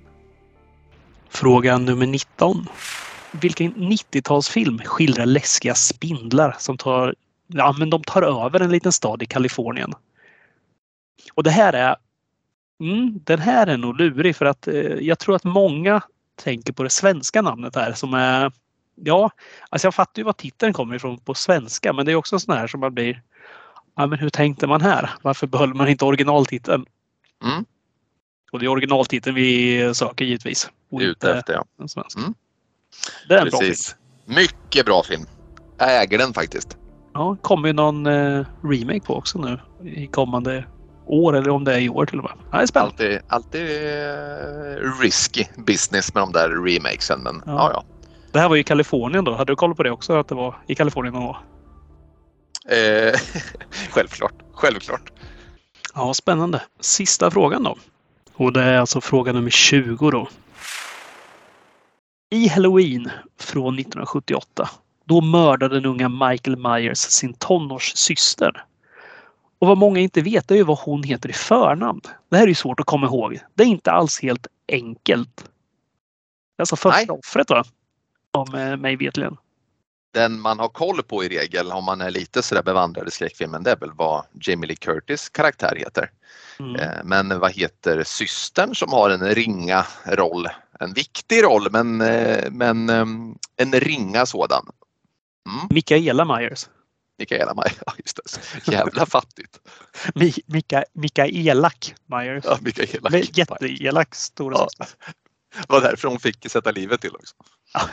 Fråga 1.28 1.78
nummer 1.78 2.06
19. 2.06 2.66
Vilken 3.30 3.74
90-talsfilm 3.74 4.84
skildrar 4.84 5.26
läskiga 5.26 5.74
spindlar 5.74 6.56
som 6.58 6.76
tar, 6.76 7.14
ja, 7.46 7.74
men 7.78 7.90
de 7.90 8.02
tar 8.02 8.22
över 8.22 8.60
en 8.60 8.70
liten 8.70 8.92
stad 8.92 9.22
i 9.22 9.26
Kalifornien? 9.26 9.94
Och 11.34 11.42
det 11.42 11.50
här 11.50 11.72
är 11.72 11.96
mm, 12.80 13.20
den 13.24 13.38
här 13.38 13.66
är 13.66 13.76
nog 13.76 13.96
lurig 13.96 14.36
för 14.36 14.44
att 14.44 14.68
eh, 14.68 14.74
jag 14.80 15.18
tror 15.18 15.36
att 15.36 15.44
många 15.44 16.02
tänker 16.42 16.72
på 16.72 16.82
det 16.82 16.90
svenska 16.90 17.42
namnet 17.42 17.76
här 17.76 17.92
som 17.92 18.14
är 18.14 18.52
Ja, 18.94 19.30
alltså 19.68 19.86
jag 19.86 19.94
fattar 19.94 20.20
ju 20.20 20.24
var 20.24 20.32
titeln 20.32 20.72
kommer 20.72 20.94
ifrån 20.94 21.18
på 21.18 21.34
svenska 21.34 21.92
men 21.92 22.06
det 22.06 22.12
är 22.12 22.16
också 22.16 22.38
sån 22.38 22.56
här 22.56 22.66
som 22.66 22.80
man 22.80 22.94
blir 22.94 23.22
Ja, 23.96 24.06
men 24.06 24.18
hur 24.18 24.30
tänkte 24.30 24.66
man 24.66 24.80
här? 24.80 25.10
Varför 25.22 25.46
behöll 25.46 25.74
man 25.74 25.88
inte 25.88 26.04
originaltiteln? 26.04 26.86
Mm. 27.44 27.64
Och 28.52 28.58
det 28.58 28.66
är 28.66 28.68
originaltiteln 28.68 29.36
vi 29.36 29.94
söker 29.94 30.24
givetvis. 30.24 30.70
Och 30.90 31.00
Ute 31.00 31.32
efter 31.32 31.52
ja. 31.52 31.64
Mm. 32.16 32.34
Det 33.28 33.34
är 33.34 33.38
en 33.38 33.50
bra 33.50 33.58
film. 33.58 33.70
Precis. 33.70 33.96
Mycket 34.26 34.86
bra 34.86 35.02
film. 35.02 35.22
Jag 35.78 36.02
äger 36.02 36.18
den 36.18 36.34
faktiskt. 36.34 36.76
Ja, 37.14 37.36
kommer 37.42 37.68
ju 37.68 37.74
någon 37.74 38.06
eh, 38.06 38.46
remake 38.62 39.00
på 39.00 39.14
också 39.14 39.38
nu 39.38 39.60
i 39.90 40.06
kommande 40.06 40.64
år 41.06 41.36
eller 41.36 41.50
om 41.50 41.64
det 41.64 41.74
är 41.74 41.78
i 41.78 41.88
år 41.88 42.06
till 42.06 42.18
och 42.18 42.24
med. 42.24 42.32
Ja, 42.50 42.56
det 42.56 42.62
är 42.62 42.66
spännande. 42.66 42.92
Alltid, 42.94 43.20
alltid 43.28 43.62
eh, 43.62 45.00
risky 45.00 45.44
business 45.56 46.14
med 46.14 46.22
de 46.22 46.32
där 46.32 46.48
remakesen 46.48 47.20
men 47.22 47.42
Ja. 47.46 47.52
ja 47.52 47.70
ja. 47.74 47.84
Det 48.32 48.40
här 48.40 48.48
var 48.48 48.56
ju 48.56 48.60
i 48.60 48.64
Kalifornien 48.64 49.24
då. 49.24 49.34
Hade 49.34 49.52
du 49.52 49.56
koll 49.56 49.74
på 49.74 49.82
det 49.82 49.90
också? 49.90 50.18
Att 50.18 50.28
det 50.28 50.34
var 50.34 50.56
i 50.66 50.74
Kalifornien 50.74 51.14
då? 51.14 51.36
Eh, 52.68 53.20
självklart, 53.90 54.34
självklart. 54.52 55.12
Ja, 55.94 56.14
spännande. 56.14 56.62
Sista 56.80 57.30
frågan 57.30 57.62
då. 57.62 57.76
Och 58.34 58.52
det 58.52 58.62
är 58.62 58.78
alltså 58.78 59.00
fråga 59.00 59.32
nummer 59.32 59.50
20 59.50 60.10
då. 60.10 60.28
I 62.30 62.48
Halloween 62.48 63.10
från 63.38 63.74
1978 63.78 64.68
då 65.04 65.20
mördade 65.20 65.74
den 65.74 65.86
unga 65.86 66.08
Michael 66.08 66.56
Myers 66.56 66.98
sin 66.98 67.34
tonårssyster. 67.34 68.64
Och 69.58 69.68
vad 69.68 69.78
många 69.78 70.00
inte 70.00 70.20
vet 70.20 70.50
är 70.50 70.54
ju 70.54 70.62
vad 70.62 70.78
hon 70.78 71.02
heter 71.02 71.28
i 71.28 71.32
förnamn. 71.32 72.00
Det 72.28 72.36
här 72.36 72.44
är 72.44 72.48
ju 72.48 72.54
svårt 72.54 72.80
att 72.80 72.86
komma 72.86 73.06
ihåg. 73.06 73.38
Det 73.54 73.62
är 73.62 73.66
inte 73.66 73.92
alls 73.92 74.22
helt 74.22 74.46
enkelt. 74.68 75.50
Alltså 76.58 76.76
första 76.76 76.98
Nej. 77.12 77.20
offret 77.26 77.50
va? 77.50 77.64
Om 78.30 78.54
eh, 78.54 78.76
mig 78.76 78.96
vetligen. 78.96 79.36
Den 80.12 80.40
man 80.40 80.58
har 80.58 80.68
koll 80.68 81.02
på 81.02 81.24
i 81.24 81.28
regel 81.28 81.72
om 81.72 81.84
man 81.84 82.00
är 82.00 82.10
lite 82.10 82.42
sådär 82.42 82.62
bevandrad 82.62 83.08
i 83.08 83.10
skräckfilmen 83.10 83.62
det 83.62 83.70
är 83.70 83.76
väl 83.76 83.92
vad 83.92 84.24
Jamie 84.40 84.68
Lee 84.68 84.76
Curtis 84.76 85.28
karaktär 85.28 85.76
heter. 85.76 86.10
Mm. 86.58 86.76
Eh, 86.76 86.90
Men 87.04 87.38
vad 87.38 87.52
heter 87.52 88.02
systern 88.04 88.74
som 88.74 88.92
har 88.92 89.10
en 89.10 89.34
ringa 89.34 89.86
roll? 90.04 90.48
En 90.80 90.92
viktig 90.92 91.42
roll 91.42 91.68
men, 91.70 92.00
eh, 92.00 92.50
men 92.50 92.88
eh, 92.90 93.06
en 93.56 93.72
ringa 93.72 94.26
sådan. 94.26 94.66
Mm, 95.48 95.66
Mikaela 95.70 96.24
Myers. 96.24 96.68
Mikaela. 97.18 97.54
Ja, 97.86 97.92
just 97.98 98.16
det. 98.64 98.72
Jävla 98.72 99.06
fattigt. 99.06 99.58
Mi- 100.14 100.42
Mika, 100.46 100.84
Mikaelak 100.92 101.94
Myers. 102.06 102.44
Ja, 102.44 102.58
Mikaela 102.60 103.10
Men 103.10 103.12
Maj. 103.12 103.30
Jätteelak 103.34 104.14
stora 104.14 104.56
Ja. 104.78 104.86
Det 105.56 105.72
var 105.72 105.80
därför 105.80 106.08
hon 106.08 106.18
fick 106.18 106.50
sätta 106.50 106.70
livet 106.70 107.00
till 107.00 107.14
också. 107.14 107.34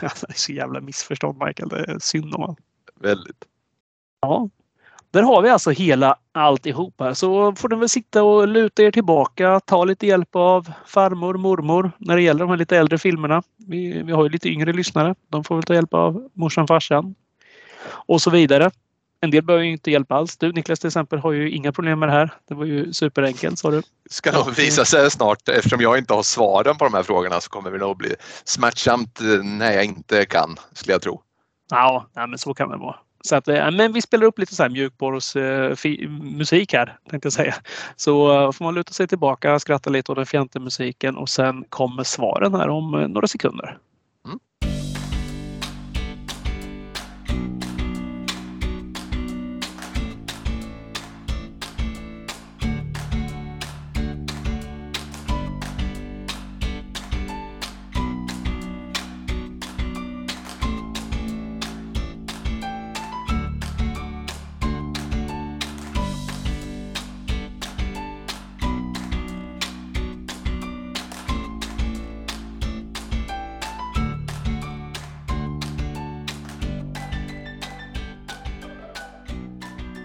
Det 0.00 0.32
är 0.32 0.38
så 0.38 0.52
jävla 0.52 0.80
missförstånd 0.80 1.42
Michael. 1.46 1.68
Det 1.68 1.78
är 1.78 1.98
synd 1.98 2.34
om 2.34 2.40
honom. 2.40 2.56
Väldigt. 3.00 3.44
Ja. 4.20 4.48
Där 5.10 5.22
har 5.22 5.42
vi 5.42 5.50
alltså 5.50 5.70
hela 5.70 6.16
alltihopa. 6.32 7.14
Så 7.14 7.54
får 7.54 7.68
ni 7.68 7.76
väl 7.76 7.88
sitta 7.88 8.22
och 8.22 8.48
luta 8.48 8.82
er 8.82 8.90
tillbaka. 8.90 9.60
Ta 9.60 9.84
lite 9.84 10.06
hjälp 10.06 10.36
av 10.36 10.72
farmor, 10.86 11.34
mormor 11.34 11.92
när 11.98 12.16
det 12.16 12.22
gäller 12.22 12.40
de 12.40 12.48
här 12.48 12.56
lite 12.56 12.76
äldre 12.76 12.98
filmerna. 12.98 13.42
Vi, 13.56 14.02
vi 14.02 14.12
har 14.12 14.22
ju 14.22 14.28
lite 14.28 14.48
yngre 14.48 14.72
lyssnare. 14.72 15.14
De 15.28 15.44
får 15.44 15.54
väl 15.54 15.64
ta 15.64 15.74
hjälp 15.74 15.94
av 15.94 16.30
morsan, 16.32 16.66
farsan. 16.66 17.14
Och 17.86 18.22
så 18.22 18.30
vidare. 18.30 18.70
En 19.20 19.30
del 19.30 19.42
behöver 19.42 19.64
ju 19.64 19.72
inte 19.72 19.90
hjälp 19.90 20.12
alls. 20.12 20.36
Du 20.36 20.52
Niklas 20.52 20.80
till 20.80 20.86
exempel 20.86 21.18
har 21.18 21.32
ju 21.32 21.50
inga 21.50 21.72
problem 21.72 21.98
med 21.98 22.08
det 22.08 22.12
här. 22.12 22.30
Det 22.48 22.54
var 22.54 22.64
ju 22.64 22.92
superenkelt 22.92 23.58
sa 23.58 23.70
du. 23.70 23.82
ska 24.10 24.32
nog 24.32 24.56
visa 24.56 24.84
sig 24.84 25.10
snart 25.10 25.48
eftersom 25.48 25.80
jag 25.80 25.98
inte 25.98 26.14
har 26.14 26.22
svaren 26.22 26.78
på 26.78 26.84
de 26.84 26.94
här 26.94 27.02
frågorna 27.02 27.40
så 27.40 27.50
kommer 27.50 27.70
det 27.70 27.78
nog 27.78 27.96
bli 27.96 28.14
smärtsamt 28.44 29.20
eh, 29.20 29.44
när 29.44 29.72
jag 29.72 29.84
inte 29.84 30.24
kan 30.24 30.56
skulle 30.72 30.92
jag 30.92 31.02
tro. 31.02 31.22
Ja, 31.70 32.06
nej, 32.16 32.28
men 32.28 32.38
så 32.38 32.54
kan 32.54 32.70
det 32.70 32.76
vara. 32.76 32.96
Så 33.24 33.36
att, 33.36 33.48
eh, 33.48 33.70
men 33.70 33.92
vi 33.92 34.02
spelar 34.02 34.26
upp 34.26 34.38
lite 34.38 34.54
så 34.54 34.62
här 34.62 34.70
mjukborrsmusik 34.70 36.72
här, 36.72 36.98
tänkte 37.10 37.26
jag 37.26 37.32
säga. 37.32 37.54
Så 37.96 38.32
eh, 38.32 38.52
får 38.52 38.64
man 38.64 38.74
luta 38.74 38.92
sig 38.92 39.08
tillbaka, 39.08 39.58
skratta 39.58 39.90
lite 39.90 40.12
åt 40.12 40.16
den 40.16 40.26
fjantiga 40.26 40.62
musiken 40.62 41.16
och 41.16 41.28
sen 41.28 41.64
kommer 41.68 42.04
svaren 42.04 42.54
här 42.54 42.68
om 42.68 42.94
eh, 42.94 43.08
några 43.08 43.26
sekunder. 43.26 43.78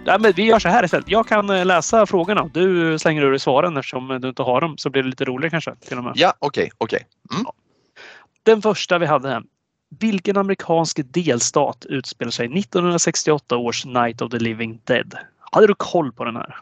Ja, 0.06 0.18
men 0.20 0.32
vi 0.32 0.44
gör 0.44 0.60
så 0.60 0.70
här 0.70 0.84
istället. 0.84 1.10
Jag 1.10 1.28
kan 1.28 1.50
eh, 1.50 1.65
läsa 1.65 2.06
frågorna. 2.06 2.50
Du 2.54 3.00
slänger 3.00 3.22
ur 3.22 3.32
dig 3.32 3.39
svaren 3.39 3.78
eftersom 3.78 4.08
du 4.22 4.30
inte 4.30 4.41
har 4.41 4.62
dem. 4.62 4.78
Så 4.78 4.89
blir 4.89 5.04
det 5.04 5.10
lite 5.10 5.26
roligare 5.26 5.50
kanske. 5.50 5.76
Till 5.76 5.98
och 5.98 6.04
med. 6.04 6.13
Ja, 6.15 6.34
okej, 6.39 6.72
okej. 6.78 7.08
Mm. 7.34 7.46
Den 8.44 8.62
första 8.62 8.98
vi 8.98 9.06
hade 9.06 9.30
här. 9.30 9.44
Vilken 10.00 10.38
amerikansk 10.38 11.00
delstat 11.04 11.86
utspelar 11.89 12.32
sig 12.32 12.46
i 12.46 12.60
1968 12.60 13.58
års 13.58 13.86
Night 13.86 14.22
of 14.22 14.32
the 14.32 14.39
Living 14.39 14.82
Dead? 14.84 15.18
Hade 15.52 15.68
du 15.68 15.76
koll 15.78 16.12
på 16.12 16.24
den 16.24 16.36
här? 16.36 16.56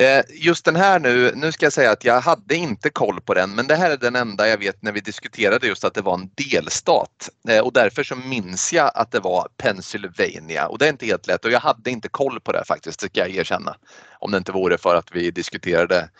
Eh, 0.00 0.24
Just 0.28 0.64
den 0.64 0.76
här 0.76 0.98
nu, 0.98 1.32
nu 1.34 1.52
ska 1.52 1.66
jag 1.66 1.72
säga 1.72 1.90
att 1.90 2.04
jag 2.04 2.20
hade 2.20 2.54
inte 2.56 2.90
koll 2.90 3.20
på 3.20 3.34
den 3.34 3.54
men 3.54 3.66
det 3.66 3.76
här 3.76 3.90
är 3.90 3.96
den 3.96 4.16
enda 4.16 4.48
jag 4.48 4.58
vet 4.58 4.82
när 4.82 4.92
vi 4.92 5.00
diskuterade 5.00 5.66
just 5.66 5.84
att 5.84 5.94
det 5.94 6.02
var 6.02 6.14
en 6.14 6.30
delstat 6.50 7.28
Eh, 7.48 7.60
och 7.60 7.72
därför 7.72 8.02
så 8.02 8.16
minns 8.16 8.72
jag 8.72 8.90
att 8.94 9.10
det 9.10 9.20
var 9.20 9.48
Pennsylvania 9.56 10.66
och 10.66 10.78
det 10.78 10.86
är 10.86 10.88
inte 10.90 11.06
helt 11.06 11.26
lätt 11.26 11.44
och 11.44 11.50
jag 11.50 11.60
hade 11.60 11.90
inte 11.90 12.08
koll 12.08 12.40
på 12.40 12.52
det 12.52 12.64
faktiskt, 12.64 13.00
det 13.00 13.06
ska 13.06 13.20
jag 13.20 13.30
erkänna. 13.30 13.76
Om 14.18 14.30
det 14.30 14.38
inte 14.38 14.52
vore 14.52 14.78
för 14.78 14.94
att 14.96 15.12
vi 15.12 15.30
diskuterade 15.30 16.10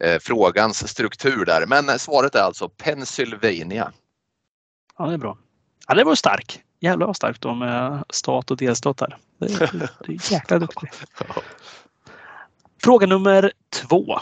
eh, 0.00 0.18
frågans 0.18 0.88
struktur 0.88 1.44
där 1.44 1.66
men 1.66 1.98
svaret 1.98 2.34
är 2.34 2.42
alltså 2.42 2.68
Pennsylvania. 2.68 3.92
Ja, 4.98 5.06
det 5.06 5.14
är 5.14 5.18
bra. 5.18 5.38
Ja, 5.88 5.94
det 5.94 6.04
var 6.04 6.14
stark. 6.14 6.60
Jävlar 6.80 7.06
vad 7.06 7.16
starkt 7.16 7.44
med 7.44 8.04
stat 8.10 8.50
och 8.50 8.56
delstat 8.56 9.00
här. 9.00 9.16
Det 9.38 9.46
är, 9.46 9.90
det 10.06 10.12
är 10.12 10.32
jäkla 10.32 10.58
duktigt. 10.58 11.04
Fråga 12.84 13.06
nummer 13.06 13.52
två. 13.74 14.18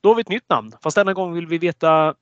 Då 0.00 0.08
har 0.08 0.14
vi 0.14 0.20
ett 0.20 0.28
nytt 0.28 0.48
namn. 0.48 0.72
Fast 0.82 0.94
denna 0.94 1.12
gång 1.12 1.34
vill 1.34 1.46
vi 1.46 1.58
veta 1.58 2.14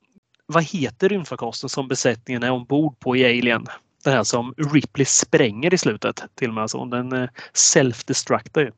vad 0.46 0.64
heter 0.64 1.08
rymdfarkosten 1.08 1.68
som 1.68 1.88
besättningen 1.88 2.42
är 2.42 2.50
ombord 2.50 2.98
på 3.00 3.16
i 3.16 3.24
Alien? 3.24 3.66
Den 4.04 4.12
här 4.12 4.24
som 4.24 4.54
Ripley 4.56 5.04
spränger 5.04 5.74
i 5.74 5.78
slutet. 5.78 6.24
Till 6.34 6.48
och 6.48 6.54
med 6.54 6.62
alltså. 6.62 6.84
Den 6.84 7.12
eh, 7.12 7.28
self-destructar 7.52 8.60
ju. 8.60 8.72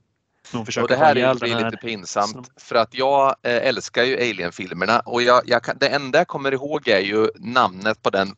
Och 0.54 0.88
det 0.88 0.96
här 0.96 1.14
den 1.14 1.24
här- 1.24 1.64
lite 1.64 1.76
pinsamt 1.76 2.50
för 2.56 2.74
att 2.74 2.94
jag 2.94 3.36
eh, 3.42 3.68
älskar 3.68 4.04
ju 4.04 4.16
Alien-filmerna 4.16 5.00
och 5.00 5.22
jag, 5.22 5.42
jag 5.46 5.62
kan, 5.62 5.78
det 5.78 5.88
enda 5.88 6.18
jag 6.18 6.26
kommer 6.28 6.52
ihåg 6.52 6.88
är 6.88 7.00
ju 7.00 7.28
namnet 7.38 8.02
på 8.02 8.10
den 8.10 8.28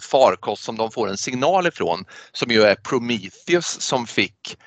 farkost 0.00 0.64
som 0.64 0.76
de 0.76 0.90
får 0.90 1.08
en 1.08 1.16
signal 1.16 1.66
ifrån 1.66 2.04
som 2.32 2.50
ju 2.50 2.62
är 2.62 2.74
Prometheus 2.74 3.80
som 3.80 4.06
fick 4.06 4.58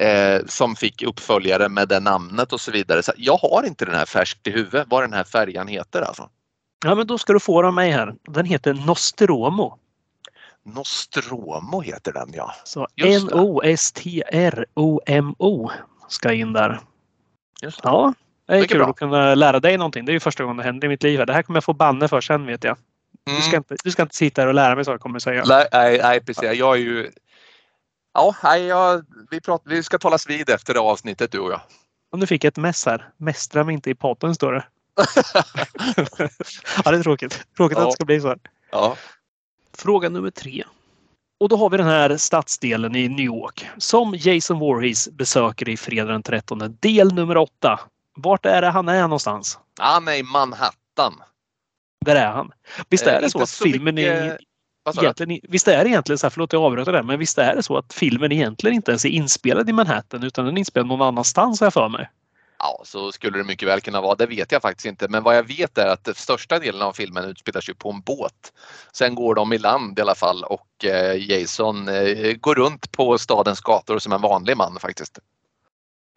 eh, 0.00 0.40
som 0.46 0.76
fick 0.76 1.02
uppföljare 1.02 1.68
med 1.68 1.88
det 1.88 2.00
namnet 2.00 2.52
och 2.52 2.60
så 2.60 2.70
vidare. 2.70 3.02
Så 3.02 3.12
jag 3.16 3.36
har 3.36 3.66
inte 3.66 3.84
den 3.84 3.94
här 3.94 4.06
färskt 4.06 4.46
i 4.46 4.50
huvudet 4.50 4.86
vad 4.90 5.02
den 5.02 5.12
här 5.12 5.24
färjan 5.24 5.68
heter 5.68 6.02
alltså. 6.02 6.28
Ja, 6.84 6.94
men 6.94 7.06
då 7.06 7.18
ska 7.18 7.32
du 7.32 7.40
få 7.40 7.62
den 7.62 7.68
av 7.68 7.74
mig 7.74 7.90
här. 7.90 8.14
Den 8.28 8.46
heter 8.46 8.74
Nostromo. 8.74 9.78
Nostromo 10.64 11.80
heter 11.80 12.12
den 12.12 12.30
ja. 12.34 12.54
Så. 12.64 12.86
N-O-S-T-R-O-M-O 14.38 15.70
ska 16.08 16.32
in 16.32 16.52
där. 16.52 16.80
Just 17.62 17.82
det. 17.82 17.88
Ja, 17.88 18.14
det 18.46 18.54
är 18.58 18.64
kul 18.64 18.78
bra. 18.78 18.88
att 18.90 18.96
kunna 18.96 19.34
lära 19.34 19.60
dig 19.60 19.78
någonting. 19.78 20.04
Det 20.04 20.10
är 20.12 20.14
ju 20.14 20.20
första 20.20 20.42
gången 20.42 20.56
det 20.56 20.62
händer 20.62 20.86
i 20.86 20.88
mitt 20.88 21.02
liv. 21.02 21.26
Det 21.26 21.32
här 21.32 21.42
kommer 21.42 21.56
jag 21.56 21.64
få 21.64 21.72
banne 21.72 22.08
för 22.08 22.20
sen 22.20 22.46
vet 22.46 22.64
jag. 22.64 22.76
Du, 23.24 23.32
ska 23.42 23.48
Mm. 23.50 23.56
inte, 23.56 23.76
du 23.84 23.90
ska 23.90 24.02
inte 24.02 24.16
sitta 24.16 24.40
här 24.42 24.48
och 24.48 24.54
lära 24.54 24.74
mig 24.74 24.84
så 24.84 24.90
jag 24.90 25.00
kommer 25.00 25.18
säga. 25.18 25.44
Nej, 25.46 25.66
nej, 25.72 26.00
nej, 26.02 26.20
precis. 26.20 26.52
Jag 26.52 26.74
är 26.76 26.80
ju... 26.80 27.10
Ja, 28.14 28.34
nej, 28.42 28.62
jag, 28.64 29.04
vi, 29.30 29.40
pratar, 29.40 29.70
vi 29.70 29.82
ska 29.82 29.98
talas 29.98 30.28
vid 30.30 30.50
efter 30.50 30.74
det 30.74 30.80
avsnittet 30.80 31.32
du 31.32 31.38
och 31.38 31.52
jag. 31.52 31.60
Om 32.12 32.20
du 32.20 32.26
fick 32.26 32.44
ett 32.44 32.56
mess 32.56 32.86
här. 32.86 33.08
Mästra 33.16 33.64
mig 33.64 33.74
inte 33.74 33.90
i 33.90 33.94
podden 33.94 34.34
står 34.34 34.52
det. 34.52 34.64
ja, 36.84 36.90
det 36.90 36.96
är 36.98 37.02
tråkigt. 37.02 37.46
Tråkigt 37.56 37.78
Ja. 37.78 37.82
att 37.84 37.88
det 37.90 37.92
ska 37.92 38.04
bli 38.04 38.20
så 38.20 38.28
här. 38.28 38.38
Ja. 38.70 38.96
Fråga 39.76 40.08
nummer 40.08 40.30
tre. 40.30 40.64
Och 41.40 41.48
då 41.48 41.56
har 41.56 41.70
vi 41.70 41.76
den 41.76 41.86
här 41.86 42.16
stadsdelen 42.16 42.96
i 42.96 43.08
New 43.08 43.20
York 43.26 43.66
som 43.78 44.14
Jason 44.14 44.58
Voorhees 44.58 45.08
besöker 45.08 45.68
i 45.68 45.76
fredag 45.76 46.12
den 46.12 46.22
13. 46.22 46.76
Del 46.80 47.14
nummer 47.14 47.36
åtta. 47.36 47.80
Vart 48.16 48.46
är 48.46 48.62
det 48.62 48.68
han 48.70 48.88
är 48.88 49.02
någonstans? 49.02 49.58
Han 49.80 50.08
är 50.08 50.14
i 50.14 50.22
Manhattan. 50.22 51.14
Där 52.04 52.16
är 52.16 52.30
han. 52.30 52.52
Visst 52.88 53.06
Eh, 53.06 53.14
är 53.14 53.20
det 53.20 53.30
så 53.30 53.42
att 53.42 53.48
så 53.48 53.64
filmen 53.64 53.94
mycket- 53.94 54.12
är? 54.12 54.38
Egentligen, 54.96 55.40
visst 55.42 55.68
är 55.68 55.84
det 55.84 55.90
egentligen 55.90 56.18
så 56.18 56.26
här, 56.26 56.30
förlåt 56.30 56.52
jag 56.52 56.62
avbröt 56.62 56.86
det, 56.86 57.02
men 57.02 57.18
visst 57.18 57.38
är 57.38 57.56
det 57.56 57.62
så 57.62 57.76
att 57.76 57.92
filmen 57.92 58.32
egentligen 58.32 58.74
inte 58.74 58.90
ens 58.90 59.04
är 59.04 59.08
inspelad 59.08 59.70
i 59.70 59.72
Manhattan 59.72 60.22
utan 60.22 60.44
den 60.44 60.56
är 60.56 60.58
inspelad 60.58 60.86
någon 60.86 61.02
annanstans 61.02 61.60
har 61.60 61.66
jag 61.66 61.72
för 61.72 61.88
mig. 61.88 62.10
Ja, 62.58 62.80
så 62.84 63.12
skulle 63.12 63.38
det 63.38 63.44
mycket 63.44 63.68
väl 63.68 63.80
kunna 63.80 64.00
vara. 64.00 64.14
Det 64.14 64.26
vet 64.26 64.52
jag 64.52 64.62
faktiskt 64.62 64.86
inte. 64.86 65.08
Men 65.08 65.22
vad 65.22 65.36
jag 65.36 65.42
vet 65.42 65.78
är 65.78 65.86
att 65.86 66.04
den 66.04 66.14
största 66.14 66.58
delen 66.58 66.82
av 66.82 66.92
filmen 66.92 67.24
utspelar 67.24 67.60
sig 67.60 67.74
på 67.74 67.90
en 67.90 68.00
båt. 68.00 68.52
Sen 68.92 69.14
går 69.14 69.34
de 69.34 69.52
i 69.52 69.58
land 69.58 69.98
i 69.98 70.02
alla 70.02 70.14
fall 70.14 70.44
och 70.44 70.84
eh, 70.84 71.30
Jason 71.30 71.88
eh, 71.88 72.32
går 72.32 72.54
runt 72.54 72.92
på 72.92 73.18
stadens 73.18 73.60
gator 73.60 73.98
som 73.98 74.12
en 74.12 74.20
vanlig 74.20 74.56
man 74.56 74.78
faktiskt. 74.80 75.18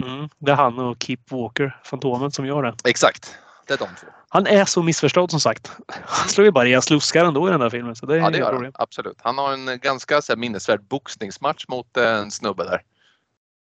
Mm, 0.03 0.29
det 0.37 0.51
är 0.51 0.55
han 0.55 0.79
och 0.79 1.03
Kip 1.03 1.31
Walker, 1.31 1.79
Fantomen, 1.83 2.31
som 2.31 2.45
gör 2.45 2.63
det. 2.63 2.75
Exakt, 2.83 3.35
är 3.71 3.77
de 3.77 3.85
två. 3.85 4.07
Han 4.29 4.47
är 4.47 4.65
så 4.65 4.83
missförstådd 4.83 5.31
som 5.31 5.39
sagt. 5.39 5.71
Han 6.05 6.29
slår 6.29 6.45
ju 6.45 6.51
bara 6.51 6.67
ihjäl 6.67 6.81
sluskar 6.81 7.25
ändå 7.25 7.47
i 7.47 7.51
den 7.51 7.59
där 7.59 7.69
filmen. 7.69 7.95
Så 7.95 8.05
det 8.05 8.15
är 8.15 8.19
Ja, 8.19 8.29
det 8.29 8.37
gör 8.37 8.53
han. 8.53 8.71
Absolut. 8.73 9.17
Han 9.21 9.37
har 9.37 9.53
en 9.53 9.79
ganska 9.79 10.21
så 10.21 10.31
här, 10.31 10.37
minnesvärd 10.37 10.83
boxningsmatch 10.83 11.65
mot 11.67 11.97
en 11.97 12.31
snubbe 12.31 12.63
där. 12.63 12.81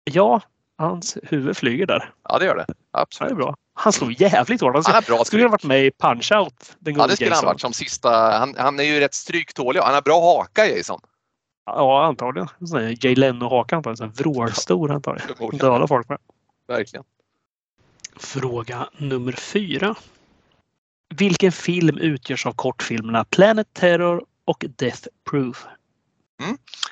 Ja, 0.04 0.40
hans 0.78 1.18
huvud 1.22 1.56
flyger 1.56 1.86
där. 1.86 2.12
Ja, 2.28 2.38
det 2.38 2.44
gör 2.44 2.56
det. 2.56 2.64
Ja, 2.68 3.00
Absolut. 3.00 3.28
det 3.30 3.34
är 3.34 3.36
bra. 3.36 3.56
Han 3.74 3.92
slår 3.92 4.22
jävligt 4.22 4.60
hårt. 4.60 4.74
Han 4.74 4.94
Han 4.94 5.02
bra 5.06 5.24
skulle 5.24 5.42
ha 5.42 5.50
varit 5.50 5.64
med 5.64 5.84
i 5.86 5.90
Punch-Out. 5.90 6.74
Den 6.78 6.94
Ja, 6.94 7.06
det 7.06 7.14
skulle 7.14 7.30
han 7.30 7.36
Jason. 7.36 7.46
varit 7.46 7.60
som 7.60 7.72
sista. 7.72 8.38
Han, 8.38 8.54
han 8.58 8.80
är 8.80 8.84
ju 8.84 9.00
rätt 9.00 9.14
stryktålig. 9.14 9.80
Han 9.80 9.94
har 9.94 10.02
bra 10.02 10.20
haka 10.20 10.66
Jason. 10.66 11.00
Ja, 11.66 12.04
antagligen. 12.04 12.48
Jay 13.00 13.14
Leno-haka 13.14 13.76
antagligen. 13.76 14.08
En 14.08 14.12
vrålstor 14.14 14.90
antagligen. 14.90 15.58
Dödar 15.58 15.86
folk 15.86 16.08
med. 16.08 16.18
Verkligen. 16.68 17.04
Fråga 18.16 18.88
nummer 18.96 19.32
fyra. 19.32 19.94
Vilken 21.14 21.52
film 21.52 21.98
utgörs 21.98 22.46
av 22.46 22.52
kortfilmerna 22.52 23.24
Planet 23.24 23.66
Terror 23.72 24.24
och 24.44 24.64
Death 24.76 25.08
Proof? 25.30 25.66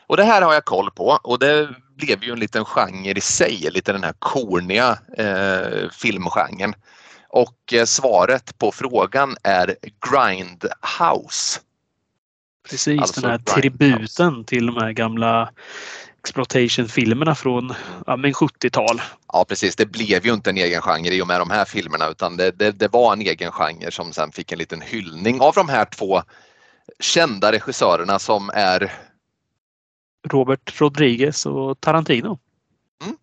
Och 0.07 0.17
det 0.17 0.25
här 0.25 0.43
har 0.43 0.55
jag 0.55 0.65
koll 0.65 0.91
på 0.91 1.19
och 1.23 1.39
det 1.39 1.69
blev 1.97 2.25
ju 2.25 2.33
en 2.33 2.41
liten 2.41 2.65
genre 2.65 3.13
i 3.13 3.21
sig, 3.21 3.69
lite 3.71 3.93
den 3.93 4.05
här 4.05 4.15
korniga 4.19 4.99
eh, 5.19 5.91
filmgenren. 5.91 6.75
Och 7.29 7.73
eh, 7.73 7.85
svaret 7.85 8.59
på 8.59 8.73
frågan 8.73 9.37
är 9.43 9.77
Grindhouse. 10.11 11.61
Precis, 12.71 13.01
Alltså 13.01 13.21
den 13.21 13.31
här 13.31 13.39
tributen 13.39 14.45
till 14.45 14.67
de 14.67 14.77
här 14.77 14.93
gamla 14.93 15.51
exploitation-filmerna 16.25 17.35
från 17.35 17.75
ja, 18.07 18.17
men 18.17 18.33
70-tal. 18.33 19.01
Ja 19.33 19.45
precis, 19.49 19.77
det 19.77 19.87
blev 19.87 20.27
ju 20.27 20.33
inte 20.33 20.51
en 20.51 20.57
egen 20.57 20.83
genre 20.83 21.15
i 21.15 21.23
och 21.23 21.27
med 21.27 21.41
de 21.41 21.51
här 21.51 21.65
filmerna 21.65 22.09
utan 22.09 22.37
det, 22.37 22.51
det, 22.51 22.71
det 22.71 22.89
var 22.93 23.13
en 23.13 23.21
egen 23.21 23.53
genre 23.53 23.91
som 23.91 24.13
sen 24.13 24.33
fick 24.33 24.53
en 24.53 24.59
liten 24.59 24.81
hyllning 24.81 25.41
av 25.41 25.55
de 25.55 25.69
här 25.69 25.85
två 25.85 26.23
kända 27.01 27.53
regissörerna 27.53 28.19
som 28.19 28.51
är 28.55 28.93
Robert 30.29 30.81
Rodriguez 30.81 31.47
och 31.47 31.81
Tarantino. 31.81 32.39
Mm. 33.05 33.17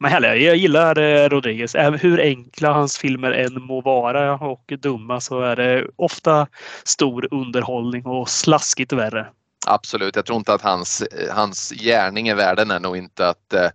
Men 0.00 0.10
härliga, 0.10 0.36
jag 0.36 0.56
gillar 0.56 0.98
eh, 0.98 1.28
Rodriguez. 1.28 1.74
Hur 2.00 2.20
enkla 2.20 2.72
hans 2.72 2.98
filmer 2.98 3.32
än 3.32 3.62
må 3.62 3.80
vara 3.80 4.38
och 4.38 4.72
dumma 4.78 5.20
så 5.20 5.40
är 5.40 5.56
det 5.56 5.86
ofta 5.96 6.46
stor 6.84 7.28
underhållning 7.30 8.06
och 8.06 8.28
slaskigt 8.28 8.92
värre. 8.92 9.26
Absolut, 9.66 10.16
jag 10.16 10.26
tror 10.26 10.38
inte 10.38 10.54
att 10.54 10.62
hans, 10.62 11.02
hans 11.30 11.70
gärning 11.70 12.28
i 12.28 12.34
världen 12.34 12.70
är 12.70 12.80
nog 12.80 12.96
inte 12.96 13.28
att 13.28 13.52
eh, 13.52 13.70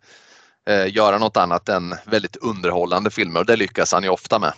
eh, 0.70 0.96
göra 0.96 1.18
något 1.18 1.38
annat 1.38 1.70
än 1.70 1.96
väldigt 2.06 2.36
underhållande 2.36 3.10
filmer 3.12 3.40
och 3.40 3.46
det 3.46 3.56
lyckas 3.56 3.94
han 3.94 4.04
ju 4.04 4.10
ofta 4.10 4.40
med. 4.40 4.54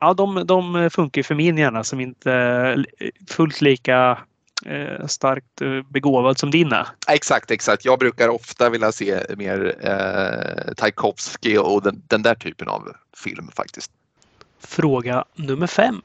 Ja, 0.00 0.14
de, 0.14 0.46
de 0.46 0.90
funkar 0.90 1.22
för 1.22 1.34
min 1.34 1.58
hjärna 1.58 1.84
som 1.84 2.00
inte 2.00 2.32
är 2.32 2.86
fullt 3.28 3.60
lika 3.60 4.18
eh, 4.66 5.06
starkt 5.06 5.60
eh, 5.60 5.82
begåvad 5.88 6.38
som 6.38 6.50
dina. 6.50 6.86
Exakt, 7.08 7.50
exakt. 7.50 7.84
Jag 7.84 7.98
brukar 7.98 8.28
ofta 8.28 8.70
vilja 8.70 8.92
se 8.92 9.20
mer 9.36 9.74
eh, 9.80 10.74
Tchaikovsky 10.74 11.58
och 11.58 11.82
den, 11.82 12.02
den 12.06 12.22
där 12.22 12.34
typen 12.34 12.68
av 12.68 12.92
film 13.24 13.50
faktiskt. 13.56 13.90
Fråga 14.60 15.24
nummer 15.34 15.66
fem. 15.66 16.02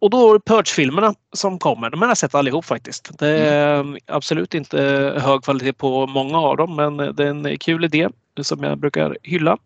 Och 0.00 0.10
då 0.10 0.40
Purge-filmerna 0.40 1.14
som 1.32 1.58
kommer. 1.58 1.90
De 1.90 2.02
har 2.02 2.08
jag 2.08 2.18
sett 2.18 2.34
allihop 2.34 2.64
faktiskt. 2.64 3.18
Det 3.18 3.28
är 3.28 3.80
Mm. 3.80 3.96
absolut 4.06 4.54
inte 4.54 4.78
hög 5.22 5.42
kvalitet 5.42 5.72
på 5.72 6.06
många 6.06 6.38
av 6.38 6.56
dem 6.56 6.76
men 6.76 6.96
det 6.96 7.24
är 7.24 7.30
en 7.30 7.58
kul 7.58 7.84
idé 7.84 8.08
som 8.42 8.62
jag 8.64 8.78
brukar 8.78 9.16
hylla. 9.22 9.56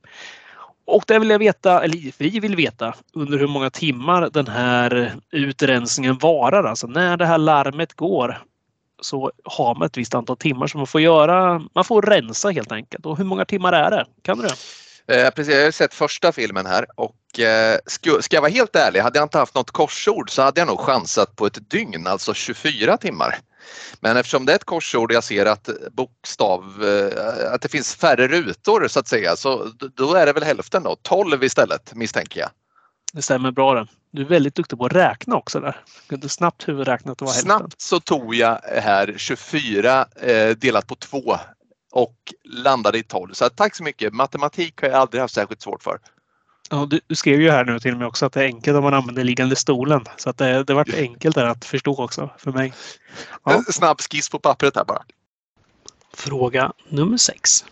Och 0.87 1.05
det 1.07 1.19
vill 1.19 1.31
jag 1.31 1.39
veta, 1.39 1.85
eller 1.85 2.13
vi 2.19 2.41
vill 2.41 2.57
veta, 2.57 2.95
under 3.13 3.39
hur 3.39 3.47
många 3.47 3.71
timmar 3.71 4.31
den 4.33 4.47
här 4.49 5.13
utrensningen 5.31 6.19
varar. 6.19 6.65
Alltså 6.65 6.87
när 6.87 7.17
det 7.17 7.27
här 7.27 7.39
larmet 7.39 7.95
går 7.95 8.43
så 9.01 9.33
har 9.45 9.75
man 9.75 9.87
ett 9.87 9.97
visst 9.97 10.15
antal 10.15 10.37
timmar 10.37 10.67
som 10.67 10.79
man 10.79 10.87
får 10.87 11.01
göra. 11.01 11.63
Man 11.75 11.85
får 11.85 12.03
rensa 12.03 12.51
helt 12.51 12.73
enkelt. 12.73 13.07
Och 13.07 13.19
hur 13.19 13.25
många 13.25 13.45
timmar 13.45 13.73
är 13.73 13.91
det? 13.91 14.07
Kan 14.23 14.39
du 14.39 14.43
det? 14.43 14.55
Eh, 15.09 15.31
precis, 15.31 15.55
jag 15.55 15.65
har 15.65 15.71
sett 15.71 15.95
första 15.95 16.33
filmen 16.33 16.67
här 16.67 16.87
och 16.97 17.41
eh, 17.41 17.79
ska, 17.87 18.23
ska 18.23 18.37
jag 18.37 18.41
vara 18.41 18.53
helt 18.53 18.77
ärlig, 18.77 19.01
hade 19.01 19.19
jag 19.19 19.25
inte 19.25 19.39
haft 19.39 19.55
något 19.55 19.71
korsord 19.71 20.31
så 20.31 20.43
hade 20.43 20.61
jag 20.61 20.69
nog 20.69 20.81
chansat 20.81 21.37
på 21.37 21.47
ett 21.47 21.71
dygn, 21.71 22.07
alltså 22.07 22.35
24 22.35 22.97
timmar. 22.97 23.39
Men 24.01 24.17
eftersom 24.17 24.47
det 24.47 24.53
är 24.53 24.57
ett 24.57 24.65
korsord 24.65 25.11
och 25.11 25.15
jag 25.15 25.25
ser 25.25 25.47
att 25.47 25.69
bokstav, 25.93 26.85
eh, 26.85 27.53
att 27.53 27.63
det 27.63 27.69
finns 27.69 27.95
färre 27.95 28.29
rutor 28.29 28.89
så 28.89 29.01
att 29.01 29.09
säga, 29.09 29.37
så 29.37 29.71
då 29.95 30.15
är 30.15 30.27
det 30.27 30.33
väl 30.33 30.43
hälften 30.43 30.83
då, 30.83 30.97
12 31.03 31.45
istället 31.45 31.95
misstänker 31.95 32.41
jag. 32.41 32.51
Det 33.13 33.23
stämmer 33.23 33.51
bra 33.51 33.75
det. 33.75 33.87
Du 34.11 34.23
är 34.23 34.27
väldigt 34.27 34.55
duktig 34.55 34.79
på 34.79 34.87
att 34.87 34.93
räkna 34.93 35.37
också 35.37 35.61
där. 35.61 35.81
Du 36.09 36.29
snabbt 36.29 36.69
huvudräkna 36.69 37.13
att 37.13 37.19
det 37.19 37.25
var 37.25 37.33
hälften. 37.33 37.59
Snabbt 37.59 37.81
så 37.81 38.01
tog 38.01 38.35
jag 38.35 38.61
här 38.83 39.15
24 39.17 40.07
eh, 40.21 40.51
delat 40.51 40.87
på 40.87 40.95
2 40.95 41.37
och 41.95 42.17
landade 42.45 42.99
i 42.99 43.03
12. 43.03 43.33
Så 43.33 43.49
tack 43.49 43.77
så 43.77 43.83
mycket. 43.83 44.15
Matematik 44.15 44.83
har 44.83 44.89
jag 44.89 44.99
aldrig 44.99 45.21
haft 45.21 45.35
särskilt 45.35 45.63
svårt 45.63 45.83
för. 45.83 45.99
Ja, 46.71 46.87
du, 46.91 47.01
du 47.07 47.15
skrev 47.15 47.41
ju 47.41 47.51
här 47.51 47.65
nu 47.65 47.81
till 47.81 47.97
mig 47.97 48.07
också 48.07 48.27
att 48.27 48.33
det 48.33 48.41
är 48.41 48.45
enkelt 48.45 48.77
om 48.77 48.83
man 48.85 48.95
använder 48.95 49.25
liggande 49.25 49.57
stolen. 49.57 50.05
Så 50.17 50.31
att 50.31 50.39
det, 50.39 50.65
det 50.65 50.75
varit 50.75 50.95
enkelt 50.95 51.35
där 51.35 51.45
att 51.45 51.65
förstå 51.65 52.05
också 52.05 52.31
för 52.39 52.53
mig. 52.53 52.73
Ja. 53.45 53.53
En 53.53 53.65
snabb 53.65 54.01
skiss 54.01 54.29
på 54.29 54.39
pappret 54.39 54.77
här 54.77 54.85
bara. 54.85 55.03
Fråga 56.15 56.73
nummer 56.89 57.17
sex. 57.17 57.65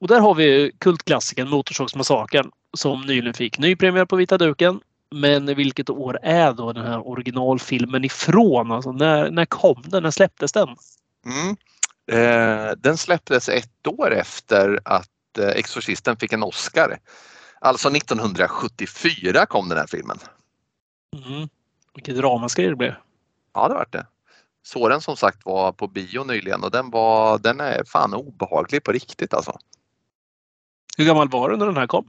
Och 0.00 0.08
där 0.08 0.20
har 0.20 0.34
vi 0.34 0.72
kultklassikern 0.78 1.48
Motorsågsmassakern 1.48 2.50
som 2.76 3.00
nyligen 3.00 3.34
fick 3.34 3.58
ny 3.58 3.76
premiär 3.76 4.04
på 4.04 4.16
vita 4.16 4.38
duken. 4.38 4.80
Men 5.10 5.54
vilket 5.54 5.90
år 5.90 6.18
är 6.22 6.52
då 6.52 6.72
den 6.72 6.86
här 6.86 7.08
originalfilmen 7.08 8.04
ifrån? 8.04 8.72
Alltså 8.72 8.92
när, 8.92 9.30
när 9.30 9.44
kom 9.44 9.82
den? 9.86 10.02
När 10.02 10.10
släpptes 10.10 10.52
den? 10.52 10.68
Mm. 11.26 11.56
Eh, 12.06 12.70
den 12.76 12.96
släpptes 12.96 13.48
ett 13.48 13.86
år 13.86 14.12
efter 14.12 14.80
att 14.84 15.38
eh, 15.38 15.48
Exorcisten 15.48 16.16
fick 16.16 16.32
en 16.32 16.42
Oscar. 16.42 16.98
Alltså 17.60 17.88
1974 17.88 19.46
kom 19.46 19.68
den 19.68 19.78
här 19.78 19.86
filmen. 19.86 20.18
Mm. 21.26 21.48
Vilket 21.94 22.16
ramaskri 22.16 22.68
det 22.68 22.76
blev. 22.76 22.94
Ja, 23.54 23.68
det 23.68 23.74
var 23.74 23.86
det. 23.90 24.06
Såg 24.62 24.90
den 24.90 25.00
som 25.00 25.16
sagt 25.16 25.44
var 25.44 25.72
på 25.72 25.88
bio 25.88 26.24
nyligen 26.24 26.64
och 26.64 26.70
den, 26.70 26.90
var, 26.90 27.38
den 27.38 27.60
är 27.60 27.84
fan 27.84 28.14
obehaglig 28.14 28.84
på 28.84 28.92
riktigt 28.92 29.34
alltså. 29.34 29.58
Hur 30.96 31.04
gammal 31.04 31.28
var 31.28 31.50
du 31.50 31.56
när 31.56 31.66
den 31.66 31.76
här 31.76 31.86
kom? 31.86 32.08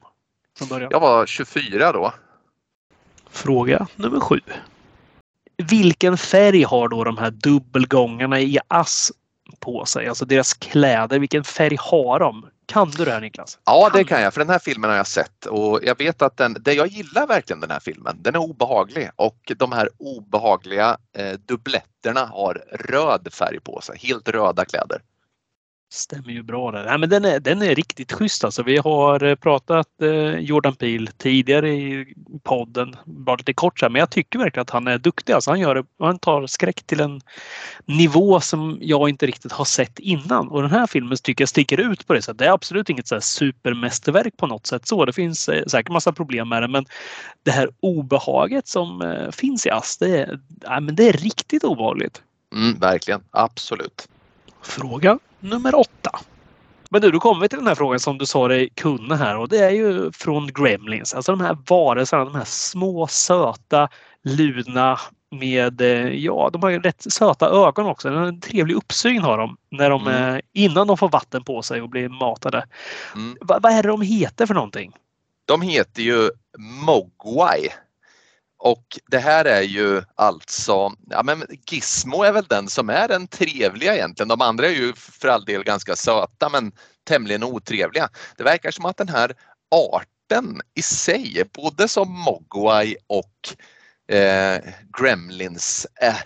Från 0.58 0.68
början? 0.68 0.90
Jag 0.92 1.00
var 1.00 1.26
24 1.26 1.92
då. 1.92 2.14
Fråga 3.30 3.88
nummer 3.96 4.20
sju. 4.20 4.40
vilken 5.58 6.18
färg 6.18 6.64
har 6.64 6.90
då 6.90 7.04
de 7.04 7.18
här 7.18 7.32
dubbelgångarna 7.32 8.40
i 8.40 8.60
ass 8.68 9.12
på 9.60 9.86
sig? 9.86 10.08
Alltså 10.08 10.26
deras 10.26 10.54
kläder, 10.54 11.20
vilken 11.20 11.44
färg 11.44 11.78
har 11.80 12.20
de? 12.20 12.46
Kan 12.66 12.92
du 12.92 13.06
det 13.06 13.12
här 13.12 13.22
Niklas? 13.22 13.60
Ja, 13.66 13.90
det 13.94 14.04
kan 14.04 14.22
jag. 14.22 14.34
För 14.34 14.42
den 14.42 14.50
här 14.50 14.60
filmen 14.60 14.90
har 14.90 14.98
jag 14.98 15.08
sett 15.08 15.46
och 15.46 15.80
jag 15.84 15.98
vet 15.98 16.22
att 16.22 16.38
den, 16.38 16.58
det 16.60 16.74
jag 16.74 16.88
gillar 16.88 17.28
verkligen 17.28 17.60
den 17.60 17.72
här 17.72 17.80
filmen, 17.80 18.18
den 18.22 18.36
är 18.36 18.40
obehaglig 18.40 19.10
och 19.16 19.52
de 19.58 19.72
här 19.72 19.90
obehagliga 19.98 20.98
eh, 21.18 21.32
dubbletterna 21.32 22.26
har 22.26 22.64
röd 22.72 23.34
färg 23.34 23.60
på 23.60 23.82
sig, 23.82 23.98
helt 24.00 24.30
röda 24.30 24.66
kläder. 24.66 25.02
Stämmer 25.94 26.30
ju 26.30 26.44
bra 26.44 26.72
där. 26.72 26.86
Nej, 26.86 26.98
men 26.98 27.10
den, 27.10 27.26
är, 27.26 27.40
den 27.40 27.62
är 27.62 27.76
riktigt 27.76 28.12
schysst 28.12 28.44
alltså. 28.44 28.64
Vi 28.64 28.78
har 28.78 29.24
eh, 29.24 29.36
pratat 29.36 29.88
eh, 30.02 30.40
Jordan 30.40 30.76
Peele 30.76 31.12
tidigare 31.18 31.70
i 31.70 32.14
podden, 32.44 32.96
bara 33.06 33.36
lite 33.36 33.54
kort 33.54 33.80
så 33.80 33.86
här, 33.86 33.90
men 33.90 34.00
jag 34.00 34.10
tycker 34.10 34.40
verkligen 34.40 34.62
att 34.62 34.70
han 34.70 34.88
är 34.88 34.98
duktig. 34.98 35.34
Alltså, 35.34 35.52
han, 35.52 35.60
gör, 35.60 35.86
han 36.00 36.20
tar 36.20 36.48
skräck 36.48 36.84
till 36.84 37.00
en 37.00 37.22
nivå 37.86 38.40
som 38.40 38.78
jag 38.82 39.10
inte 39.10 39.26
riktigt 39.26 39.52
har 39.52 39.66
sett 39.66 40.00
innan. 40.00 40.48
Och 40.48 40.62
den 40.62 40.72
här 40.72 40.88
filmen 40.88 41.18
tycker 41.24 41.42
jag 41.42 41.50
sticker 41.50 41.80
ut 41.80 42.08
på 42.08 42.14
det 42.14 42.22
sättet. 42.22 42.38
Det 42.38 42.46
är 42.46 42.52
absolut 42.52 42.90
inget 42.90 43.08
så 43.08 43.16
här 43.16 43.20
supermästerverk 43.20 44.38
på 44.38 44.48
något 44.48 44.68
sätt 44.68 44.88
så. 44.88 45.06
Det 45.06 45.14
finns 45.14 45.50
eh, 45.50 45.66
säkert 45.66 45.92
massa 45.92 46.12
problem 46.12 46.50
med 46.50 46.64
det, 46.64 46.68
men 46.68 46.86
det 47.44 47.52
här 47.52 47.70
obehaget 47.80 48.68
som 48.68 49.02
eh, 49.02 49.32
finns 49.32 49.66
i 49.66 49.70
Ass, 49.70 49.98
det 49.98 50.18
är, 50.18 50.40
ja, 50.62 50.80
men 50.80 50.96
det 50.96 51.10
är 51.10 51.14
riktigt 51.14 51.64
obehagligt. 51.64 52.22
Mm, 52.56 52.80
verkligen, 52.80 53.22
absolut. 53.32 54.08
Fråga 54.62 55.20
nummer 55.44 55.76
åtta. 55.76 56.20
Men 56.90 57.02
du, 57.02 57.12
då 57.12 57.20
kommer 57.20 57.42
vi 57.42 57.50
till 57.50 57.60
den 57.60 57.68
här 57.68 57.76
frågan 57.76 58.00
som 58.00 58.18
du 58.18 58.26
sa 58.26 58.48
dig 58.48 58.70
kunna 58.70 59.16
här 59.16 59.38
och 59.38 59.50
det 59.50 59.58
är 59.58 59.70
ju 59.70 60.12
från 60.12 60.48
Gremlins. 60.48 61.14
Alltså 61.14 61.32
de 61.32 61.42
här 61.42 61.58
varelserna, 61.70 62.26
de 62.26 62.36
här 62.36 62.46
små 62.46 63.08
söta 63.08 63.90
ludna 64.24 65.00
med, 65.32 65.82
eh, 65.82 66.08
ja, 66.08 66.50
de 66.54 66.64
har 66.64 66.70
ju 66.70 66.80
rätt 66.80 67.14
söta 67.14 67.50
ögon 67.50 67.86
också. 67.86 68.10
En 68.10 68.42
trevlig 68.42 68.76
uppsyn 68.76 69.22
har 69.22 69.38
de 69.38 69.58
när 69.72 69.90
de, 69.90 70.08
mm. 70.08 70.42
innan 70.54 70.88
de 70.88 70.98
får 70.98 71.10
vatten 71.10 71.44
på 71.44 71.62
sig 71.62 71.82
och 71.82 71.90
blir 71.90 72.10
matade. 72.10 72.66
Mm. 73.16 73.38
Va, 73.42 73.60
vad 73.62 73.72
är 73.72 73.84
det 73.84 73.90
de 73.90 74.02
heter 74.02 74.46
för 74.46 74.54
någonting? 74.54 74.94
De 75.46 75.62
heter 75.62 76.02
ju 76.02 76.30
Mogwai 76.86 77.70
och 78.64 79.00
det 79.08 79.20
här 79.20 79.46
är 79.46 79.62
ju 79.62 80.02
alltså, 80.16 80.92
ja 81.10 81.24
men 81.24 81.46
Gizmo 81.68 82.24
är 82.24 82.32
väl 82.32 82.46
den 82.46 82.70
som 82.70 82.90
är 82.90 83.08
den 83.08 83.28
trevliga 83.28 83.96
egentligen. 83.96 84.28
De 84.28 84.42
andra 84.42 84.68
är 84.68 84.72
ju 84.72 84.94
för 84.94 85.28
all 85.28 85.46
del 85.46 85.64
ganska 85.64 85.96
söta 85.96 86.50
men 86.50 86.72
tämligen 87.04 87.44
otrevliga. 87.44 88.10
Det 88.38 88.44
verkar 88.44 88.72
som 88.72 88.86
att 88.86 88.98
den 88.98 89.10
här 89.10 89.36
arten 89.72 90.62
i 90.74 90.82
sig, 90.82 91.44
både 91.54 91.88
som 91.88 92.12
Mogwai 92.12 92.96
och 93.08 93.56
eh, 94.16 94.62
Gremlins 95.00 95.88
är 95.96 96.24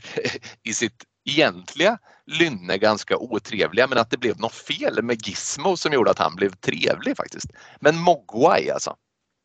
i 0.64 0.74
sitt 0.74 1.04
egentliga 1.30 1.98
lynne 2.26 2.78
ganska 2.78 3.18
otrevliga 3.18 3.88
men 3.88 3.98
att 3.98 4.12
det 4.12 4.18
blev 4.18 4.40
något 4.40 4.56
fel 4.56 5.04
med 5.04 5.28
Gizmo 5.28 5.78
som 5.78 5.94
gjorde 5.94 6.12
att 6.12 6.20
han 6.20 6.36
blev 6.36 6.50
trevlig 6.50 7.18
faktiskt. 7.18 7.48
Men 7.80 7.98
Mogwai 7.98 8.70
alltså. 8.70 8.96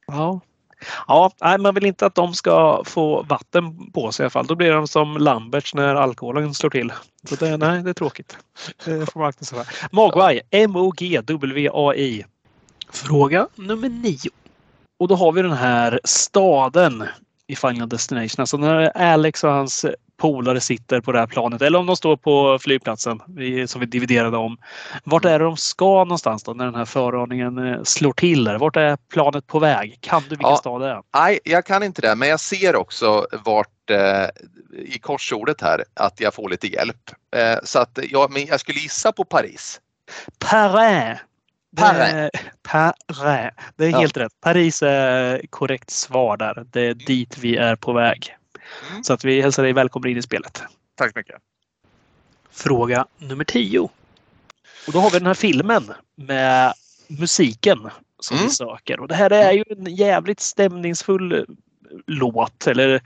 Ja, 0.07 0.41
Ja, 1.09 1.31
nej, 1.41 1.59
man 1.59 1.75
vill 1.75 1.87
inte 1.87 2.07
att 2.07 2.15
de 2.15 2.35
ska 2.35 2.83
få 2.85 3.23
vatten 3.23 3.91
på 3.91 4.13
sig 4.13 4.23
i 4.23 4.25
alla 4.25 4.31
fall. 4.31 4.47
Då 4.47 4.55
blir 4.55 4.73
de 4.73 4.89
som 4.89 5.17
Lamberts 5.17 5.75
när 5.75 5.95
alkoholen 5.95 6.55
slår 6.55 6.71
till. 6.71 6.93
Så 7.29 7.35
det, 7.35 7.57
nej, 7.57 7.83
det 7.83 7.91
är 7.91 7.95
tråkigt. 7.95 8.37
Det 8.85 9.13
får 9.13 9.21
man 9.21 9.29
akta 9.29 9.45
sig 9.45 9.59
för. 9.59 9.95
Mogwai, 9.97 10.41
M-O-G-W-A-I. 10.51 12.25
Fråga 12.91 13.49
nummer 13.55 13.89
nio. 13.89 14.31
Och 14.99 15.09
då 15.09 15.15
har 15.15 15.33
vi 15.33 15.43
den 15.43 15.53
här 15.53 16.01
staden 16.05 17.05
i 17.47 17.57
Final 17.57 17.89
Destination. 17.89 18.41
Alltså 18.41 18.57
när 18.57 18.97
Alex 18.97 19.45
och 19.45 19.51
hans 19.51 19.87
polare 20.23 20.61
sitter 20.61 21.01
på 21.01 21.13
det 21.13 21.19
här 21.19 21.27
planet 21.27 21.63
eller 21.63 21.79
om 21.79 21.87
de 21.87 21.97
står 21.97 22.17
på 22.17 22.59
flygplatsen 22.59 23.21
som 23.67 23.81
vi 23.81 23.87
dividerade 23.87 24.37
om. 24.37 24.59
Vart 25.05 25.25
är 25.25 25.39
det 25.39 25.45
de 25.45 25.57
ska 25.57 26.05
någonstans 26.05 26.43
då 26.43 26.53
när 26.53 26.65
den 26.65 26.75
här 26.75 26.85
föraningen 26.85 27.59
eh, 27.59 27.83
slår 27.83 28.13
till? 28.13 28.45
Där? 28.45 28.59
Vart 28.59 28.77
är 28.77 28.97
planet 28.97 29.47
på 29.47 29.59
väg? 29.59 29.99
Kan 30.01 30.23
du 30.23 30.29
vilken 30.29 30.49
ja, 30.49 30.57
stad 30.57 30.81
det 30.81 30.89
är? 30.89 31.03
Nej, 31.15 31.39
jag 31.45 31.67
kan 31.67 31.83
inte 31.83 32.03
det, 32.03 32.15
men 32.15 32.29
jag 32.29 32.41
ser 32.41 32.77
också 32.77 33.27
vart 33.45 33.91
eh, 33.91 34.27
i 34.79 34.99
korsordet 34.99 35.61
här 35.61 35.85
att 35.95 36.21
jag 36.21 36.35
får 36.35 36.49
lite 36.49 36.67
hjälp. 36.67 37.11
Eh, 37.37 37.59
så 37.65 37.79
att 37.79 37.99
jag, 38.11 38.33
men 38.33 38.47
jag 38.47 38.61
skulle 38.61 38.81
gissa 38.81 39.13
på 39.13 39.25
Paris. 39.25 39.81
Paris. 40.39 41.19
Paris. 41.77 42.31
Paris. 42.63 43.53
Det 43.77 43.85
är 43.85 43.91
ja. 43.91 43.99
helt 43.99 44.17
rätt. 44.17 44.33
Paris 44.41 44.83
är 44.83 45.41
korrekt 45.51 45.91
svar 45.91 46.37
där. 46.37 46.67
Det 46.71 46.81
är 46.81 46.95
dit 46.95 47.39
vi 47.39 47.57
är 47.57 47.77
på 47.77 47.93
väg. 47.93 48.37
Mm. 48.91 49.05
Så 49.05 49.13
att 49.13 49.25
vi 49.25 49.41
hälsar 49.41 49.63
dig 49.63 49.73
välkommen 49.73 50.11
in 50.11 50.17
i 50.17 50.23
spelet. 50.23 50.63
Tack 50.95 51.13
så 51.13 51.19
mycket. 51.19 51.37
Fråga 52.51 53.07
nummer 53.19 53.45
10. 53.45 53.79
Och 54.87 54.93
då 54.93 54.99
har 54.99 55.11
vi 55.11 55.19
den 55.19 55.27
här 55.27 55.35
filmen 55.35 55.93
med 56.15 56.75
musiken 57.09 57.91
som 58.21 58.37
mm. 58.37 58.49
vi 58.49 58.55
söker. 58.55 59.01
Och 59.01 59.09
det 59.09 59.15
här 59.15 59.31
är 59.31 59.53
ju 59.53 59.65
en 59.69 59.95
jävligt 59.95 60.41
stämningsfull 60.41 61.47
låt 62.07 62.67
eller 62.67 63.01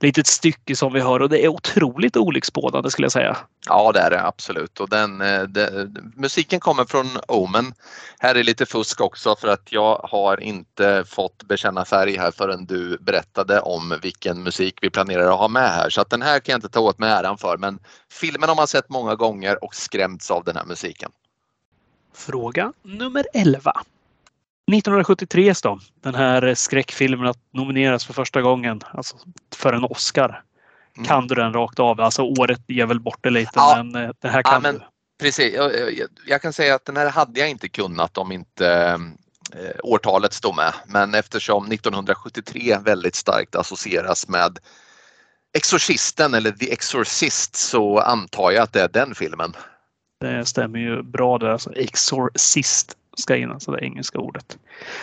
litet 0.00 0.26
stycke 0.26 0.76
som 0.76 0.92
vi 0.92 1.00
hör 1.00 1.22
och 1.22 1.28
det 1.28 1.44
är 1.44 1.48
otroligt 1.48 2.16
olycksbådande 2.16 2.90
skulle 2.90 3.04
jag 3.04 3.12
säga. 3.12 3.36
Ja 3.66 3.92
det 3.92 4.00
är 4.00 4.10
det 4.10 4.26
absolut 4.26 4.80
och 4.80 4.88
den, 4.88 5.20
eh, 5.20 5.42
det, 5.42 5.90
musiken 6.16 6.60
kommer 6.60 6.84
från 6.84 7.06
Omen. 7.28 7.74
Här 8.18 8.34
är 8.34 8.44
lite 8.44 8.66
fusk 8.66 9.00
också 9.00 9.36
för 9.36 9.48
att 9.48 9.72
jag 9.72 10.00
har 10.10 10.40
inte 10.40 11.04
fått 11.06 11.42
bekänna 11.42 11.84
färg 11.84 12.16
här 12.16 12.30
förrän 12.30 12.66
du 12.66 12.98
berättade 12.98 13.60
om 13.60 13.98
vilken 14.02 14.42
musik 14.42 14.78
vi 14.82 14.90
planerar 14.90 15.30
att 15.32 15.38
ha 15.38 15.48
med 15.48 15.70
här 15.70 15.90
så 15.90 16.00
att 16.00 16.10
den 16.10 16.22
här 16.22 16.40
kan 16.40 16.52
jag 16.52 16.58
inte 16.58 16.68
ta 16.68 16.80
åt 16.80 16.98
mig 16.98 17.10
äran 17.10 17.38
för 17.38 17.56
men 17.56 17.78
filmen 18.12 18.48
har 18.48 18.56
man 18.56 18.66
sett 18.66 18.88
många 18.88 19.14
gånger 19.14 19.64
och 19.64 19.74
skrämts 19.74 20.30
av 20.30 20.44
den 20.44 20.56
här 20.56 20.64
musiken. 20.64 21.10
Fråga 22.14 22.72
nummer 22.82 23.26
11. 23.34 23.72
1973 24.68 25.54
då, 25.62 25.78
den 26.00 26.14
här 26.14 26.54
skräckfilmen 26.54 27.26
att 27.26 27.38
nomineras 27.52 28.04
för 28.04 28.12
första 28.12 28.42
gången 28.42 28.80
alltså 28.90 29.16
för 29.56 29.72
en 29.72 29.84
Oscar. 29.84 30.42
Mm. 30.96 31.06
Kan 31.06 31.26
du 31.26 31.34
den 31.34 31.52
rakt 31.52 31.78
av? 31.78 32.00
Alltså 32.00 32.22
året 32.22 32.60
ger 32.66 32.86
väl 32.86 33.00
bort 33.00 33.18
det 33.20 33.30
lite 33.30 33.50
ja. 33.54 33.82
men 33.82 34.04
eh, 34.04 34.10
det 34.18 34.28
här 34.28 34.42
kan 34.42 34.52
ja, 34.52 34.60
men, 34.60 34.74
du. 34.74 34.80
Precis, 35.20 35.54
jag, 35.54 35.74
jag, 35.74 36.08
jag, 36.26 36.42
kan 36.42 36.52
säga 36.52 36.74
att 36.74 36.84
den 36.84 36.96
här 36.96 37.10
hade 37.10 37.40
jag 37.40 37.50
inte 37.50 37.68
kunnat 37.68 38.18
om 38.18 38.32
inte 38.32 38.98
eh, 39.54 39.76
årtalet 39.82 40.32
stod 40.32 40.56
med. 40.56 40.72
Men 40.86 41.14
eftersom 41.14 41.72
1973 41.72 42.78
väldigt 42.84 43.14
starkt 43.14 43.54
associeras 43.54 44.28
med 44.28 44.58
Exorcisten 45.56 46.34
eller 46.34 46.50
The 46.50 46.72
Exorcist 46.72 47.56
så 47.56 47.98
antar 47.98 48.50
jag 48.50 48.62
att 48.62 48.72
det 48.72 48.80
är 48.80 48.88
den 48.88 49.14
filmen. 49.14 49.52
Det 50.20 50.44
stämmer 50.44 50.78
ju 50.78 51.02
bra 51.02 51.38
där. 51.38 51.48
Alltså 51.48 51.74
Exorcist 51.74 52.96
ska 53.20 53.36
in, 53.36 53.50
alltså 53.50 53.72
det 53.72 53.84
engelska 53.84 54.18
ordet. 54.18 54.58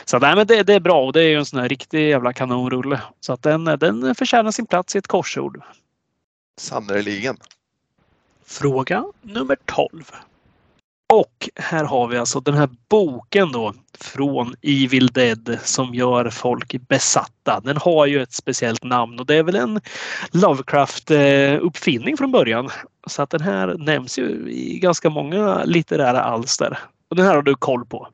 Så 0.05 0.19
nej, 0.19 0.35
men 0.35 0.47
det, 0.47 0.63
det, 0.63 0.73
är 0.73 0.79
bra 0.79 1.05
och 1.05 1.13
det 1.13 1.23
är 1.23 1.27
ju 1.27 1.37
en 1.37 1.45
sån 1.45 1.59
här 1.59 1.69
riktig 1.69 2.09
jävla 2.09 2.33
kanonrulle. 2.33 3.01
Så 3.19 3.33
att 3.33 3.43
den, 3.43 3.65
den 3.65 4.15
förtjänar 4.15 4.51
sin 4.51 4.65
plats 4.65 4.95
i 4.95 4.99
ett 4.99 5.07
korsord. 5.07 5.61
Sannerligen. 6.57 7.37
Fråga 8.45 9.05
nummer 9.21 9.57
12. 9.65 10.11
Och 11.13 11.49
här 11.55 11.83
har 11.83 12.07
vi 12.07 12.17
alltså 12.17 12.39
den 12.39 12.53
här 12.53 12.69
boken 12.89 13.51
då 13.51 13.73
från 13.99 14.55
Evil 14.61 15.07
Dead 15.07 15.59
som 15.63 15.95
gör 15.95 16.29
folk 16.29 16.75
besatta. 16.87 17.59
Den 17.59 17.77
har 17.77 18.05
ju 18.05 18.21
ett 18.21 18.33
speciellt 18.33 18.83
namn 18.83 19.19
och 19.19 19.25
det 19.25 19.35
är 19.35 19.43
väl 19.43 19.55
en 19.55 19.81
Lovecraft 20.31 21.11
uppfinning 21.61 22.17
från 22.17 22.31
början. 22.31 22.69
Så 23.07 23.21
att 23.21 23.29
den 23.29 23.41
här 23.41 23.75
nämns 23.77 24.19
ju 24.19 24.49
i 24.49 24.79
ganska 24.79 25.09
många 25.09 25.63
litterära 25.63 26.23
alster. 26.23 26.79
Och 27.09 27.15
den 27.15 27.25
här 27.25 27.35
har 27.35 27.41
du 27.41 27.55
koll 27.55 27.85
på? 27.85 28.07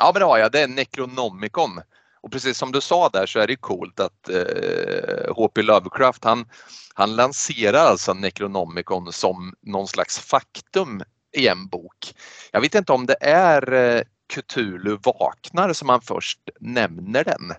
Ja, 0.00 0.10
men 0.14 0.20
det 0.20 0.26
har 0.26 0.38
jag. 0.38 0.52
Det 0.52 0.60
är 0.60 0.68
Necronomicon. 0.68 1.80
Och 2.20 2.32
precis 2.32 2.58
som 2.58 2.72
du 2.72 2.80
sa 2.80 3.08
där 3.08 3.26
så 3.26 3.38
är 3.38 3.46
det 3.46 3.56
coolt 3.56 4.00
att 4.00 4.28
eh, 4.28 5.34
H.P. 5.36 5.62
Lovecraft 5.62 6.24
han, 6.24 6.46
han 6.94 7.16
lanserar 7.16 7.78
alltså 7.78 8.14
Necronomicon 8.14 9.12
som 9.12 9.54
någon 9.62 9.88
slags 9.88 10.18
faktum 10.18 11.02
i 11.36 11.48
en 11.48 11.66
bok. 11.66 12.14
Jag 12.52 12.60
vet 12.60 12.74
inte 12.74 12.92
om 12.92 13.06
det 13.06 13.16
är 13.20 13.72
eh, 13.72 14.02
Cthulhu 14.32 14.98
vaknar 15.02 15.72
som 15.72 15.88
han 15.88 16.00
först 16.00 16.38
nämner 16.60 17.24
den. 17.24 17.52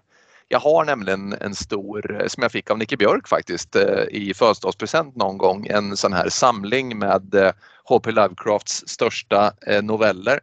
Jag 0.48 0.60
har 0.60 0.86
nämligen 0.86 1.34
en 1.34 1.56
stor, 1.56 2.22
eh, 2.22 2.28
som 2.28 2.44
jag 2.44 2.52
fick 2.52 2.72
av 2.72 2.78
Nicke 2.78 2.98
Björk 2.98 3.28
faktiskt 3.28 3.76
eh, 3.76 4.04
i 4.10 4.34
födelsedagspresent 4.34 5.16
någon 5.16 5.38
gång, 5.38 5.68
en 5.68 5.98
sån 5.98 6.14
här 6.14 6.30
samling 6.30 7.00
med 7.00 7.36
eh, 7.36 7.52
H.P. 7.84 8.12
Lovecrafts 8.12 8.84
största 8.88 9.52
noveller 9.82 10.40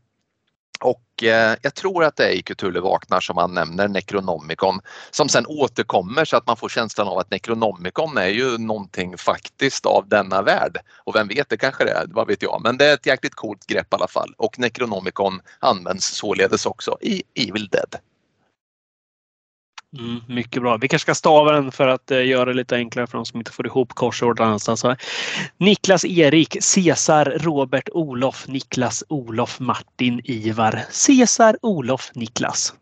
och 0.82 1.22
eh, 1.22 1.56
jag 1.62 1.74
tror 1.74 2.04
att 2.04 2.16
det 2.16 2.26
är 2.26 2.30
i 2.30 2.42
Cthulhu 2.42 2.80
vaknar 2.80 3.20
som 3.20 3.36
han 3.36 3.54
nämner 3.54 3.88
Necronomicon 3.88 4.80
som 5.10 5.28
sen 5.28 5.46
återkommer 5.46 6.24
så 6.24 6.36
att 6.36 6.46
man 6.46 6.56
får 6.56 6.68
känslan 6.68 7.08
av 7.08 7.18
att 7.18 7.30
Necronomicon 7.30 8.18
är 8.18 8.28
ju 8.28 8.58
någonting 8.58 9.18
faktiskt 9.18 9.86
av 9.86 10.08
denna 10.08 10.42
värld. 10.42 10.78
Och 11.04 11.16
vem 11.16 11.28
vet, 11.28 11.48
det 11.48 11.56
kanske 11.56 11.84
det 11.84 11.90
är, 11.90 12.06
vad 12.08 12.26
vet 12.26 12.42
jag. 12.42 12.60
Men 12.64 12.76
det 12.76 12.86
är 12.86 12.94
ett 12.94 13.06
jäkligt 13.06 13.34
coolt 13.34 13.66
grepp 13.66 13.92
i 13.92 13.96
alla 13.96 14.08
fall 14.08 14.34
och 14.38 14.58
Necronomicon 14.58 15.40
används 15.58 16.06
således 16.06 16.66
också 16.66 16.98
i 17.00 17.22
Evil 17.34 17.68
Dead. 17.68 17.96
Mm, 19.98 20.20
mycket 20.28 20.62
bra. 20.62 20.76
Vi 20.76 20.88
kanske 20.88 21.04
ska 21.04 21.14
stava 21.14 21.52
den 21.52 21.72
för 21.72 21.88
att 21.88 22.10
uh, 22.10 22.26
göra 22.26 22.44
det 22.44 22.54
lite 22.54 22.76
enklare 22.76 23.06
för 23.06 23.18
de 23.18 23.26
som 23.26 23.40
inte 23.40 23.52
får 23.52 23.66
ihop 23.66 23.92
korsord 23.94 24.40
någonstans. 24.40 24.84
Niklas 25.56 26.04
Erik, 26.04 26.56
Cesar, 26.60 27.24
Robert, 27.24 27.88
Olof, 27.92 28.48
Niklas, 28.48 29.04
Olof, 29.08 29.60
Martin, 29.60 30.20
Ivar, 30.24 30.84
Cesar, 30.90 31.56
Olof, 31.62 32.10
Niklas. 32.14 32.74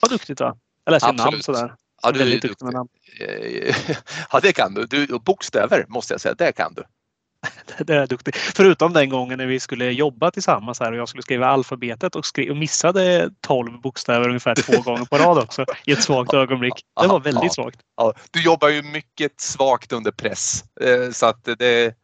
Vad 0.00 0.10
duktigt 0.10 0.40
va? 0.40 0.56
Jag 0.84 0.92
läser 0.92 1.08
Absolut. 1.08 1.32
namn 1.32 1.42
sådär. 1.42 1.74
Ja, 2.02 2.12
du, 2.12 2.18
Väldigt 2.18 2.42
duktig 2.42 2.64
med 2.64 2.74
namn. 2.74 2.88
Ja, 4.32 4.40
det 4.40 4.52
kan 4.52 4.74
du. 4.74 4.86
du. 4.86 5.18
Bokstäver 5.18 5.84
måste 5.88 6.14
jag 6.14 6.20
säga, 6.20 6.34
det 6.34 6.52
kan 6.52 6.74
du. 6.74 6.82
det 7.78 7.94
är 7.94 8.06
duktig. 8.06 8.34
Förutom 8.36 8.92
den 8.92 9.08
gången 9.08 9.38
när 9.38 9.46
vi 9.46 9.60
skulle 9.60 9.90
jobba 9.90 10.30
tillsammans 10.30 10.80
här 10.80 10.92
och 10.92 10.98
jag 10.98 11.08
skulle 11.08 11.22
skriva 11.22 11.46
alfabetet 11.46 12.16
och, 12.16 12.26
skri- 12.26 12.50
och 12.50 12.56
missade 12.56 13.30
12 13.40 13.80
bokstäver 13.80 14.28
ungefär 14.28 14.54
två 14.54 14.82
gånger 14.84 15.04
på 15.04 15.18
rad 15.18 15.38
också 15.38 15.64
i 15.86 15.92
ett 15.92 16.02
svagt 16.02 16.34
ögonblick. 16.34 16.74
Det 17.02 17.08
var 17.08 17.20
väldigt 17.20 17.54
svagt. 17.54 17.80
Ja, 17.96 18.14
du 18.30 18.42
jobbar 18.42 18.68
ju 18.68 18.82
mycket 18.82 19.40
svagt 19.40 19.92
under 19.92 20.10
press 20.10 20.64
eh, 20.80 21.10
så 21.12 21.26
att 21.26 21.44
det, 21.44 21.94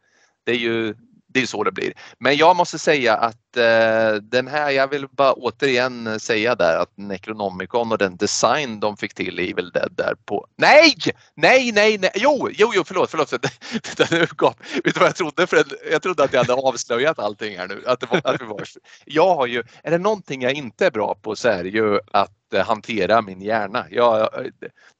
det 0.45 0.51
är 0.51 0.57
ju 0.57 0.95
det 1.35 1.41
är 1.41 1.45
så 1.45 1.63
det 1.63 1.71
blir. 1.71 1.93
Men 2.19 2.37
jag 2.37 2.55
måste 2.55 2.79
säga 2.79 3.15
att 3.15 3.57
eh, 3.57 4.13
den 4.21 4.47
här, 4.47 4.69
jag 4.69 4.87
vill 4.87 5.07
bara 5.07 5.33
återigen 5.33 6.19
säga 6.19 6.55
där 6.55 6.77
att 6.77 6.97
Necronomicon 6.97 7.91
och 7.91 7.97
den 7.97 8.17
design 8.17 8.79
de 8.79 8.97
fick 8.97 9.13
till 9.13 9.39
i 9.39 9.51
Evil 9.51 9.69
Dead 9.69 9.91
där 9.91 10.15
på... 10.25 10.47
Nej! 10.57 10.95
Nej, 11.35 11.71
nej, 11.71 11.97
nej! 11.97 12.11
Jo, 12.15 12.49
jo, 12.51 12.71
jo, 12.75 12.83
förlåt, 12.85 13.11
förlåt. 13.11 13.33
Vet 13.33 14.93
du 14.93 14.99
vad 14.99 15.07
jag 15.07 15.15
trodde? 15.15 15.47
För 15.47 15.63
jag 15.91 16.01
trodde 16.01 16.23
att 16.23 16.33
jag 16.33 16.39
hade 16.39 16.53
avslöjat 16.53 17.19
allting 17.19 17.57
här 17.57 17.67
nu. 17.67 17.83
Att 17.85 17.99
det 17.99 18.07
var, 18.11 18.21
att 18.23 18.39
det 18.39 18.45
var. 18.45 18.63
Jag 19.05 19.35
har 19.35 19.47
ju, 19.47 19.63
är 19.83 19.91
det 19.91 19.97
någonting 19.97 20.41
jag 20.41 20.53
inte 20.53 20.85
är 20.85 20.91
bra 20.91 21.15
på 21.21 21.35
så 21.35 21.49
är 21.49 21.63
det 21.63 21.69
ju 21.69 21.99
att 22.11 22.53
eh, 22.53 22.65
hantera 22.65 23.21
min 23.21 23.41
hjärna. 23.41 23.85
Jag, 23.89 24.21
eh, 24.21 24.51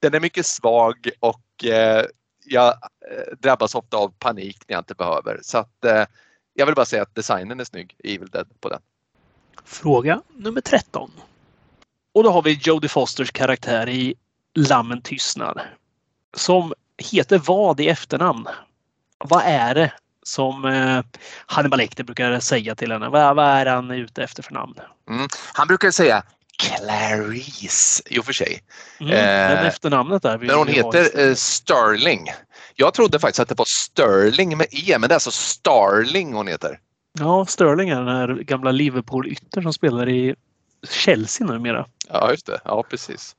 den 0.02 0.14
är 0.14 0.20
mycket 0.20 0.46
svag 0.46 1.10
och 1.20 1.66
eh, 1.66 2.06
jag 2.46 2.68
eh, 3.12 3.38
drabbas 3.40 3.76
ofta 3.76 3.98
av 3.98 4.14
panik 4.20 4.58
när 4.68 4.74
jag 4.74 4.82
inte 4.82 4.96
behöver. 4.96 5.40
Så 5.42 5.58
att 5.58 5.86
eh, 5.86 6.04
jag 6.58 6.66
vill 6.66 6.76
bara 6.76 6.86
säga 6.86 7.02
att 7.02 7.16
designen 7.16 7.60
är 7.60 7.64
snygg 7.64 7.96
i 8.04 8.16
Evil 8.16 8.30
Dead 8.30 8.48
på 8.60 8.70
den. 8.70 8.80
Fråga 9.64 10.22
nummer 10.36 10.62
13. 10.62 11.12
Och 12.14 12.24
då 12.24 12.32
har 12.32 12.42
vi 12.42 12.60
Jodie 12.62 12.90
Fosters 12.90 13.32
karaktär 13.32 13.90
i 13.90 14.16
Lammen 14.56 15.02
tystnar. 15.02 15.74
Som 16.34 16.74
heter 16.98 17.38
vad 17.38 17.80
i 17.80 17.88
efternamn? 17.88 18.48
Vad 19.18 19.44
är 19.46 19.76
det 19.76 19.94
som 20.24 20.66
eh, 20.66 21.04
Hannibal 21.46 21.80
Lecter 21.80 22.04
brukar 22.04 22.40
säga 22.40 22.76
till 22.76 22.92
henne? 22.92 23.10
Vad, 23.10 23.36
vad 23.36 23.46
är 23.46 23.66
han 23.66 23.92
ute 23.92 24.24
efter 24.24 24.44
för 24.44 24.54
namn? 24.54 24.76
Mm. 25.10 25.28
Han 25.54 25.68
brukar 25.68 25.92
säga 25.92 26.24
Clarice 26.58 28.02
i 28.06 28.20
och 28.20 28.26
för 28.26 28.34
sig. 28.34 28.62
Mm, 29.00 29.12
men 29.12 29.58
eh, 29.58 29.68
efternamnet 29.68 30.24
där. 30.24 30.38
Men 30.38 30.56
hon 30.56 30.68
heter 30.68 31.20
eh, 31.20 31.34
Sterling. 31.34 32.28
Jag 32.76 32.94
trodde 32.94 33.20
faktiskt 33.20 33.40
att 33.40 33.50
det 33.50 33.58
var 33.58 33.66
Sterling 33.66 34.58
med 34.58 34.68
E, 34.72 34.98
men 35.00 35.02
det 35.02 35.14
är 35.14 35.16
alltså 35.16 35.32
Starling 35.32 36.34
hon 36.34 36.48
heter. 36.48 36.80
Ja, 37.20 37.46
Sterling 37.46 37.90
är 37.90 37.96
den 37.96 38.16
här 38.16 38.28
gamla 38.28 38.72
Liverpool-ytter 38.72 39.62
som 39.62 39.74
spelar 39.74 40.10
i 40.10 40.36
Chelsea 40.90 41.48
numera. 41.48 41.86
Ja, 42.10 42.32
just 42.32 42.46
det. 42.46 42.60
Ja, 42.66 42.84
precis. 42.90 43.36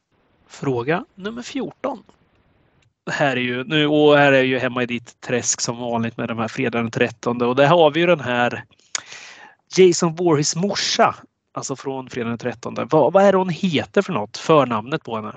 Fråga 0.48 1.04
nummer 1.14 1.42
14. 1.42 2.02
Det 3.06 3.12
här 3.12 3.36
är 3.36 3.40
ju, 3.40 3.64
nu, 3.64 3.86
och 3.86 4.18
här 4.18 4.32
är 4.32 4.42
ju 4.42 4.58
hemma 4.58 4.82
i 4.82 4.86
ditt 4.86 5.20
träsk 5.20 5.60
som 5.60 5.78
vanligt 5.78 6.16
med 6.16 6.28
de 6.28 6.38
här 6.38 6.48
fredagen 6.48 6.84
den 6.84 6.90
13 6.90 7.42
och 7.42 7.56
där 7.56 7.66
har 7.66 7.90
vi 7.90 8.00
ju 8.00 8.06
den 8.06 8.20
här 8.20 8.64
Jason 9.76 10.14
Voorhees 10.14 10.56
morsa 10.56 11.14
Alltså 11.56 11.76
från 11.76 12.10
fredagen 12.10 12.30
den 12.30 12.38
13. 12.38 12.74
Vad, 12.90 13.12
vad 13.12 13.24
är 13.24 13.32
det 13.32 13.38
hon 13.38 13.48
heter 13.48 14.02
för 14.02 14.12
något? 14.12 14.36
Förnamnet 14.36 15.04
på 15.04 15.16
henne? 15.16 15.36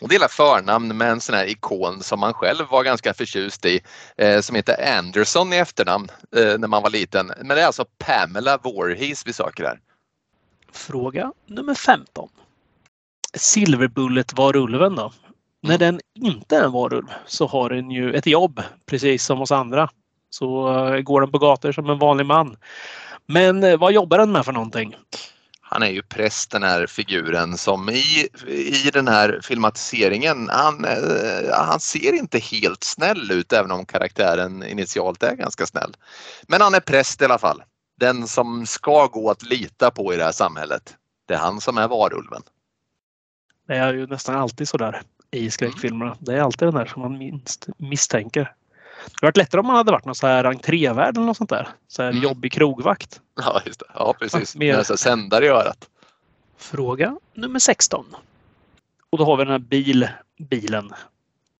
Hon 0.00 0.08
delar 0.08 0.28
förnamn 0.28 0.96
med 0.96 1.10
en 1.10 1.20
sån 1.20 1.34
här 1.34 1.46
ikon 1.46 2.02
som 2.02 2.20
man 2.20 2.34
själv 2.34 2.66
var 2.70 2.84
ganska 2.84 3.14
förtjust 3.14 3.64
i 3.64 3.80
eh, 4.16 4.40
som 4.40 4.56
heter 4.56 4.98
Anderson 4.98 5.52
i 5.52 5.56
efternamn 5.56 6.08
eh, 6.36 6.58
när 6.58 6.68
man 6.68 6.82
var 6.82 6.90
liten. 6.90 7.26
Men 7.26 7.48
det 7.48 7.62
är 7.62 7.66
alltså 7.66 7.84
Pamela 7.98 8.58
Voorhees 8.62 9.26
vi 9.26 9.32
söker 9.32 9.64
här. 9.64 9.80
Fråga 10.72 11.32
nummer 11.46 11.74
15. 11.74 12.28
Silverbullet-varulven 13.34 14.96
då? 14.96 15.02
Mm. 15.02 15.12
När 15.60 15.78
den 15.78 16.00
inte 16.14 16.56
är 16.56 16.64
en 16.64 16.72
varulv 16.72 17.06
så 17.26 17.46
har 17.46 17.70
den 17.70 17.90
ju 17.90 18.14
ett 18.14 18.26
jobb 18.26 18.62
precis 18.86 19.24
som 19.24 19.40
oss 19.40 19.52
andra. 19.52 19.90
Så 20.30 20.68
uh, 20.68 21.00
går 21.00 21.20
den 21.20 21.30
på 21.30 21.38
gator 21.38 21.72
som 21.72 21.90
en 21.90 21.98
vanlig 21.98 22.26
man. 22.26 22.56
Men 23.26 23.64
uh, 23.64 23.78
vad 23.78 23.92
jobbar 23.92 24.18
den 24.18 24.32
med 24.32 24.44
för 24.44 24.52
någonting? 24.52 24.96
Han 25.72 25.82
är 25.82 25.90
ju 25.90 26.02
präst 26.02 26.50
den 26.50 26.62
här 26.62 26.86
figuren 26.86 27.58
som 27.58 27.88
i, 27.88 28.28
i 28.46 28.90
den 28.92 29.08
här 29.08 29.40
filmatiseringen, 29.42 30.48
han, 30.48 30.84
eh, 30.84 31.52
han 31.52 31.80
ser 31.80 32.12
inte 32.12 32.38
helt 32.38 32.84
snäll 32.84 33.30
ut 33.30 33.52
även 33.52 33.70
om 33.70 33.86
karaktären 33.86 34.62
initialt 34.62 35.22
är 35.22 35.34
ganska 35.34 35.66
snäll. 35.66 35.96
Men 36.48 36.60
han 36.60 36.74
är 36.74 36.80
präst 36.80 37.22
i 37.22 37.24
alla 37.24 37.38
fall. 37.38 37.62
Den 38.00 38.28
som 38.28 38.66
ska 38.66 39.06
gå 39.06 39.30
att 39.30 39.42
lita 39.42 39.90
på 39.90 40.14
i 40.14 40.16
det 40.16 40.24
här 40.24 40.32
samhället. 40.32 40.96
Det 41.28 41.34
är 41.34 41.38
han 41.38 41.60
som 41.60 41.78
är 41.78 41.88
varulven. 41.88 42.42
Det 43.68 43.74
är 43.74 43.94
ju 43.94 44.06
nästan 44.06 44.36
alltid 44.36 44.68
så 44.68 44.76
där 44.76 45.02
i 45.30 45.50
skräckfilmerna. 45.50 46.12
Mm. 46.12 46.24
Det 46.24 46.34
är 46.34 46.40
alltid 46.40 46.68
den 46.68 46.74
där 46.74 46.86
som 46.86 47.02
man 47.02 47.18
minst 47.18 47.68
misstänker. 47.76 48.54
Det 49.04 49.14
hade 49.14 49.26
varit 49.26 49.36
lättare 49.36 49.60
om 49.60 49.66
man 49.66 49.76
hade 49.76 49.92
varit 49.92 50.04
någon 50.04 50.14
så 50.14 50.26
här 50.26 50.44
entrévärd 50.44 51.16
eller 51.16 51.26
något 51.26 51.36
sånt 51.36 51.50
där. 51.50 51.68
Så 51.88 52.02
här 52.02 52.10
mm. 52.10 52.22
jobbig 52.22 52.52
krogvakt. 52.52 53.20
Ja, 53.36 53.60
just 53.66 53.80
det. 53.80 53.86
Ja, 53.94 54.14
precis. 54.18 54.56
Med, 54.56 54.86
så 54.86 54.96
sändare 54.96 55.44
i 55.44 55.48
örat. 55.48 55.88
Fråga 56.58 57.16
nummer 57.34 57.58
16. 57.58 58.06
Och 59.10 59.18
då 59.18 59.24
har 59.24 59.36
vi 59.36 59.44
den 59.44 59.52
här 59.52 59.58
bil, 59.58 60.08
bilen. 60.38 60.92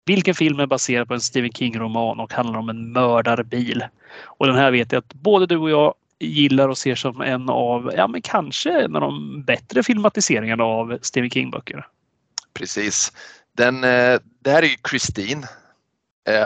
Vilken 0.05 0.35
film 0.35 0.61
är 0.61 0.67
baserad 0.67 1.09
på 1.09 1.15
en 1.15 1.21
Stephen 1.21 1.53
King-roman 1.53 2.21
och 2.21 2.33
handlar 2.33 2.59
om 2.59 2.69
en 2.69 2.93
mördarbil? 2.93 3.85
Och 4.25 4.47
den 4.47 4.57
här 4.57 4.71
vet 4.71 4.93
jag 4.93 4.99
att 4.99 5.15
både 5.15 5.47
du 5.47 5.57
och 5.57 5.71
jag 5.71 5.95
gillar 6.19 6.69
och 6.69 6.79
ser 6.79 6.95
som 6.95 7.21
en 7.21 7.49
av, 7.49 7.93
ja 7.97 8.09
men 8.09 8.23
kanske 8.23 8.71
en 8.71 8.97
av 8.97 9.01
de 9.01 9.43
bättre 9.43 9.83
filmatiseringarna 9.83 10.65
av 10.65 10.99
Stephen 11.03 11.31
King-böcker. 11.31 11.87
Precis. 12.55 13.13
Den, 13.57 13.85
eh, 13.85 14.21
det 14.41 14.51
här 14.51 14.63
är 14.63 14.67
ju 14.67 14.77
Christine 14.91 15.47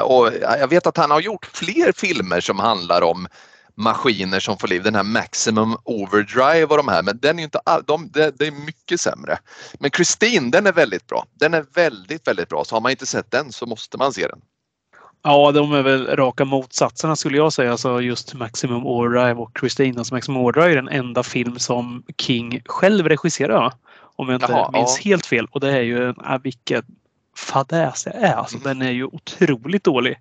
och 0.03 0.31
jag 0.43 0.69
vet 0.69 0.87
att 0.87 0.97
han 0.97 1.11
har 1.11 1.21
gjort 1.21 1.47
fler 1.47 1.93
filmer 1.93 2.41
som 2.41 2.59
handlar 2.59 3.03
om 3.03 3.29
maskiner 3.77 4.41
som 4.41 4.59
får 4.59 4.69
liv. 4.69 4.83
Den 4.83 4.95
här 4.95 5.03
Maximum 5.03 5.77
Overdrive 5.85 6.65
och 6.65 6.77
de 6.77 6.89
här, 6.89 7.03
men 7.03 7.19
den 7.19 7.39
är 7.39 7.43
inte 7.43 7.59
all, 7.59 7.83
de, 7.87 8.11
det, 8.13 8.39
det, 8.39 8.47
är 8.47 8.67
mycket 8.67 9.01
sämre. 9.01 9.39
Men 9.81 9.91
Christine, 9.91 10.51
den 10.51 10.67
är 10.67 10.73
väldigt 10.73 11.07
bra. 11.07 11.25
Den 11.35 11.55
är 11.55 11.65
väldigt, 11.75 12.29
väldigt 12.29 12.49
bra. 12.49 12.65
Så 12.65 12.77
har 12.77 12.81
man 12.81 12.91
inte 12.91 13.07
sett 13.07 13.31
den 13.31 13.53
så 13.53 13.67
måste 13.67 13.99
man 13.99 14.13
se 14.13 14.27
den. 14.27 14.41
Ja, 15.23 15.53
de 15.53 15.73
är 15.73 15.83
väl 15.83 16.07
raka 16.07 16.45
motsatserna 16.45 17.17
skulle 17.17 17.37
jag 17.37 17.53
säga. 17.53 17.71
Alltså 17.71 18.01
just 18.01 18.35
Maximum 18.35 18.87
Overdrive 18.87 19.35
och 19.35 19.51
Christine. 19.61 19.99
Alltså 19.99 20.15
Maximum 20.15 20.41
Overdrive 20.41 20.73
är 20.73 20.77
den 20.77 20.89
enda 20.89 21.23
film 21.23 21.59
som 21.59 22.05
King 22.19 22.63
själv 22.67 23.09
regisserar. 23.09 23.73
Om 24.17 24.29
jag 24.29 24.37
inte 24.37 24.53
Jaha, 24.53 24.71
minns 24.73 25.01
ja. 25.05 25.11
helt 25.11 25.27
fel. 25.27 25.49
Och 25.51 25.61
det 25.61 25.71
är 25.71 25.83
ju, 25.83 26.09
äh, 26.09 26.39
vilket 26.43 26.85
fadäs 27.37 28.05
det 28.05 28.11
är. 28.11 28.35
Alltså, 28.35 28.57
mm. 28.57 28.69
Den 28.69 28.89
är 28.89 28.93
ju 28.93 29.05
otroligt 29.05 29.85
dålig. 29.85 30.19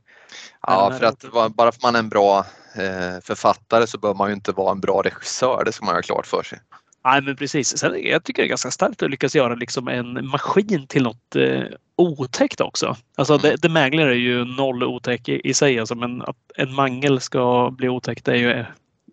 Ja, 0.61 0.93
för 0.99 1.05
att 1.05 1.31
bara 1.31 1.49
för 1.55 1.67
att 1.67 1.83
man 1.83 1.95
är 1.95 1.99
en 1.99 2.09
bra 2.09 2.39
eh, 2.75 3.21
författare 3.23 3.87
så 3.87 3.97
bör 3.97 4.13
man 4.13 4.29
ju 4.29 4.33
inte 4.33 4.51
vara 4.51 4.71
en 4.71 4.79
bra 4.79 5.01
regissör. 5.01 5.63
Det 5.65 5.71
ska 5.71 5.85
man 5.85 5.95
ha 5.95 6.01
klart 6.01 6.27
för 6.27 6.43
sig. 6.43 6.59
Nej, 7.05 7.21
men 7.21 7.35
precis. 7.35 7.77
Sen, 7.77 8.03
jag 8.03 8.23
tycker 8.23 8.41
det 8.41 8.47
är 8.47 8.49
ganska 8.49 8.71
starkt 8.71 9.03
att 9.03 9.09
lyckas 9.09 9.35
göra 9.35 9.55
liksom 9.55 9.87
en 9.87 10.27
maskin 10.27 10.87
till 10.87 11.03
något 11.03 11.35
eh, 11.35 11.63
otäckt 11.95 12.61
också. 12.61 12.95
Alltså 13.15 13.39
mm. 13.43 13.57
The 13.57 13.69
Mangler 13.69 14.07
är 14.07 14.13
ju 14.13 14.45
noll 14.45 14.83
otäck 14.83 15.29
i, 15.29 15.41
i 15.43 15.53
sig. 15.53 15.79
Alltså, 15.79 15.95
men 15.95 16.21
att 16.21 16.37
en 16.55 16.73
mangel 16.73 17.21
ska 17.21 17.71
bli 17.77 17.89
otäckt 17.89 18.27
är 18.27 18.35
ju 18.35 18.65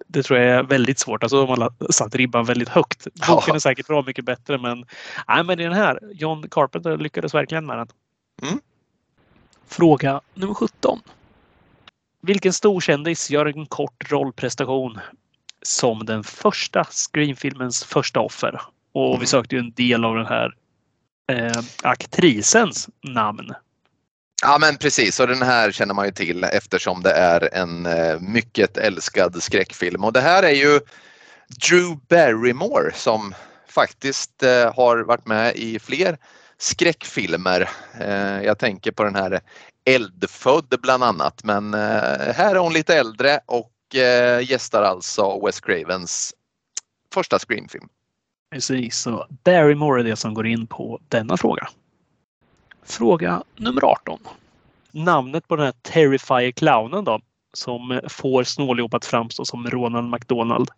det 0.07 0.23
tror 0.23 0.39
jag 0.39 0.49
är 0.49 0.63
väldigt 0.63 0.99
svårt. 0.99 1.23
Alltså 1.23 1.47
de 1.47 1.49
har 1.61 1.93
satt 1.93 2.15
ribban 2.15 2.45
väldigt 2.45 2.69
högt. 2.69 3.05
Boken 3.05 3.45
ja. 3.47 3.55
är 3.55 3.59
säkert 3.59 3.87
bra 3.87 4.03
mycket 4.03 4.25
bättre 4.25 4.59
men, 4.59 4.85
nej, 5.29 5.45
men 5.45 5.61
i 5.61 5.65
den 5.65 5.73
här, 5.73 6.01
John 6.13 6.49
Carpenter 6.51 6.97
lyckades 6.97 7.35
verkligen 7.35 7.67
med 7.67 7.79
den. 7.79 7.89
Mm. 8.43 8.61
Fråga 9.67 10.21
nummer 10.35 10.55
17. 10.55 11.01
Vilken 12.21 12.53
storkändis 12.53 13.31
gör 13.31 13.47
en 13.47 13.67
kort 13.67 14.11
rollprestation 14.11 15.01
som 15.63 16.07
den 16.07 16.25
första 16.25 16.85
Scream-filmens 16.85 17.85
första 17.85 18.21
offer? 18.21 18.61
Och 18.93 19.11
vi 19.11 19.15
mm. 19.15 19.27
sökte 19.27 19.55
ju 19.55 19.59
en 19.59 19.73
del 19.73 20.05
av 20.05 20.17
den 20.17 20.27
här 20.27 20.55
eh, 21.33 21.63
aktrisens 21.83 22.89
namn. 23.01 23.55
Ja 24.45 24.59
men 24.61 24.77
precis 24.77 25.21
och 25.21 25.27
den 25.27 25.43
här 25.43 25.71
känner 25.71 25.95
man 25.95 26.07
ju 26.07 26.13
till 26.13 26.45
eftersom 26.45 27.03
det 27.03 27.11
är 27.13 27.55
en 27.55 27.87
eh, 27.87 28.21
mycket 28.21 28.77
älskad 28.77 29.43
skräckfilm 29.43 30.05
och 30.05 30.13
det 30.13 30.21
här 30.21 30.43
är 30.43 30.55
ju 30.55 30.81
Drew 31.69 31.97
Barrymore 32.09 32.93
som 32.95 33.35
faktiskt 33.69 34.43
eh, 34.43 34.75
har 34.75 34.99
varit 34.99 35.27
med 35.27 35.57
i 35.57 35.79
fler 35.79 36.19
skräckfilmer. 36.59 37.71
Eh, 38.01 38.43
jag 38.43 38.59
tänker 38.59 38.93
på 38.93 39.05
den 39.05 39.15
här 39.15 39.41
Eldfödd 39.85 40.75
bland 40.83 41.05
annat 41.05 41.45
men 41.45 41.75
här 41.75 42.55
är 42.55 42.59
hon 42.59 42.73
lite 42.73 42.95
äldre 42.95 43.41
och 43.47 43.73
gästar 44.43 44.83
alltså 44.83 45.47
Wes 45.47 45.61
Cravens 45.61 46.35
första 47.15 47.39
screenfilm. 47.39 47.89
Precis, 48.53 48.99
så 48.99 49.27
Barrymore 49.45 50.01
är 50.01 50.05
det 50.05 50.17
som 50.17 50.35
går 50.35 50.47
in 50.47 50.67
på 50.67 51.01
denna 51.09 51.37
fråga. 51.37 51.69
Fråga 52.83 53.43
nummer 53.57 53.85
18. 53.85 54.19
Namnet 54.91 55.49
på 55.49 55.57
den 55.57 55.65
här 55.65 55.75
Terrifier-clownen 55.83 57.05
då 57.05 57.21
som 57.53 58.01
får 58.09 58.45
Snåljåp 58.45 58.95
att 58.95 59.05
framstå 59.05 59.45
som 59.45 59.71
Ronald 59.71 60.11
McDonald. 60.11 60.71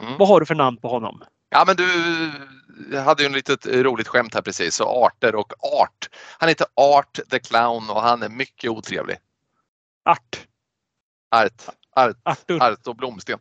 Mm. 0.00 0.18
Vad 0.18 0.28
har 0.28 0.40
du 0.40 0.46
för 0.46 0.54
namn 0.54 0.76
på 0.76 0.88
honom? 0.88 1.22
Ja 1.50 1.64
men 1.66 1.76
du 1.76 2.98
hade 2.98 3.22
ju 3.22 3.26
en 3.26 3.32
litet 3.32 3.66
roligt 3.66 4.08
skämt 4.08 4.34
här 4.34 4.42
precis. 4.42 4.74
Så 4.74 4.84
arter 5.06 5.34
och 5.34 5.52
art. 5.80 6.08
Han 6.38 6.48
heter 6.48 6.66
Art 6.74 7.18
the 7.30 7.38
Clown 7.38 7.90
och 7.90 8.02
han 8.02 8.22
är 8.22 8.28
mycket 8.28 8.70
otrevlig. 8.70 9.16
Art. 10.04 10.46
Art. 11.30 11.62
Art. 11.96 12.16
Artur. 12.22 12.62
Art 12.62 12.86
och 12.86 12.96
Blomsten. 12.96 13.38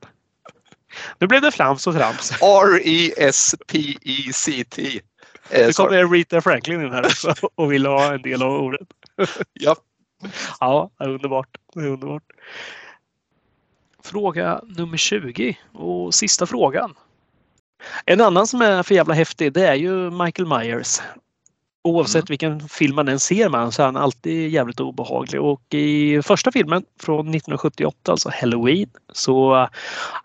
Nu 1.19 1.27
blev 1.27 1.41
det 1.41 1.51
flams 1.51 1.87
och 1.87 1.93
trams. 1.95 2.31
R-E-S-P-E-C-T. 2.41 3.81
Nu 5.51 5.73
kommer 5.73 6.07
Rita 6.07 6.41
Franklin 6.41 6.81
in 6.81 6.91
här 6.91 7.05
också 7.05 7.33
och 7.55 7.71
vill 7.71 7.85
ha 7.85 8.13
en 8.13 8.21
del 8.21 8.43
av 8.43 8.53
ordet. 8.53 8.87
ja. 9.53 9.75
Ja, 10.59 10.89
det 10.97 11.03
är 11.03 11.09
underbart. 11.09 11.57
Det 11.73 11.79
är 11.79 11.87
underbart. 11.87 12.23
Fråga 14.03 14.61
nummer 14.77 14.97
20 14.97 15.57
och 15.73 16.13
sista 16.13 16.45
frågan. 16.45 16.95
En 18.05 18.21
annan 18.21 18.47
som 18.47 18.61
är 18.61 18.83
för 18.83 18.95
jävla 18.95 19.13
häftig 19.13 19.53
det 19.53 19.67
är 19.67 19.75
ju 19.75 20.11
Michael 20.11 20.47
Myers. 20.47 21.01
Oavsett 21.85 22.15
mm. 22.15 22.25
vilken 22.29 22.69
film 22.69 22.95
man 22.95 23.07
än 23.07 23.19
ser 23.19 23.49
med 23.49 23.73
så 23.73 23.81
är 23.81 23.85
han 23.85 23.97
alltid 23.97 24.49
jävligt 24.49 24.79
obehaglig. 24.79 25.41
Och 25.41 25.73
i 25.73 26.21
första 26.21 26.51
filmen 26.51 26.83
från 26.99 27.19
1978, 27.19 28.11
alltså 28.11 28.31
Halloween, 28.41 28.89
så 29.13 29.67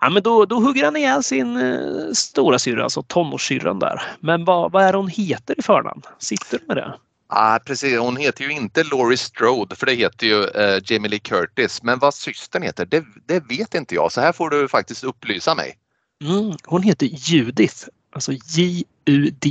ja, 0.00 0.10
men 0.10 0.22
då, 0.22 0.44
då 0.44 0.60
hugger 0.60 0.84
han 0.84 0.96
ihjäl 0.96 1.22
sin 1.22 1.56
eh, 1.56 2.12
stora 2.12 2.58
syra, 2.58 2.84
alltså 2.84 3.02
tonårssyrran 3.02 3.78
där. 3.78 4.02
Men 4.20 4.44
vad, 4.44 4.72
vad 4.72 4.84
är 4.84 4.92
hon 4.92 5.08
heter 5.08 5.58
i 5.58 5.62
förnamn? 5.62 6.02
Sitter 6.18 6.58
du 6.58 6.64
med 6.66 6.76
det? 6.76 6.94
Ah, 7.26 7.58
precis, 7.58 7.98
hon 7.98 8.16
heter 8.16 8.44
ju 8.44 8.50
inte 8.52 8.84
Laurie 8.84 9.18
Strode 9.18 9.76
för 9.76 9.86
det 9.86 9.94
heter 9.94 10.26
ju 10.26 10.44
eh, 10.44 10.82
Jamie 10.84 11.10
Lee 11.10 11.18
Curtis. 11.18 11.82
Men 11.82 11.98
vad 11.98 12.14
systern 12.14 12.62
heter, 12.62 12.86
det, 12.86 13.04
det, 13.26 13.40
vet 13.48 13.74
inte 13.74 13.94
jag. 13.94 14.12
Så 14.12 14.20
här 14.20 14.32
får 14.32 14.50
du 14.50 14.68
faktiskt 14.68 15.04
upplysa 15.04 15.54
mig. 15.54 15.76
Mm, 16.24 16.52
hon 16.64 16.82
heter 16.82 17.06
Judith, 17.06 17.86
alltså 18.12 18.32
J-U-D-I-T-H. 18.32 19.42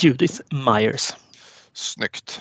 Judith 0.00 0.40
Myers. 0.50 1.14
Snyggt. 1.72 2.40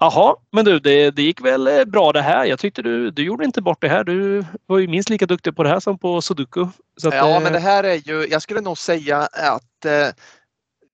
Jaha, 0.00 0.36
men 0.50 0.64
du, 0.64 0.78
det, 0.78 1.10
det, 1.10 1.22
gick 1.22 1.40
väl 1.40 1.66
eh, 1.66 1.84
bra 1.84 2.12
det 2.12 2.22
här. 2.22 2.44
Jag 2.44 2.58
tyckte 2.58 2.82
du, 2.82 3.10
du 3.10 3.24
gjorde 3.24 3.44
inte 3.44 3.62
bort 3.62 3.80
det 3.80 3.88
här. 3.88 4.04
Du 4.04 4.44
var 4.66 4.78
ju 4.78 4.88
minst 4.88 5.10
lika 5.10 5.26
duktig 5.26 5.56
på 5.56 5.62
det 5.62 5.68
här 5.68 5.80
som 5.80 5.98
på 5.98 6.22
sudoku. 6.22 6.66
Att, 7.04 7.14
ja, 7.14 7.40
men 7.40 7.52
det 7.52 7.58
här 7.58 7.84
är 7.84 7.94
ju, 7.94 8.26
jag 8.30 8.42
skulle 8.42 8.60
nog 8.60 8.78
säga 8.78 9.18
att 9.32 9.84
eh, 9.84 10.08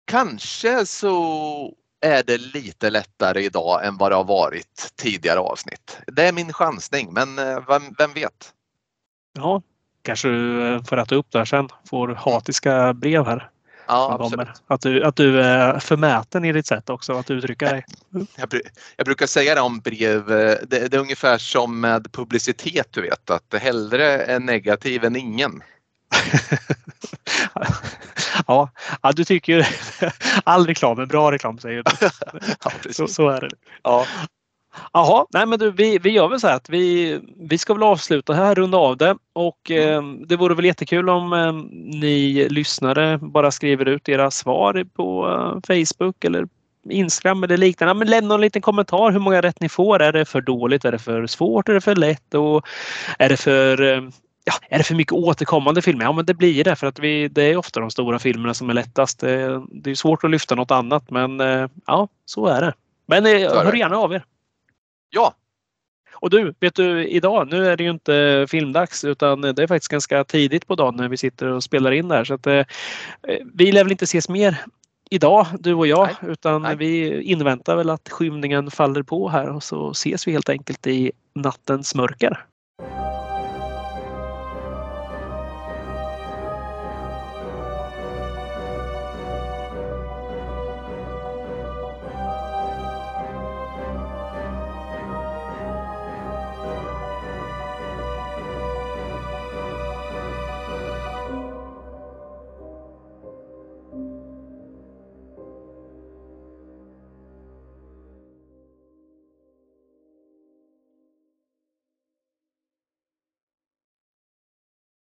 kanske 0.04 0.86
så 0.86 1.74
är 2.00 2.22
det 2.22 2.38
lite 2.38 2.90
lättare 2.90 3.44
idag 3.44 3.86
än 3.86 3.96
vad 3.96 4.12
det 4.12 4.16
har 4.16 4.24
varit 4.24 4.92
tidigare 4.96 5.38
avsnitt. 5.38 5.98
Det 6.06 6.28
är 6.28 6.32
min 6.32 6.52
chansning, 6.52 7.12
men 7.12 7.38
eh, 7.38 7.58
vem, 7.68 7.82
vem 7.98 8.12
vet? 8.12 8.52
Ja, 9.32 9.62
kanske 10.02 10.28
du 10.28 10.74
eh, 10.74 10.82
får 10.82 10.96
rätta 10.96 11.14
upp 11.14 11.30
där 11.30 11.44
sen. 11.44 11.68
Får 11.90 12.08
hatiska 12.08 12.94
brev 12.94 13.26
här. 13.26 13.50
Ja, 13.90 14.16
absolut. 14.20 14.48
Att 14.66 14.80
du, 14.80 15.04
att 15.04 15.16
du 15.16 15.42
är 15.42 15.78
förmäten 15.78 16.44
i 16.44 16.52
ditt 16.52 16.66
sätt 16.66 16.90
också 16.90 17.12
att 17.12 17.30
uttrycka 17.30 17.70
dig. 17.70 17.84
Jag, 18.36 18.60
jag 18.96 19.04
brukar 19.04 19.26
säga 19.26 19.54
det 19.54 19.60
om 19.60 19.80
brev, 19.80 20.32
eh, 20.32 20.56
det, 20.68 20.88
det, 20.88 20.94
är 20.96 21.00
ungefär 21.00 21.38
som 21.38 21.80
med 21.80 22.12
publicitet 22.12 22.88
du 22.90 23.02
vet 23.02 23.30
att 23.30 23.54
hellre 23.60 24.06
är 24.06 24.40
negativ 24.40 25.04
än 25.04 25.16
ingen. 25.16 25.62
ja, 28.46 28.70
ja, 29.02 29.12
du 29.12 29.24
tycker 29.24 29.52
ju 29.52 29.64
all 30.44 30.66
reklam 30.66 30.98
är 30.98 31.06
bra 31.06 31.32
reklam 31.32 31.58
säger 31.58 31.82
du. 31.82 31.92
ja, 32.64 32.72
så, 32.90 33.08
så 33.08 33.28
är 33.28 33.40
det. 33.40 33.50
Ja. 33.82 34.06
Jaha, 34.92 35.26
nej 35.30 35.46
men 35.46 35.58
du, 35.58 35.70
vi, 35.70 35.98
vi 35.98 36.10
gör 36.10 36.28
väl 36.28 36.40
så 36.40 36.46
här 36.46 36.56
att 36.56 36.68
vi, 36.68 37.20
vi 37.36 37.58
ska 37.58 37.74
väl 37.74 37.82
avsluta 37.82 38.32
här, 38.32 38.54
runda 38.54 38.78
av 38.78 38.96
det 38.96 39.16
och 39.32 39.70
mm. 39.70 40.20
eh, 40.20 40.26
det 40.26 40.36
vore 40.36 40.54
väl 40.54 40.64
jättekul 40.64 41.08
om 41.08 41.32
eh, 41.32 41.52
ni 41.98 42.48
lyssnare 42.50 43.18
bara 43.18 43.50
skriver 43.50 43.88
ut 43.88 44.08
era 44.08 44.30
svar 44.30 44.84
på 44.94 45.28
eh, 45.28 45.76
Facebook 45.76 46.24
eller 46.24 46.48
Instagram 46.90 47.44
eller 47.44 47.56
liknande. 47.56 47.94
Men 47.94 48.08
lämna 48.08 48.34
en 48.34 48.40
liten 48.40 48.62
kommentar 48.62 49.12
hur 49.12 49.20
många 49.20 49.42
rätt 49.42 49.60
ni 49.60 49.68
får. 49.68 50.02
Är 50.02 50.12
det 50.12 50.24
för 50.24 50.40
dåligt? 50.40 50.84
Är 50.84 50.92
det 50.92 50.98
för 50.98 51.26
svårt? 51.26 51.68
Är 51.68 51.74
det 51.74 51.80
för 51.80 51.96
lätt? 51.96 52.34
Och 52.34 52.66
är 53.18 53.28
det 53.28 53.36
för 53.36 53.82
eh, 53.82 54.02
Ja, 54.44 54.52
är 54.68 54.78
det 54.78 54.84
för 54.84 54.94
mycket 54.94 55.12
återkommande 55.12 55.82
filmer? 55.82 56.04
Ja, 56.04 56.12
men 56.12 56.26
det 56.26 56.34
blir 56.34 56.64
det 56.64 56.76
för 56.76 56.86
att 56.86 56.98
vi, 56.98 57.28
det 57.28 57.42
är 57.42 57.56
ofta 57.56 57.80
de 57.80 57.90
stora 57.90 58.18
filmerna 58.18 58.54
som 58.54 58.70
är 58.70 58.74
lättast. 58.74 59.20
Det, 59.20 59.62
det 59.72 59.90
är 59.90 59.94
svårt 59.94 60.24
att 60.24 60.30
lyfta 60.30 60.54
något 60.54 60.70
annat, 60.70 61.10
men 61.10 61.40
eh, 61.40 61.68
ja, 61.86 62.08
så 62.24 62.46
är 62.46 62.60
det. 62.60 62.74
Men 63.06 63.26
eh, 63.26 63.64
hör 63.64 63.72
gärna 63.72 63.96
av 63.96 64.12
er. 64.12 64.24
Ja. 65.10 65.34
Och 66.14 66.30
du, 66.30 66.54
vet 66.60 66.74
du 66.74 67.08
idag, 67.08 67.48
nu 67.50 67.66
är 67.66 67.76
det 67.76 67.84
ju 67.84 67.90
inte 67.90 68.46
filmdags 68.50 69.04
utan 69.04 69.40
det 69.40 69.62
är 69.62 69.66
faktiskt 69.66 69.90
ganska 69.90 70.24
tidigt 70.24 70.66
på 70.66 70.74
dagen 70.74 70.96
när 70.96 71.08
vi 71.08 71.16
sitter 71.16 71.46
och 71.46 71.64
spelar 71.64 71.92
in 71.92 72.08
där 72.08 72.24
så 72.24 72.34
att 72.34 72.46
eh, 72.46 72.64
vi 73.54 73.72
lär 73.72 73.84
väl 73.84 73.92
inte 73.92 74.04
ses 74.04 74.28
mer 74.28 74.64
idag, 75.10 75.46
du 75.58 75.74
och 75.74 75.86
jag, 75.86 76.06
Nej. 76.22 76.32
utan 76.32 76.62
Nej. 76.62 76.76
vi 76.76 77.22
inväntar 77.22 77.76
väl 77.76 77.90
att 77.90 78.08
skymningen 78.08 78.70
faller 78.70 79.02
på 79.02 79.28
här 79.28 79.50
och 79.50 79.62
så 79.62 79.90
ses 79.90 80.28
vi 80.28 80.32
helt 80.32 80.48
enkelt 80.48 80.86
i 80.86 81.12
nattens 81.34 81.94
mörker. 81.94 82.44